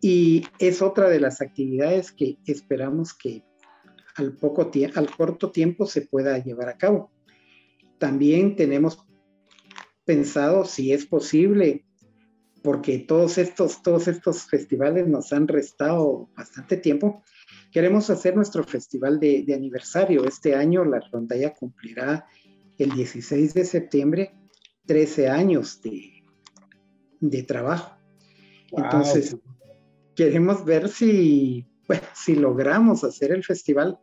Y 0.00 0.44
es 0.58 0.82
otra 0.82 1.08
de 1.08 1.20
las 1.20 1.40
actividades 1.40 2.10
que 2.10 2.38
esperamos 2.46 3.14
que 3.14 3.44
al, 4.16 4.36
poco 4.36 4.70
al 4.94 5.16
corto 5.16 5.52
tiempo 5.52 5.86
se 5.86 6.02
pueda 6.02 6.38
llevar 6.38 6.68
a 6.68 6.76
cabo. 6.76 7.12
También 7.98 8.56
tenemos 8.56 9.03
pensado, 10.04 10.64
si 10.64 10.92
es 10.92 11.06
posible, 11.06 11.84
porque 12.62 12.98
todos 12.98 13.38
estos, 13.38 13.82
todos 13.82 14.08
estos 14.08 14.44
festivales 14.44 15.06
nos 15.06 15.32
han 15.32 15.48
restado 15.48 16.28
bastante 16.36 16.76
tiempo. 16.76 17.22
Queremos 17.70 18.08
hacer 18.10 18.36
nuestro 18.36 18.64
festival 18.64 19.20
de, 19.20 19.44
aniversario. 19.54 20.24
Este 20.24 20.54
año 20.54 20.84
la 20.84 21.00
rondalla 21.12 21.52
cumplirá 21.54 22.26
el 22.78 22.90
16 22.90 23.54
de 23.54 23.64
septiembre 23.64 24.34
13 24.86 25.28
años 25.28 25.80
de, 25.82 26.24
de 27.20 27.42
trabajo. 27.42 27.96
Entonces, 28.72 29.36
queremos 30.14 30.64
ver 30.64 30.88
si, 30.88 31.66
si 32.14 32.34
logramos 32.34 33.04
hacer 33.04 33.32
el 33.32 33.44
festival 33.44 33.98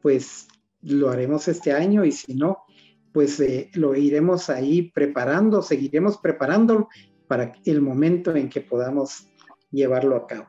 pues 0.00 0.48
lo 0.82 1.10
haremos 1.10 1.46
este 1.48 1.72
año 1.72 2.04
y 2.04 2.12
si 2.12 2.34
no, 2.34 2.64
pues 3.12 3.40
eh, 3.40 3.70
lo 3.74 3.94
iremos 3.94 4.50
ahí 4.50 4.90
preparando, 4.92 5.62
seguiremos 5.62 6.18
preparándolo 6.18 6.88
para 7.26 7.52
el 7.64 7.80
momento 7.80 8.34
en 8.34 8.48
que 8.48 8.60
podamos 8.60 9.28
llevarlo 9.70 10.16
a 10.16 10.26
cabo. 10.26 10.46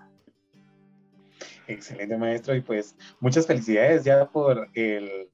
Excelente 1.67 2.17
maestro 2.17 2.55
y 2.55 2.61
pues 2.61 2.95
muchas 3.19 3.47
felicidades 3.47 4.03
ya 4.03 4.29
por 4.29 4.69
el 4.73 5.29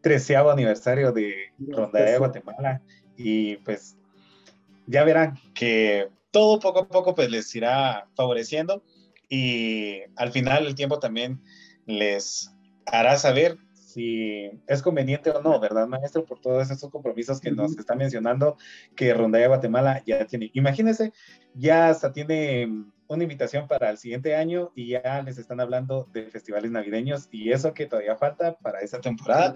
treceavo 0.00 0.50
aniversario 0.50 1.12
de 1.12 1.52
Ronda 1.58 2.00
de 2.02 2.18
Guatemala. 2.18 2.82
Y 3.16 3.56
pues 3.58 3.96
ya 4.86 5.04
verán 5.04 5.38
que 5.54 6.08
todo 6.30 6.58
poco 6.60 6.80
a 6.80 6.88
poco 6.88 7.14
pues 7.14 7.30
les 7.30 7.54
irá 7.54 8.08
favoreciendo. 8.14 8.82
Y 9.28 10.00
al 10.16 10.32
final 10.32 10.66
el 10.66 10.74
tiempo 10.74 10.98
también 10.98 11.40
les 11.86 12.50
hará 12.86 13.16
saber 13.16 13.58
si 13.92 14.50
es 14.66 14.82
conveniente 14.82 15.30
o 15.30 15.42
no, 15.42 15.58
¿verdad, 15.60 15.86
maestro? 15.86 16.24
Por 16.24 16.40
todos 16.40 16.70
estos 16.70 16.90
compromisos 16.90 17.40
que 17.40 17.50
nos 17.50 17.76
está 17.76 17.94
mencionando 17.94 18.56
que 18.94 19.12
Rondalla 19.14 19.48
Guatemala 19.48 20.02
ya 20.06 20.26
tiene. 20.26 20.50
Imagínense, 20.54 21.12
ya 21.54 21.88
hasta 21.88 22.12
tiene 22.12 22.68
una 23.08 23.24
invitación 23.24 23.66
para 23.66 23.90
el 23.90 23.98
siguiente 23.98 24.36
año 24.36 24.70
y 24.74 24.90
ya 24.90 25.22
les 25.22 25.38
están 25.38 25.60
hablando 25.60 26.08
de 26.12 26.30
festivales 26.30 26.70
navideños 26.70 27.28
y 27.32 27.50
eso 27.50 27.74
que 27.74 27.86
todavía 27.86 28.16
falta 28.16 28.56
para 28.58 28.80
esa 28.80 29.00
temporada. 29.00 29.54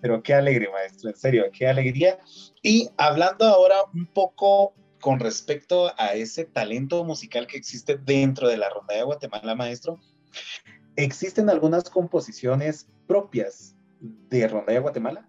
Pero 0.00 0.22
qué 0.22 0.34
alegre, 0.34 0.68
maestro, 0.70 1.10
en 1.10 1.16
serio, 1.16 1.44
qué 1.52 1.68
alegría. 1.68 2.18
Y 2.62 2.88
hablando 2.96 3.44
ahora 3.44 3.76
un 3.94 4.06
poco 4.06 4.74
con 5.00 5.20
respecto 5.20 5.92
a 5.96 6.14
ese 6.14 6.44
talento 6.44 7.04
musical 7.04 7.46
que 7.46 7.56
existe 7.56 7.96
dentro 7.96 8.48
de 8.48 8.56
la 8.56 8.68
Ronda 8.68 8.94
de 8.94 9.02
Guatemala, 9.02 9.54
maestro, 9.54 10.00
¿existen 10.98 11.48
algunas 11.48 11.88
composiciones 11.88 12.88
propias 13.06 13.76
de 14.00 14.48
Ronda 14.48 14.72
de 14.72 14.80
Guatemala? 14.80 15.28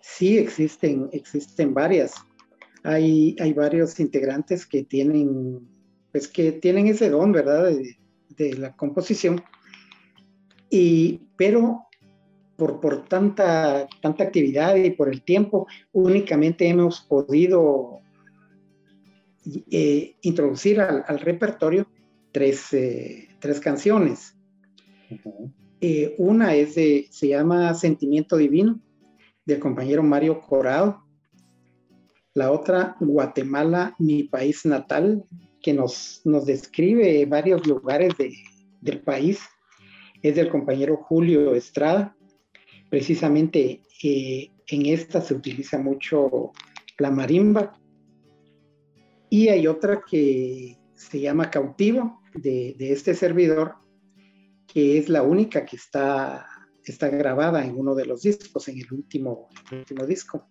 Sí, 0.00 0.36
existen, 0.36 1.08
existen 1.12 1.72
varias. 1.72 2.14
Hay, 2.82 3.34
hay 3.40 3.52
varios 3.54 3.98
integrantes 3.98 4.66
que 4.66 4.84
tienen, 4.84 5.66
pues 6.12 6.28
que 6.28 6.52
tienen 6.52 6.88
ese 6.88 7.08
don, 7.08 7.32
¿verdad? 7.32 7.72
De, 8.36 8.54
la 8.54 8.76
composición. 8.76 9.42
Y, 10.68 11.22
pero 11.36 11.86
por, 12.56 12.80
por 12.80 13.08
tanta, 13.08 13.86
tanta 14.02 14.24
actividad 14.24 14.74
y 14.76 14.90
por 14.90 15.08
el 15.08 15.22
tiempo, 15.22 15.66
únicamente 15.92 16.68
hemos 16.68 17.00
podido 17.00 18.00
eh, 19.70 20.16
introducir 20.22 20.80
al, 20.80 21.18
repertorio 21.20 21.86
tres, 22.32 22.72
eh, 22.72 23.28
tres 23.44 23.60
canciones. 23.60 24.34
Eh, 25.82 26.14
una 26.16 26.54
es 26.54 26.76
de, 26.76 27.08
se 27.10 27.28
llama 27.28 27.74
Sentimiento 27.74 28.38
Divino, 28.38 28.80
del 29.44 29.58
compañero 29.58 30.02
Mario 30.02 30.40
Corado. 30.40 31.04
La 32.32 32.50
otra, 32.50 32.96
Guatemala, 33.00 33.94
mi 33.98 34.22
país 34.22 34.64
natal, 34.64 35.26
que 35.60 35.74
nos, 35.74 36.22
nos 36.24 36.46
describe 36.46 37.26
varios 37.26 37.66
lugares 37.66 38.16
de, 38.16 38.34
del 38.80 39.02
país, 39.02 39.40
es 40.22 40.36
del 40.36 40.48
compañero 40.48 40.96
Julio 40.96 41.54
Estrada 41.54 42.16
precisamente 42.88 43.82
eh, 44.02 44.52
en 44.68 44.86
esta 44.86 45.20
se 45.20 45.34
utiliza 45.34 45.78
mucho 45.78 46.52
la 46.98 47.10
marimba. 47.10 47.76
Y 49.28 49.48
hay 49.48 49.66
otra 49.66 50.02
que 50.08 50.78
se 50.94 51.20
llama 51.20 51.50
Cautivo, 51.50 52.22
de, 52.34 52.76
este 52.78 53.14
servidor, 53.14 53.74
que 54.66 54.98
es 54.98 55.08
la 55.08 55.22
única 55.22 55.64
que 55.64 55.76
está, 55.76 56.46
está 56.84 57.08
grabada 57.08 57.64
en 57.64 57.76
uno 57.76 57.94
de 57.94 58.06
los 58.06 58.22
discos, 58.22 58.68
en 58.68 58.78
el 58.78 58.92
último, 58.92 59.48
último 59.72 60.06
disco. 60.06 60.46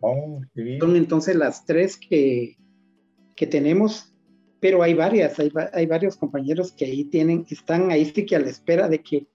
Oh, 0.00 0.40
Son 0.80 0.96
entonces 0.96 1.36
las 1.36 1.66
tres 1.66 1.98
que, 1.98 2.56
que 3.36 3.46
tenemos, 3.46 4.14
pero 4.60 4.82
hay 4.82 4.94
varias, 4.94 5.38
hay, 5.38 5.52
hay, 5.72 5.86
varios 5.86 6.16
compañeros 6.16 6.72
que 6.72 6.86
ahí 6.86 7.04
tienen, 7.04 7.44
están 7.50 7.90
ahí 7.90 8.06
sí 8.06 8.24
que 8.24 8.36
a 8.36 8.40
la 8.40 8.48
espera 8.48 8.88
de 8.88 9.02
que 9.02 9.26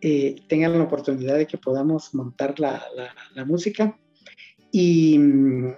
eh, 0.00 0.36
tengan 0.48 0.78
la 0.78 0.84
oportunidad 0.84 1.36
de 1.36 1.46
que 1.46 1.58
podamos 1.58 2.14
montar 2.14 2.60
la, 2.60 2.82
la, 3.34 3.44
música. 3.44 3.98
Y 4.70 5.18
mm, 5.18 5.74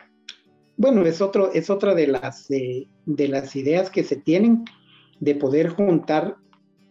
bueno, 0.77 1.07
es, 1.07 1.23
otro, 1.23 1.53
es 1.53 1.71
otra 1.71 1.95
de 1.95 2.07
las, 2.07 2.49
de, 2.49 2.89
las 3.07 3.57
ideas 3.57 3.89
que 3.89 4.05
se 4.05 4.17
tienen 4.17 4.65
de 5.21 5.35
poder 5.35 5.69
juntar 5.69 6.37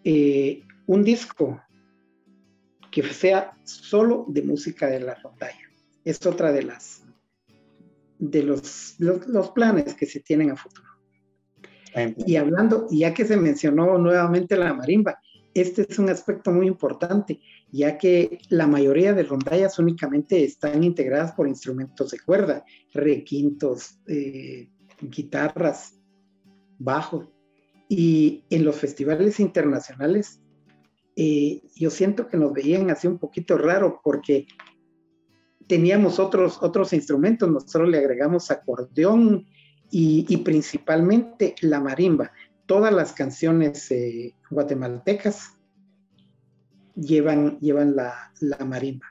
eh, 0.04 0.64
un 0.88 1.04
disco 1.04 1.62
que 2.92 3.04
sea 3.04 3.52
solo 3.64 4.26
de 4.30 4.42
música 4.42 4.88
de 4.88 5.02
la 5.02 5.16
rondalla. 5.16 5.70
Es 6.04 6.26
otra 6.26 6.52
de 6.52 6.64
las 6.64 7.04
de 8.20 8.44
los, 8.44 8.96
los, 9.00 9.52
planes 9.52 9.94
que 9.96 10.06
se 10.06 10.20
tienen 10.20 10.52
a 10.52 10.56
futuro. 10.56 10.88
Y 12.18 12.36
hablando, 12.36 12.86
ya 12.92 13.14
que 13.14 13.26
se 13.26 13.38
mencionó 13.38 13.98
nuevamente 13.98 14.58
la 14.58 14.74
marimba, 14.74 15.20
este 15.54 15.88
es 15.90 15.98
un 15.98 16.10
aspecto 16.10 16.52
muy 16.52 16.68
importante, 16.68 17.40
ya 17.72 17.98
que 17.98 18.40
la 18.50 18.68
mayoría 18.68 19.14
de 19.14 19.24
rondallas 19.24 19.80
únicamente 19.80 20.44
están 20.44 20.84
integradas 20.84 21.32
por 21.32 21.48
instrumentos 21.48 22.12
de 22.12 22.20
cuerda, 22.20 22.64
requintos, 22.94 24.00
eh, 24.08 24.70
guitarras, 25.02 25.98
bajo. 26.78 27.32
Y 27.90 28.46
en 28.50 28.64
los 28.64 28.78
festivales 28.78 29.42
internacionales, 29.42 30.40
eh, 31.18 31.62
yo 31.76 31.90
siento 31.90 32.28
que 32.28 32.38
nos 32.38 32.54
veían 32.54 32.90
así 32.90 33.08
un 33.08 33.18
poquito 33.18 33.58
raro 33.58 34.00
porque 34.02 34.48
teníamos 35.68 36.20
otros, 36.20 36.60
otros 36.62 36.94
instrumentos, 36.94 37.50
nosotros 37.50 37.90
le 37.90 37.98
agregamos 37.98 38.52
acordeón 38.52 39.46
y 39.92 40.38
principalmente 40.38 41.56
la 41.62 41.80
marimba 41.80 42.32
todas 42.70 42.94
las 42.94 43.14
canciones 43.14 43.90
eh, 43.90 44.36
guatemaltecas 44.52 45.58
llevan, 46.94 47.58
llevan 47.60 47.96
la, 47.96 48.32
marimba. 48.64 49.08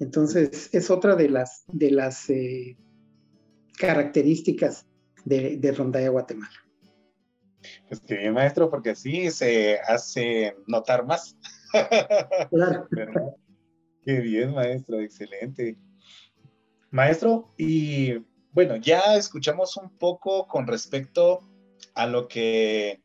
Entonces, 0.00 0.68
es 0.74 0.90
otra 0.90 1.16
de 1.16 1.30
las, 1.30 1.64
de 1.68 1.90
las 1.90 2.28
eh, 2.28 2.76
características 3.78 4.84
de, 5.24 5.56
de 5.56 5.72
Rondalla 5.72 6.10
Guatemala. 6.10 6.52
Pues 7.88 8.00
que 8.00 8.16
bien, 8.16 8.34
maestro, 8.34 8.70
porque 8.70 8.90
así 8.90 9.30
se 9.30 9.78
hace 9.80 10.54
notar 10.66 11.04
más. 11.04 11.36
Claro. 12.50 12.88
Qué 14.04 14.20
bien, 14.20 14.54
maestro, 14.54 15.00
excelente. 15.00 15.76
Maestro, 16.90 17.52
y 17.58 18.14
bueno, 18.52 18.76
ya 18.76 19.14
escuchamos 19.16 19.76
un 19.76 19.90
poco 19.96 20.46
con 20.48 20.66
respecto 20.66 21.40
a 21.94 22.06
lo 22.06 22.26
que 22.26 23.02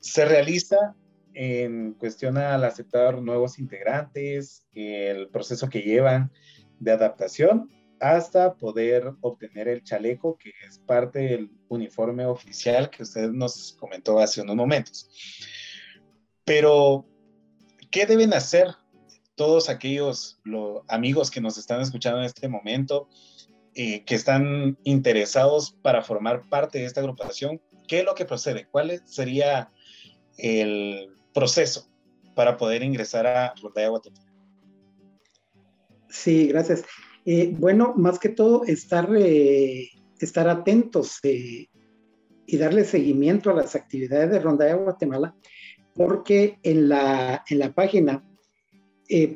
se 0.00 0.24
realiza 0.24 0.94
en 1.34 1.94
cuestión 1.94 2.36
al 2.36 2.64
aceptar 2.64 3.20
nuevos 3.22 3.58
integrantes, 3.58 4.66
el 4.74 5.28
proceso 5.28 5.68
que 5.68 5.80
llevan 5.80 6.30
de 6.78 6.92
adaptación 6.92 7.68
hasta 8.02 8.54
poder 8.54 9.14
obtener 9.20 9.68
el 9.68 9.84
chaleco 9.84 10.36
que 10.36 10.52
es 10.66 10.80
parte 10.80 11.20
del 11.20 11.50
uniforme 11.68 12.26
oficial 12.26 12.90
que 12.90 13.04
usted 13.04 13.30
nos 13.30 13.76
comentó 13.78 14.18
hace 14.18 14.42
unos 14.42 14.56
momentos. 14.56 15.08
Pero, 16.44 17.06
¿qué 17.92 18.04
deben 18.04 18.34
hacer 18.34 18.74
todos 19.36 19.68
aquellos 19.68 20.40
amigos 20.88 21.30
que 21.30 21.40
nos 21.40 21.56
están 21.56 21.80
escuchando 21.80 22.18
en 22.18 22.24
este 22.26 22.48
momento? 22.48 23.08
Eh, 23.74 24.04
que 24.04 24.16
están 24.16 24.76
interesados 24.84 25.70
para 25.70 26.02
formar 26.02 26.42
parte 26.50 26.80
de 26.80 26.84
esta 26.84 27.00
agrupación, 27.00 27.62
¿qué 27.88 28.00
es 28.00 28.04
lo 28.04 28.14
que 28.14 28.26
procede? 28.26 28.66
¿Cuál 28.70 29.00
sería 29.06 29.72
el 30.36 31.14
proceso 31.32 31.88
para 32.34 32.58
poder 32.58 32.82
ingresar 32.82 33.26
a 33.26 33.54
Rondalla 33.62 33.88
Guatemala? 33.88 34.30
Sí, 36.10 36.48
gracias. 36.48 36.84
Eh, 37.24 37.54
bueno, 37.58 37.94
más 37.96 38.18
que 38.18 38.30
todo, 38.30 38.64
estar, 38.64 39.08
eh, 39.16 39.90
estar 40.18 40.48
atentos 40.48 41.20
y 41.24 42.56
darle 42.56 42.84
seguimiento 42.84 43.50
a 43.50 43.54
las 43.54 43.74
actividades 43.74 44.30
de 44.30 44.40
Rondalla 44.40 44.74
Guatemala, 44.74 45.34
porque 45.94 46.58
en 46.62 46.88
la, 46.88 47.44
en 47.48 47.58
la 47.58 47.72
página 47.72 48.24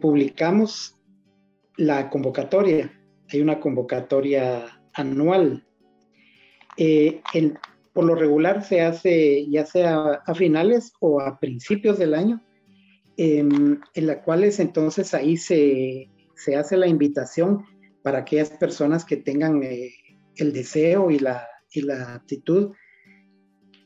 publicamos 0.01 0.97
la 1.77 2.09
convocatoria 2.09 2.91
hay 3.33 3.41
una 3.41 3.61
convocatoria 3.61 4.81
anual. 4.93 5.65
Eh, 6.77 7.23
por 7.93 8.05
lo 8.05 8.15
regular 8.15 8.63
se 8.63 8.83
hace 8.83 9.47
ya 9.49 9.65
sea 9.65 10.23
a 10.27 10.35
finales 10.35 10.93
o 11.01 11.21
a 11.21 11.39
principios 11.39 11.99
del 11.99 12.15
año, 12.15 12.43
em, 13.17 13.81
en 13.95 14.07
las 14.07 14.19
cuales 14.19 14.61
entonces 14.61 15.15
ahí 15.15 15.37
se, 15.37 16.11
hace 16.57 16.77
la 16.77 16.87
invitación 16.87 17.65
para 18.07 18.19
aquellas 18.19 18.51
personas 18.51 19.05
que 19.05 19.17
tengan 19.17 19.65
eh, 19.65 19.93
el 20.37 20.53
deseo 20.53 21.11
y 21.11 21.19
la, 21.19 21.45
y 21.73 21.81
la 21.81 22.15
actitud 22.15 22.71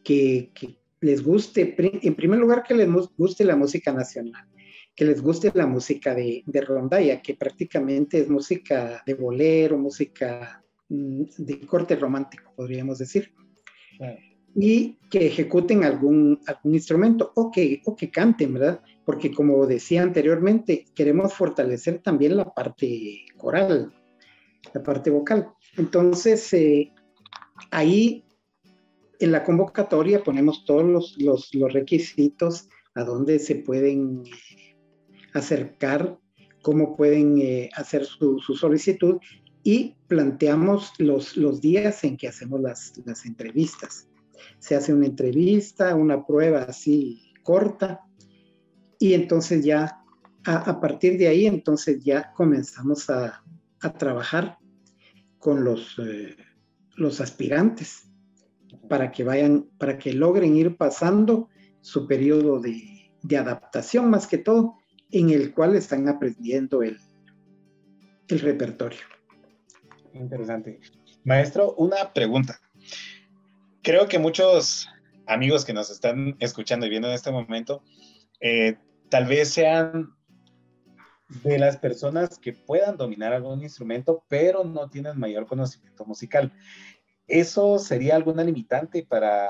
que, 0.05 0.53
les 1.01 1.25
guste, 1.25 1.75
en 1.79 2.15
primer 2.15 2.39
lugar, 2.39 2.63
que 2.63 2.75
les 2.75 2.87
guste 3.17 3.45
la 3.45 3.57
música 3.57 3.95
nacional, 3.95 4.47
que 4.95 5.07
les 5.07 5.23
guste 5.23 5.51
la 5.55 5.67
música 5.67 6.15
de, 6.15 6.43
de 6.45 6.61
rondalla, 6.61 7.23
que 7.23 7.33
prácticamente 7.33 8.19
es 8.19 8.29
música 8.29 9.03
de 9.07 9.15
bolero, 9.15 9.79
música 9.79 10.63
mm, 10.91 11.23
de 11.39 11.61
corte 11.67 11.97
romántico, 11.97 12.53
podríamos 12.55 12.99
decir. 12.99 13.33
Y 14.55 14.99
que 15.11 15.29
ejecuten 15.29 15.83
algún, 15.83 16.41
algún 16.47 16.75
instrumento 16.75 17.33
o 17.37 17.51
que, 17.51 17.81
o 17.87 17.97
que 17.97 18.11
canten, 18.11 18.53
¿verdad? 18.53 18.83
Porque 19.07 19.33
como 19.33 19.67
decía 19.67 20.03
anteriormente, 20.03 20.85
queremos 20.95 21.33
fortalecer 21.33 22.03
también 22.03 22.37
la 22.37 22.53
parte 22.53 23.25
coral, 23.39 23.95
la 24.75 24.83
parte 24.83 25.11
vocal. 25.11 25.49
Entonces, 25.77 26.53
eh, 26.53 26.93
ahí 27.71 28.25
en 29.19 29.33
la 29.33 29.45
convocatoria 29.45 30.23
ponemos 30.23 30.65
todos 30.65 31.17
los, 31.19 31.51
requisitos 31.73 32.69
a 32.95 33.05
dónde 33.05 33.39
se 33.39 33.57
pueden 33.57 34.25
eh, 34.27 34.77
acercar, 35.35 36.19
cómo 36.63 36.97
pueden 36.97 37.39
eh, 37.39 37.71
hacer 37.75 38.05
su, 38.05 38.41
solicitud 38.41 39.19
y 39.63 39.97
planteamos 40.09 40.93
los, 40.99 41.37
los 41.37 41.61
días 41.61 42.03
en 42.05 42.17
que 42.17 42.29
hacemos 42.29 42.61
las, 42.61 42.93
entrevistas. 43.25 44.09
Se 44.59 44.75
hace 44.75 44.95
una 44.95 45.07
entrevista, 45.07 45.95
una 45.95 46.27
prueba 46.27 46.63
así 46.63 47.33
corta 47.43 48.01
y 48.99 49.15
entonces 49.15 49.65
ya 49.65 49.99
a, 50.45 50.81
partir 50.81 51.19
de 51.19 51.29
ahí 51.29 51.47
entonces 51.47 52.03
ya 52.03 52.33
comenzamos 52.33 53.11
a, 53.11 53.43
trabajar 53.81 54.59
con 55.39 55.65
los, 55.65 55.99
eh, 55.99 56.37
los 56.97 57.21
aspirantes 57.21 58.11
para 58.89 59.11
que 59.11 59.25
vayan, 59.25 59.69
para 59.79 59.99
que 59.99 60.13
logren 60.13 60.57
ir 60.57 60.77
pasando 60.77 61.49
su 61.81 62.07
periodo 62.07 62.61
de, 62.61 63.11
de 63.23 63.37
adaptación 63.37 64.11
más 64.11 64.27
que 64.27 64.39
todo, 64.39 64.77
en 65.11 65.31
el 65.31 65.53
cual 65.55 65.75
están 65.75 66.09
aprendiendo 66.09 66.83
el, 66.83 66.99
el 68.29 68.41
repertorio. 68.41 69.01
Interesante. 70.13 70.81
Maestro, 71.25 71.75
una 71.75 72.13
pregunta. 72.13 72.61
Creo 73.83 74.09
que 74.09 74.19
muchos 74.19 74.89
amigos 75.27 75.65
que 75.65 75.73
nos 75.73 75.91
están 75.91 76.37
escuchando 76.39 76.87
y 76.87 76.91
viendo 76.91 77.09
en 77.09 77.15
este 77.15 77.31
momento, 77.31 77.83
eh, 78.41 78.77
tal 79.09 79.27
vez 79.27 79.51
sean 79.51 80.15
de 81.45 81.59
las 81.59 81.77
personas 81.77 82.39
que 82.39 82.53
puedan 82.53 82.97
dominar 82.97 83.33
algún 83.33 83.63
instrumento, 83.63 84.25
pero 84.29 84.65
no 84.65 84.89
tienen 84.89 85.19
mayor 85.19 85.47
conocimiento 85.47 86.05
musical. 86.05 86.53
¿Eso 87.27 87.79
sería 87.79 88.17
alguna 88.17 88.43
limitante 88.43 89.07
para, 89.09 89.49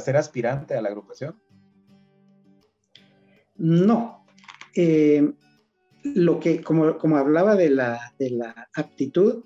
ser 0.00 0.16
aspirante 0.16 0.74
a 0.74 0.80
la 0.80 0.88
agrupación? 0.88 1.40
No. 3.56 4.24
Eh, 4.74 5.32
lo 6.02 6.40
que, 6.40 6.62
como, 6.62 6.96
como 6.98 7.16
hablaba 7.16 7.54
de 7.54 7.70
la, 7.70 8.14
de 8.18 8.30
la, 8.30 8.68
aptitud 8.74 9.44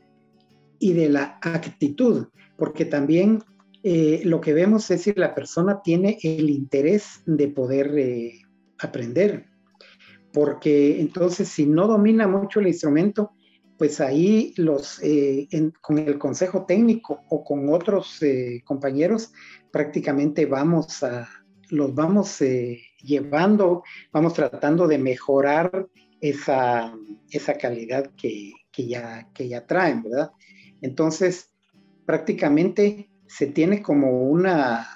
y 0.78 0.92
de 0.92 1.08
la 1.08 1.38
actitud, 1.42 2.28
porque 2.56 2.84
también 2.84 3.42
eh, 3.82 4.22
lo 4.24 4.40
que 4.40 4.54
vemos 4.54 4.90
es 4.90 5.02
si 5.02 5.12
la 5.14 5.34
persona 5.34 5.82
tiene 5.82 6.18
el 6.22 6.50
interés 6.50 7.22
de 7.26 7.48
poder 7.48 7.96
eh, 7.98 8.40
aprender, 8.78 9.46
porque 10.36 11.00
entonces 11.00 11.48
si 11.48 11.64
no 11.64 11.86
domina 11.86 12.28
mucho 12.28 12.60
el 12.60 12.66
instrumento, 12.66 13.32
pues 13.78 14.02
ahí 14.02 14.52
los, 14.58 15.02
eh, 15.02 15.48
con 15.80 15.98
el 15.98 16.18
consejo 16.18 16.66
técnico 16.66 17.22
o 17.30 17.42
con 17.42 17.72
otros 17.72 18.22
eh, 18.22 18.60
compañeros, 18.62 19.32
prácticamente 19.72 20.44
vamos 20.44 21.02
los 21.70 21.94
vamos 21.94 22.42
eh, 22.42 22.82
llevando, 23.02 23.82
vamos 24.12 24.34
tratando 24.34 24.86
de 24.86 24.98
mejorar 24.98 25.88
esa, 26.20 26.94
esa 27.30 27.54
calidad 27.54 28.10
que, 28.14 28.52
que, 28.70 28.88
ya, 28.88 29.30
que 29.32 29.48
ya 29.48 29.66
traen, 29.66 30.02
¿verdad? 30.02 30.32
Entonces, 30.82 31.50
prácticamente 32.04 33.08
se 33.26 33.46
tiene 33.46 33.80
como 33.80 34.24
una, 34.24 34.86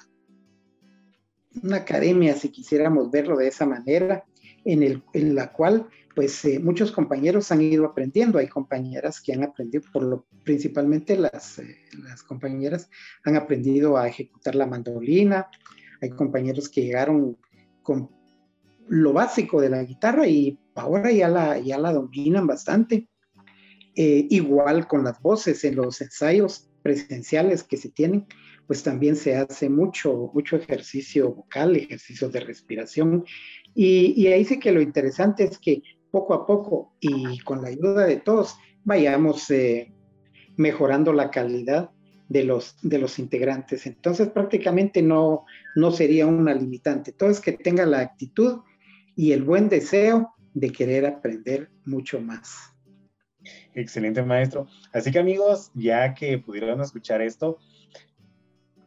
una 1.63 1.77
academia, 1.77 2.35
si 2.35 2.49
quisiéramos 2.49 3.09
verlo 3.09 3.37
de 3.37 3.47
esa 3.47 3.65
manera, 3.65 4.23
en, 4.65 5.35
la 5.35 5.51
cual 5.51 5.87
pues 6.15 6.43
eh, 6.45 6.59
muchos 6.59 6.91
compañeros 6.91 7.51
han 7.51 7.61
ido 7.61 7.85
aprendiendo. 7.85 8.37
Hay 8.37 8.47
compañeras 8.47 9.21
que 9.21 9.33
han 9.33 9.43
aprendido, 9.43 9.83
por 9.91 10.03
lo 10.03 10.25
principalmente 10.43 11.17
las, 11.17 11.59
eh, 11.59 11.77
las 12.03 12.23
compañeras 12.23 12.89
han 13.23 13.35
aprendido 13.35 13.97
a 13.97 14.07
ejecutar 14.07 14.55
la 14.55 14.67
mandolina. 14.67 15.47
Hay 16.01 16.09
compañeros 16.09 16.69
que 16.69 16.83
llegaron 16.83 17.37
con 17.83 18.09
lo 18.87 19.13
básico 19.13 19.61
de 19.61 19.69
la 19.69 19.83
guitarra 19.83 20.27
y 20.27 20.59
ahora 20.75 21.11
ya 21.11 21.29
la, 21.29 21.59
ya 21.59 21.77
la 21.77 21.93
dominan 21.93 22.45
bastante. 22.45 23.07
Eh, 23.95 24.27
igual 24.29 24.87
con 24.87 25.03
las 25.03 25.21
voces 25.21 25.63
en 25.65 25.75
los 25.75 25.99
ensayos 26.01 26.69
presenciales 26.81 27.63
que 27.63 27.77
se 27.77 27.89
tienen, 27.89 28.25
pues 28.67 28.83
también 28.83 29.17
se 29.17 29.35
hace 29.35 29.69
mucho, 29.69 30.31
mucho 30.33 30.55
ejercicio 30.55 31.33
vocal, 31.33 31.75
ejercicio 31.75 32.29
de 32.29 32.39
respiración. 32.39 33.25
Y, 33.73 34.27
ahí 34.27 34.43
sí 34.45 34.59
que 34.59 34.71
lo 34.71 34.81
interesante 34.81 35.45
es 35.45 35.57
que 35.57 35.81
poco 36.11 36.33
a 36.33 36.45
poco 36.45 36.93
y 36.99 37.39
con 37.39 37.61
la 37.61 37.69
ayuda 37.69 38.05
de 38.05 38.17
todos 38.17 38.57
vayamos 38.83 39.49
eh, 39.49 39.93
mejorando 40.57 41.13
la 41.13 41.31
calidad 41.31 41.91
de 42.27 42.43
los, 42.43 42.75
de 42.81 42.97
los 42.99 43.19
integrantes. 43.19 43.85
Entonces 43.85 44.29
prácticamente 44.29 45.01
no, 45.01 45.45
no 45.75 45.91
sería 45.91 46.27
una 46.27 46.53
limitante. 46.53 47.11
Todo 47.11 47.29
es 47.29 47.39
que 47.39 47.53
tenga 47.53 47.85
la 47.85 47.99
actitud 47.99 48.61
y 49.15 49.31
el 49.31 49.43
buen 49.43 49.69
deseo 49.69 50.33
de 50.53 50.71
querer 50.71 51.05
aprender 51.05 51.69
mucho 51.85 52.19
más. 52.21 52.73
Excelente, 53.73 54.21
maestro. 54.23 54.67
Así 54.93 55.11
que 55.11 55.19
amigos, 55.19 55.71
ya 55.73 56.13
que 56.13 56.37
pudieron 56.37 56.81
escuchar 56.81 57.21
esto, 57.21 57.57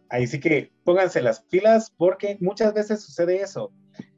ahí 0.08 0.26
sí 0.26 0.40
que 0.40 0.72
pónganse 0.84 1.22
las 1.22 1.40
pilas 1.40 1.92
porque 1.96 2.36
muchas 2.40 2.72
veces 2.72 3.02
sucede 3.02 3.42
eso, 3.42 3.72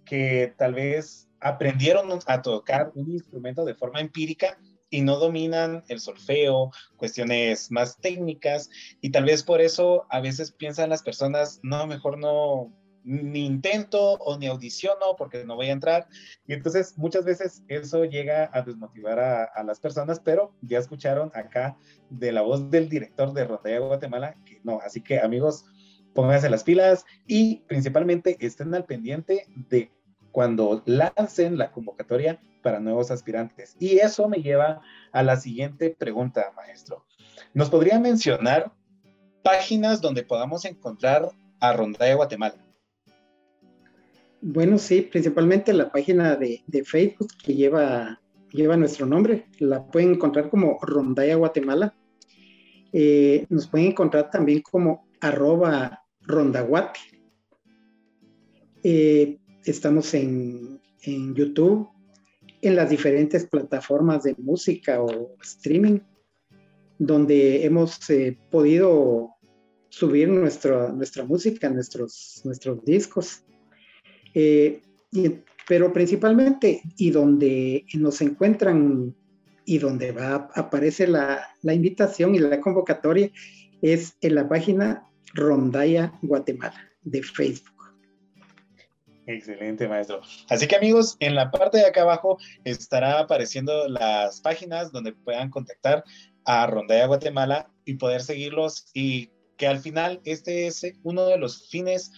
que 0.07 0.55
tal 0.57 0.75
vez 0.75 1.29
aprendieron 1.41 2.09
a 2.27 2.41
tocar 2.41 2.93
un 2.95 3.13
instrumento 3.13 3.65
de 3.65 3.75
forma 3.75 4.01
empírica 4.01 4.59
y 4.89 5.03
no 5.03 5.19
dominan 5.19 5.85
el 5.89 6.01
solfeo, 6.01 6.71
cuestiones 6.97 7.71
más 7.71 7.99
técnicas, 7.99 8.71
y 9.01 9.11
tal 9.11 9.25
vez 9.25 9.43
por 9.43 9.61
eso 9.61 10.07
a 10.11 10.21
veces 10.21 10.53
piensan 10.53 10.91
las 10.91 11.03
personas, 11.03 11.61
no, 11.63 11.87
mejor 11.87 12.19
no, 12.19 12.73
ni 13.07 13.47
intento 13.47 14.15
o 14.15 14.37
ni 14.37 14.49
audiciono 14.49 15.15
porque 15.17 15.45
no 15.45 15.55
voy 15.55 15.69
a 15.69 15.73
entrar. 15.73 16.09
Y 16.47 16.55
entonces 16.55 16.99
muchas 16.99 17.25
veces 17.25 17.63
eso 17.69 18.05
llega 18.05 18.51
a 18.53 18.63
desmotivar 18.63 19.19
a, 19.21 19.63
las 19.63 19.79
personas, 19.79 20.21
pero 20.21 20.55
ya 20.61 20.79
escucharon 20.79 21.31
acá 21.35 21.79
de 22.11 22.33
la 22.33 22.43
voz 22.43 22.69
del 22.69 22.89
director 22.89 23.33
de 23.33 23.45
Rondalla 23.45 23.79
Guatemala 23.79 24.37
que 24.45 24.61
no. 24.65 24.81
Así 24.81 25.01
que 25.01 25.21
amigos, 25.21 25.65
pónganse 26.15 26.51
las 26.51 26.65
pilas 26.65 27.05
y 27.27 27.61
principalmente 27.69 28.37
estén 28.41 28.75
al 28.75 28.85
pendiente 28.85 29.47
de 29.55 29.93
cuando 30.37 30.83
lancen 30.85 31.57
la 31.57 31.73
convocatoria 31.73 32.39
para 32.63 32.79
nuevos 32.79 33.11
aspirantes. 33.11 33.75
Y 33.81 34.01
eso 34.01 34.29
me 34.29 34.43
lleva 34.43 34.83
a 35.11 35.23
la 35.23 35.37
siguiente 35.37 35.97
pregunta, 35.99 36.53
maestro. 36.55 37.07
¿Nos 37.55 37.71
podría 37.71 37.99
mencionar 37.99 38.71
páginas 39.43 40.03
donde 40.03 40.25
podamos 40.25 40.67
encontrar 40.67 41.31
a 41.59 41.73
Rondalla 41.73 42.17
Guatemala? 42.17 42.57
Bueno, 44.43 44.77
sí, 44.77 45.01
principalmente 45.01 45.73
la 45.73 45.91
página 45.91 46.37
de, 46.37 46.63
Facebook 46.85 47.33
que 47.43 47.55
lleva, 47.55 48.21
lleva 48.53 48.77
nuestro 48.77 49.07
nombre. 49.07 49.47
La 49.59 49.87
pueden 49.87 50.17
encontrar 50.17 50.51
como 50.51 50.79
Rondalla 50.83 51.37
Guatemala. 51.37 51.95
Eh, 52.93 53.47
nos 53.49 53.69
pueden 53.69 53.87
encontrar 53.87 54.29
también 54.31 54.61
como 54.61 55.09
arroba 55.19 56.05
rondaguate. 56.21 57.01
Eh, 58.83 59.39
estamos 59.67 60.15
en, 60.15 60.81
YouTube, 61.03 61.89
en 62.63 62.77
las 62.77 62.91
diferentes 62.91 63.47
plataformas 63.47 64.23
de 64.23 64.35
música 64.39 65.01
o 65.01 65.37
streaming, 65.43 66.01
donde 66.99 67.65
hemos 67.65 68.09
eh, 68.11 68.39
podido 68.51 69.31
subir 69.89 70.29
nuestra, 70.29 70.91
nuestra 70.93 71.25
música, 71.25 71.69
nuestros, 71.69 72.41
nuestros 72.45 72.85
discos. 72.85 73.43
Eh, 74.35 74.81
pero 75.69 75.93
principalmente, 75.93 76.83
y 76.97 77.11
donde 77.11 77.85
nos 77.95 78.21
encuentran 78.21 79.15
y 79.65 79.79
donde 79.79 80.13
va, 80.13 80.49
aparece 80.55 81.07
la, 81.07 81.45
la 81.63 81.75
invitación 81.75 82.35
y 82.35 82.39
la 82.39 82.61
convocatoria, 82.61 83.31
es 83.83 84.17
en 84.21 84.35
la 84.37 84.49
página 84.49 85.07
Rondalla 85.35 86.13
Guatemala 86.23 86.81
de 87.03 87.23
Facebook. 87.23 87.76
Excelente, 89.27 89.89
maestro. 89.89 90.21
Así 90.49 90.69
que 90.69 90.77
amigos, 90.77 91.17
en 91.19 91.35
la 91.35 91.51
parte 91.51 91.79
de 91.79 91.87
acá 91.87 92.03
abajo 92.03 92.39
estará 92.65 93.19
apareciendo 93.19 93.89
las 93.89 94.41
páginas 94.41 94.93
donde 94.93 95.13
puedan 95.13 95.51
contactar 95.51 96.05
a 96.45 96.67
Rondalla 96.69 97.07
Guatemala 97.07 97.71
y 97.85 97.95
poder 97.95 98.23
seguirlos 98.23 98.87
y 98.95 99.31
que 99.57 99.67
al 99.67 99.81
final 99.81 100.21
este 100.25 100.69
es 100.69 100.83
uno 101.03 101.27
de 101.27 101.39
los 101.39 101.69
fines 101.69 102.13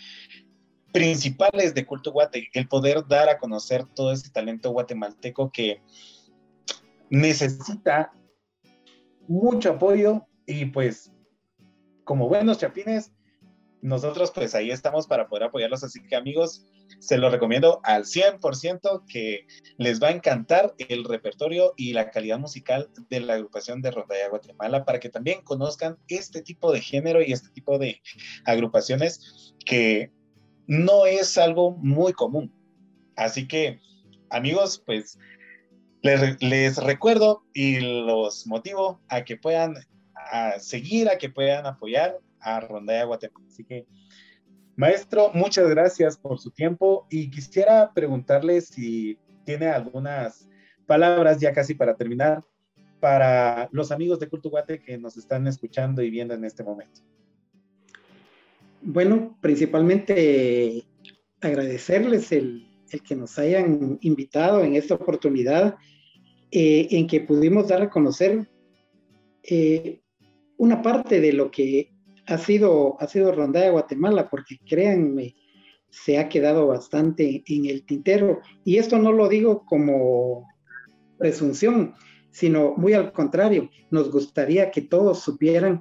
principales 0.92 1.74
de 1.74 1.86
Culto 1.86 2.12
Guate, 2.12 2.48
el 2.52 2.68
poder 2.68 3.06
dar 3.06 3.28
a 3.28 3.38
conocer 3.38 3.84
todo 3.94 4.12
ese 4.12 4.30
talento 4.30 4.70
guatemalteco 4.70 5.50
que 5.50 5.80
necesita 7.09 8.12
mucho 9.26 9.72
apoyo 9.72 10.26
y 10.46 10.66
pues 10.66 11.12
como 12.04 12.28
buenos 12.28 12.59
chapines, 12.59 13.12
nosotros 13.80 14.30
pues 14.30 14.54
ahí 14.54 14.70
estamos 14.70 15.06
para 15.06 15.28
poder 15.28 15.44
apoyarlos. 15.44 15.84
Así 15.84 16.02
que 16.02 16.16
amigos, 16.16 16.66
se 16.99 17.18
lo 17.18 17.30
recomiendo 17.30 17.80
al 17.84 18.05
100% 18.05 19.05
que 19.07 19.47
les 19.76 20.03
va 20.03 20.09
a 20.09 20.12
encantar 20.12 20.74
el 20.78 21.05
repertorio 21.05 21.74
y 21.76 21.93
la 21.93 22.11
calidad 22.11 22.39
musical 22.39 22.91
de 23.09 23.20
la 23.20 23.34
agrupación 23.34 23.82
de 23.82 23.91
Rondalla 23.91 24.28
Guatemala 24.28 24.84
para 24.84 25.01
que 25.01 25.09
también 25.09 25.43
conozcan 25.43 25.99
este 26.09 26.43
tipo 26.43 26.72
de 26.72 26.80
género 26.80 27.22
y 27.22 27.32
este 27.32 27.51
tipo 27.51 27.78
de 27.78 28.01
agrupaciones 28.45 29.55
que 29.64 30.11
no 30.66 31.07
es 31.07 31.39
algo 31.39 31.72
muy 31.72 32.12
común. 32.12 32.53
Así 33.16 33.49
que 33.49 33.80
amigos, 34.30 34.82
pues 34.84 35.18
les, 36.03 36.76
recuerdo 36.76 37.45
y 37.53 37.80
los 37.80 38.47
motivo 38.47 39.01
a 39.09 39.24
que 39.24 39.36
puedan 39.36 39.74
seguir, 40.59 41.09
a 41.09 41.18
que 41.18 41.30
puedan 41.30 41.66
apoyar 41.66 42.18
a 42.41 42.61
Rondalla 42.61 43.05
Guatemala. 43.05 43.47
Así 43.49 43.64
que 43.64 43.86
Maestro, 44.78 45.32
muchas 45.34 45.68
gracias 45.68 46.16
por 46.16 46.38
su 46.38 46.52
tiempo 46.52 47.08
y 47.10 47.30
quisiera 47.30 47.92
preguntarle 47.92 48.60
si 48.60 49.18
tiene 49.44 49.66
algunas 49.66 50.48
palabras 50.86 51.40
ya 51.40 51.52
casi 51.52 51.74
para 51.74 51.96
terminar 51.96 52.44
para 53.00 53.68
los 53.72 53.90
amigos 53.90 54.20
de 54.20 54.28
Culto 54.28 54.50
Guate 54.50 54.78
que 54.78 54.96
nos 54.96 55.16
están 55.16 55.48
escuchando 55.48 56.00
y 56.00 56.10
viendo 56.10 56.32
en 56.34 56.44
este 56.44 56.62
momento. 56.62 57.00
Bueno, 58.80 59.36
principalmente 59.40 60.84
agradecerles 61.40 62.30
el, 62.30 62.68
que 63.04 63.16
nos 63.16 63.36
hayan 63.36 63.98
invitado 64.00 64.62
en 64.62 64.76
esta 64.76 64.94
oportunidad 64.94 65.74
eh, 66.52 66.86
en 66.92 67.08
que 67.08 67.20
pudimos 67.20 67.66
dar 67.66 67.82
a 67.82 67.90
conocer 67.90 68.48
eh, 69.42 70.02
una 70.56 70.80
parte 70.82 71.20
de 71.20 71.32
lo 71.32 71.50
que 71.50 71.97
ha 72.28 72.38
sido, 72.38 73.00
ha 73.00 73.08
sido 73.08 73.32
Rondalla 73.32 73.70
Guatemala, 73.70 74.28
porque 74.28 74.58
créanme, 74.68 75.34
se 75.88 76.18
ha 76.18 76.28
quedado 76.28 76.66
bastante 76.66 77.42
en 77.46 77.66
el 77.66 77.84
tintero. 77.84 78.40
Y 78.64 78.76
esto 78.76 78.98
no 78.98 79.12
lo 79.12 79.28
digo 79.28 79.64
como 79.64 80.46
presunción, 81.16 81.94
sino 82.30 82.74
muy 82.76 82.92
al 82.92 83.12
contrario, 83.12 83.70
nos 83.90 84.10
gustaría 84.10 84.70
que 84.70 84.82
todos 84.82 85.20
supieran 85.20 85.80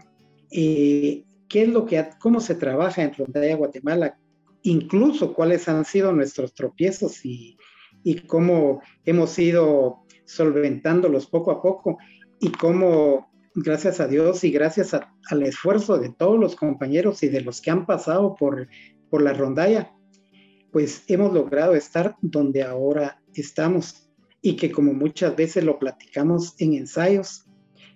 eh, 0.50 1.26
qué 1.50 1.64
es 1.64 1.70
lo 1.70 1.86
que, 1.86 2.04
cómo 2.20 2.40
se 2.40 2.56
trabaja 2.56 3.04
en 3.04 3.14
Rondalla 3.14 3.56
Guatemala, 3.56 4.18
incluso 4.64 5.34
cuáles 5.34 5.68
han 5.68 5.84
sido 5.84 6.14
nuestros 6.14 6.54
tropiezos 6.54 7.26
y, 7.26 7.58
y 8.04 8.16
cómo 8.22 8.82
hemos 9.04 9.38
ido 9.38 10.06
solventándolos 10.26 11.28
poco 11.28 11.52
a 11.52 11.62
poco 11.62 11.98
y 12.40 12.50
cómo 12.52 13.30
gracias 13.58 14.00
a 14.00 14.08
Dios 14.08 14.44
y 14.44 14.52
gracias 14.52 14.94
al 14.94 15.44
esfuerzo 15.44 15.98
de 15.98 16.10
todos 16.10 16.40
los 16.40 16.56
compañeros 16.56 17.24
y 17.24 17.28
de 17.28 17.42
los 17.42 17.60
que 17.60 17.72
han 17.72 17.88
pasado 17.88 18.36
por, 18.36 18.68
por 19.10 19.24
la 19.24 19.34
rondalla, 19.34 19.92
pues 20.72 21.04
hemos 21.08 21.34
logrado 21.34 21.74
estar 21.74 22.16
donde 22.22 22.62
ahora 22.62 23.20
estamos 23.34 24.12
y 24.44 24.56
que 24.56 24.72
como 24.72 24.94
muchas 24.94 25.36
veces 25.36 25.64
lo 25.64 25.80
platicamos 25.80 26.54
en 26.60 26.74
ensayos, 26.74 27.46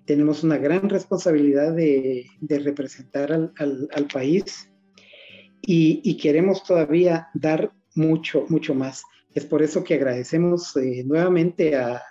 tenemos 0.05 0.43
una 0.43 0.57
gran 0.57 0.89
responsabilidad 0.89 1.75
de, 1.75 2.25
representar 2.41 3.31
al, 3.31 4.07
país 4.11 4.67
y, 5.61 6.17
queremos 6.17 6.63
todavía 6.63 7.27
dar 7.35 7.71
mucho, 7.93 8.45
mucho 8.49 8.73
más. 8.73 9.03
Es 9.35 9.45
por 9.45 9.61
eso 9.61 9.83
que 9.83 9.93
agradecemos 9.93 10.75
eh, 10.75 11.03
nuevamente 11.05 11.75
a, 11.75 12.01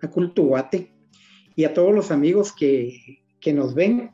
a 0.00 0.10
Cultuate 0.10 0.93
y 1.56 1.64
a 1.64 1.74
todos 1.74 1.94
los 1.94 2.10
amigos 2.10 2.52
que, 2.52 3.22
nos 3.52 3.74
ven, 3.74 4.10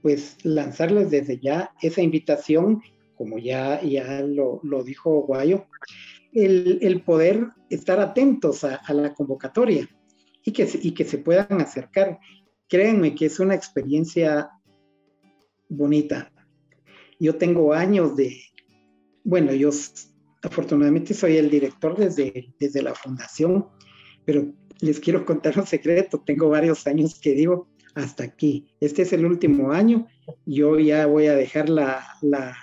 pues 0.00 0.38
lanzarles 0.42 1.10
desde 1.10 1.38
ya 1.38 1.72
esa 1.82 2.00
invitación, 2.00 2.82
como 3.14 3.38
ya, 3.38 3.82
ya 3.82 4.22
lo, 4.22 4.60
dijo 4.84 5.20
Guayo, 5.20 5.66
el, 6.32 7.02
poder 7.04 7.48
estar 7.68 8.00
atentos 8.00 8.64
a, 8.64 8.80
la 8.94 9.12
convocatoria 9.12 9.86
y 10.44 10.52
que, 10.52 10.68
y 10.82 10.92
que 10.92 11.04
se 11.04 11.18
puedan 11.18 11.60
acercar. 11.60 12.18
Créanme 12.68 13.14
que 13.14 13.26
es 13.26 13.38
una 13.38 13.54
experiencia 13.54 14.48
bonita. 15.68 16.32
Yo 17.18 17.36
tengo 17.36 17.74
años 17.74 18.16
de, 18.16 18.40
bueno, 19.24 19.52
yo 19.52 19.70
afortunadamente 20.42 21.12
soy 21.12 21.36
el 21.36 21.50
director 21.50 21.96
desde, 21.96 22.54
desde 22.58 22.82
la 22.82 22.94
fundación, 22.94 23.66
pero 24.24 24.54
les 24.82 25.00
quiero 25.00 25.24
contar 25.24 25.58
un 25.58 25.66
secreto. 25.66 26.22
Tengo 26.24 26.48
varios 26.48 26.86
años 26.86 27.18
que 27.18 27.32
digo, 27.32 27.68
hasta 27.94 28.24
aquí. 28.24 28.68
Este 28.80 29.02
es 29.02 29.12
el 29.12 29.24
último 29.24 29.72
año. 29.72 30.06
Yo 30.46 30.78
ya 30.78 31.06
voy 31.06 31.26
a 31.26 31.34
dejar 31.34 31.68
la, 31.68 32.04
la, 32.22 32.56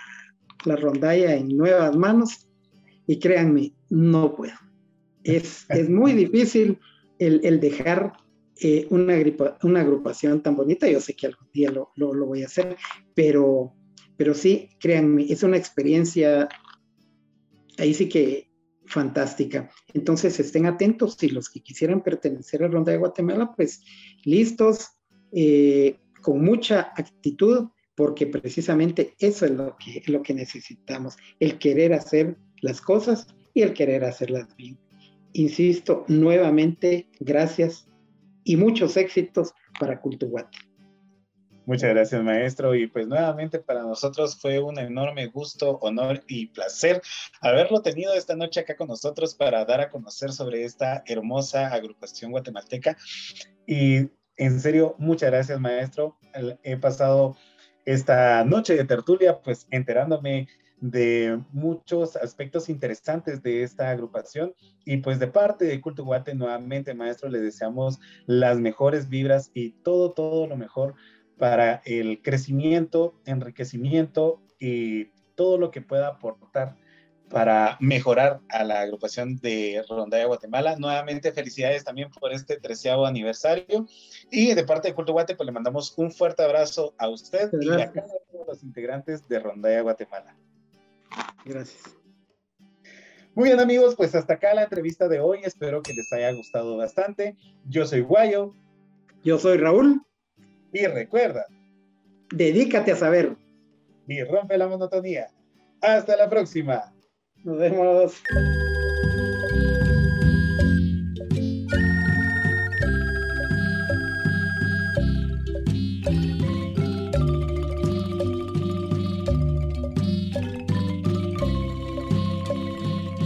rondalla 0.65 1.36
en 1.36 1.55
nuevas 1.55 1.95
manos 1.95 2.47
y 3.05 3.20
créanme, 3.20 3.74
no 3.89 4.36
puedo. 4.36 4.55
Es, 5.24 5.65
es 5.70 5.89
muy 5.89 6.13
difícil 6.13 6.80
el, 7.20 7.59
dejar 7.59 8.13
eh, 8.61 8.88
una, 8.89 9.15
una, 9.63 9.82
agrupación 9.82 10.41
tan 10.41 10.55
bonita. 10.55 10.89
Yo 10.89 10.99
sé 10.99 11.13
que 11.13 11.28
algún 11.28 11.49
día 11.53 11.72
lo, 11.72 11.91
lo, 11.95 12.26
voy 12.26 12.43
a 12.43 12.47
hacer, 12.47 12.78
pero, 13.13 13.74
pero 14.15 14.34
sí, 14.34 14.70
créanme, 14.80 15.26
es 15.30 15.43
una 15.43 15.57
experiencia, 15.57 16.47
ahí 17.78 17.93
sí 17.93 18.07
que 18.07 18.47
fantástica. 18.88 19.70
Entonces 19.94 20.40
estén 20.40 20.66
atentos 20.66 21.22
y 21.22 21.30
los 21.30 21.50
que 21.50 21.62
quisieran 21.62 22.02
pertenecer 22.02 22.64
a 22.64 22.68
Ronda 22.68 22.92
de 22.92 22.98
Guatemala, 22.98 23.54
pues 23.56 23.84
listos, 24.24 24.92
eh, 25.32 26.00
con 26.22 26.44
mucha 26.44 26.94
actitud, 26.96 27.70
porque 27.96 28.28
precisamente 28.28 29.16
eso 29.20 29.46
es 29.46 29.52
lo 29.52 29.76
que, 29.78 30.04
lo 30.08 30.22
que 30.22 30.34
necesitamos, 30.34 31.18
el 31.40 31.58
querer 31.58 31.94
hacer 31.94 32.38
las 32.62 32.82
cosas 32.82 33.28
y 33.54 33.62
el 33.62 33.74
querer 33.74 34.04
hacerlas 34.04 34.56
bien. 34.56 34.78
Insisto, 35.34 36.06
nuevamente, 36.08 37.10
gracias 37.20 37.88
y 38.44 38.56
muchos 38.56 38.98
éxitos 38.98 39.54
para 39.80 40.00
Cultuguate. 40.00 40.66
Muchas 41.68 41.89
gracias, 41.89 42.24
maestro. 42.24 42.76
Y 42.76 42.88
pues 42.88 43.07
nuevamente 43.07 43.59
para 43.59 43.82
nosotros 43.82 44.39
fue 44.39 44.57
un 44.57 44.80
enorme 44.80 45.28
gusto, 45.28 45.78
honor 45.82 46.24
y 46.26 46.45
placer 46.47 47.01
haberlo 47.41 47.82
tenido 47.82 48.13
esta 48.13 48.38
noche 48.38 48.61
acá 48.61 48.78
con 48.78 48.88
nosotros 48.88 49.36
para 49.36 49.65
dar 49.65 49.82
a 49.82 49.89
conocer 49.89 50.32
sobre 50.32 50.63
esta 50.63 51.03
hermosa 51.05 51.68
agrupación 51.68 52.32
guatemalteca. 52.32 52.95
Y 53.65 54.09
en 54.38 54.61
serio, 54.61 54.95
muchas 54.97 55.30
gracias, 55.30 55.59
maestro. 55.59 56.18
He 56.63 56.78
pasado 56.78 57.36
esta 57.84 58.45
noche 58.45 58.78
de 58.78 58.86
tertulia 58.86 59.41
pues 59.41 59.68
enterándome 59.70 60.47
de 60.80 61.41
muchos 61.51 62.15
aspectos 62.15 62.70
interesantes 62.70 63.43
de 63.43 63.63
esta 63.63 63.89
agrupación 63.89 64.53
y 64.86 64.97
pues 64.97 65.20
de 65.20 65.28
parte 65.28 65.65
de 65.65 65.82
Culto 65.82 66.05
Guate 66.05 66.34
nuevamente 66.34 66.93
maestro 66.93 67.30
le 67.30 67.39
deseamos 67.39 67.99
las 68.26 68.57
mejores 68.59 69.09
vibras 69.09 69.49
y 69.53 69.72
todo 69.72 70.11
todo 70.11 70.47
lo 70.47 70.55
mejor 70.55 70.95
para 71.38 71.82
el 71.86 72.22
crecimiento, 72.22 73.14
enriquecimiento 73.26 74.42
y 74.60 75.06
todo 75.36 75.58
lo 75.58 75.72
que 75.72 75.82
pueda 75.82 76.08
aportar 76.08 76.76
para 77.30 77.78
mejorar 77.80 78.40
a 78.50 78.64
la 78.64 78.82
agrupación 78.82 79.38
de 79.38 79.84
Rondalla 79.90 80.26
Guatemala. 80.26 80.76
Nuevamente, 80.78 81.32
felicidades 81.32 81.84
también 81.84 82.10
por 82.10 82.32
este 82.32 82.58
treceavo 82.58 83.06
aniversario. 83.06 83.86
Y 84.32 84.54
de 84.54 84.64
parte 84.64 84.88
de 84.88 84.96
Culto 84.96 85.14
Guate, 85.14 85.36
pues 85.36 85.46
le 85.46 85.52
mandamos 85.52 85.94
un 85.98 86.12
fuerte 86.12 86.44
abrazo 86.44 86.94
a 86.98 87.10
usted 87.10 87.52
y 87.60 87.70
a 87.70 87.92
cada 87.92 88.14
uno 88.32 88.46
de 88.46 88.46
los 88.48 88.64
integrantes 88.64 89.28
de 89.28 89.40
Rondalla 89.40 89.82
Guatemala. 89.82 90.36
Gracias. 91.46 91.84
Muy 93.36 93.50
bien, 93.50 93.60
amigos, 93.60 93.96
pues 93.96 94.16
hasta 94.16 94.34
acá 94.34 94.54
la 94.54 94.64
entrevista 94.64 95.08
de 95.08 95.20
hoy. 95.20 95.42
Espero 95.44 95.82
que 95.82 95.94
les 95.94 96.12
haya 96.12 96.32
gustado 96.32 96.78
bastante. 96.78 97.36
Yo 97.66 97.86
soy 97.86 98.02
Guayo. 98.02 98.54
Yo 99.24 99.38
soy 99.38 99.58
Raúl. 99.58 100.02
Y 100.72 100.86
recuerda, 100.86 101.45
dedícate 102.32 102.91
a 102.91 102.95
saber. 102.95 103.36
Y 104.07 104.24
rompe 104.24 104.57
la 104.57 104.68
monotonía. 104.68 105.28
Hasta 105.82 106.15
la 106.15 106.30
próxima. 106.30 106.93
Nos 107.43 107.57
vemos. 107.57 108.24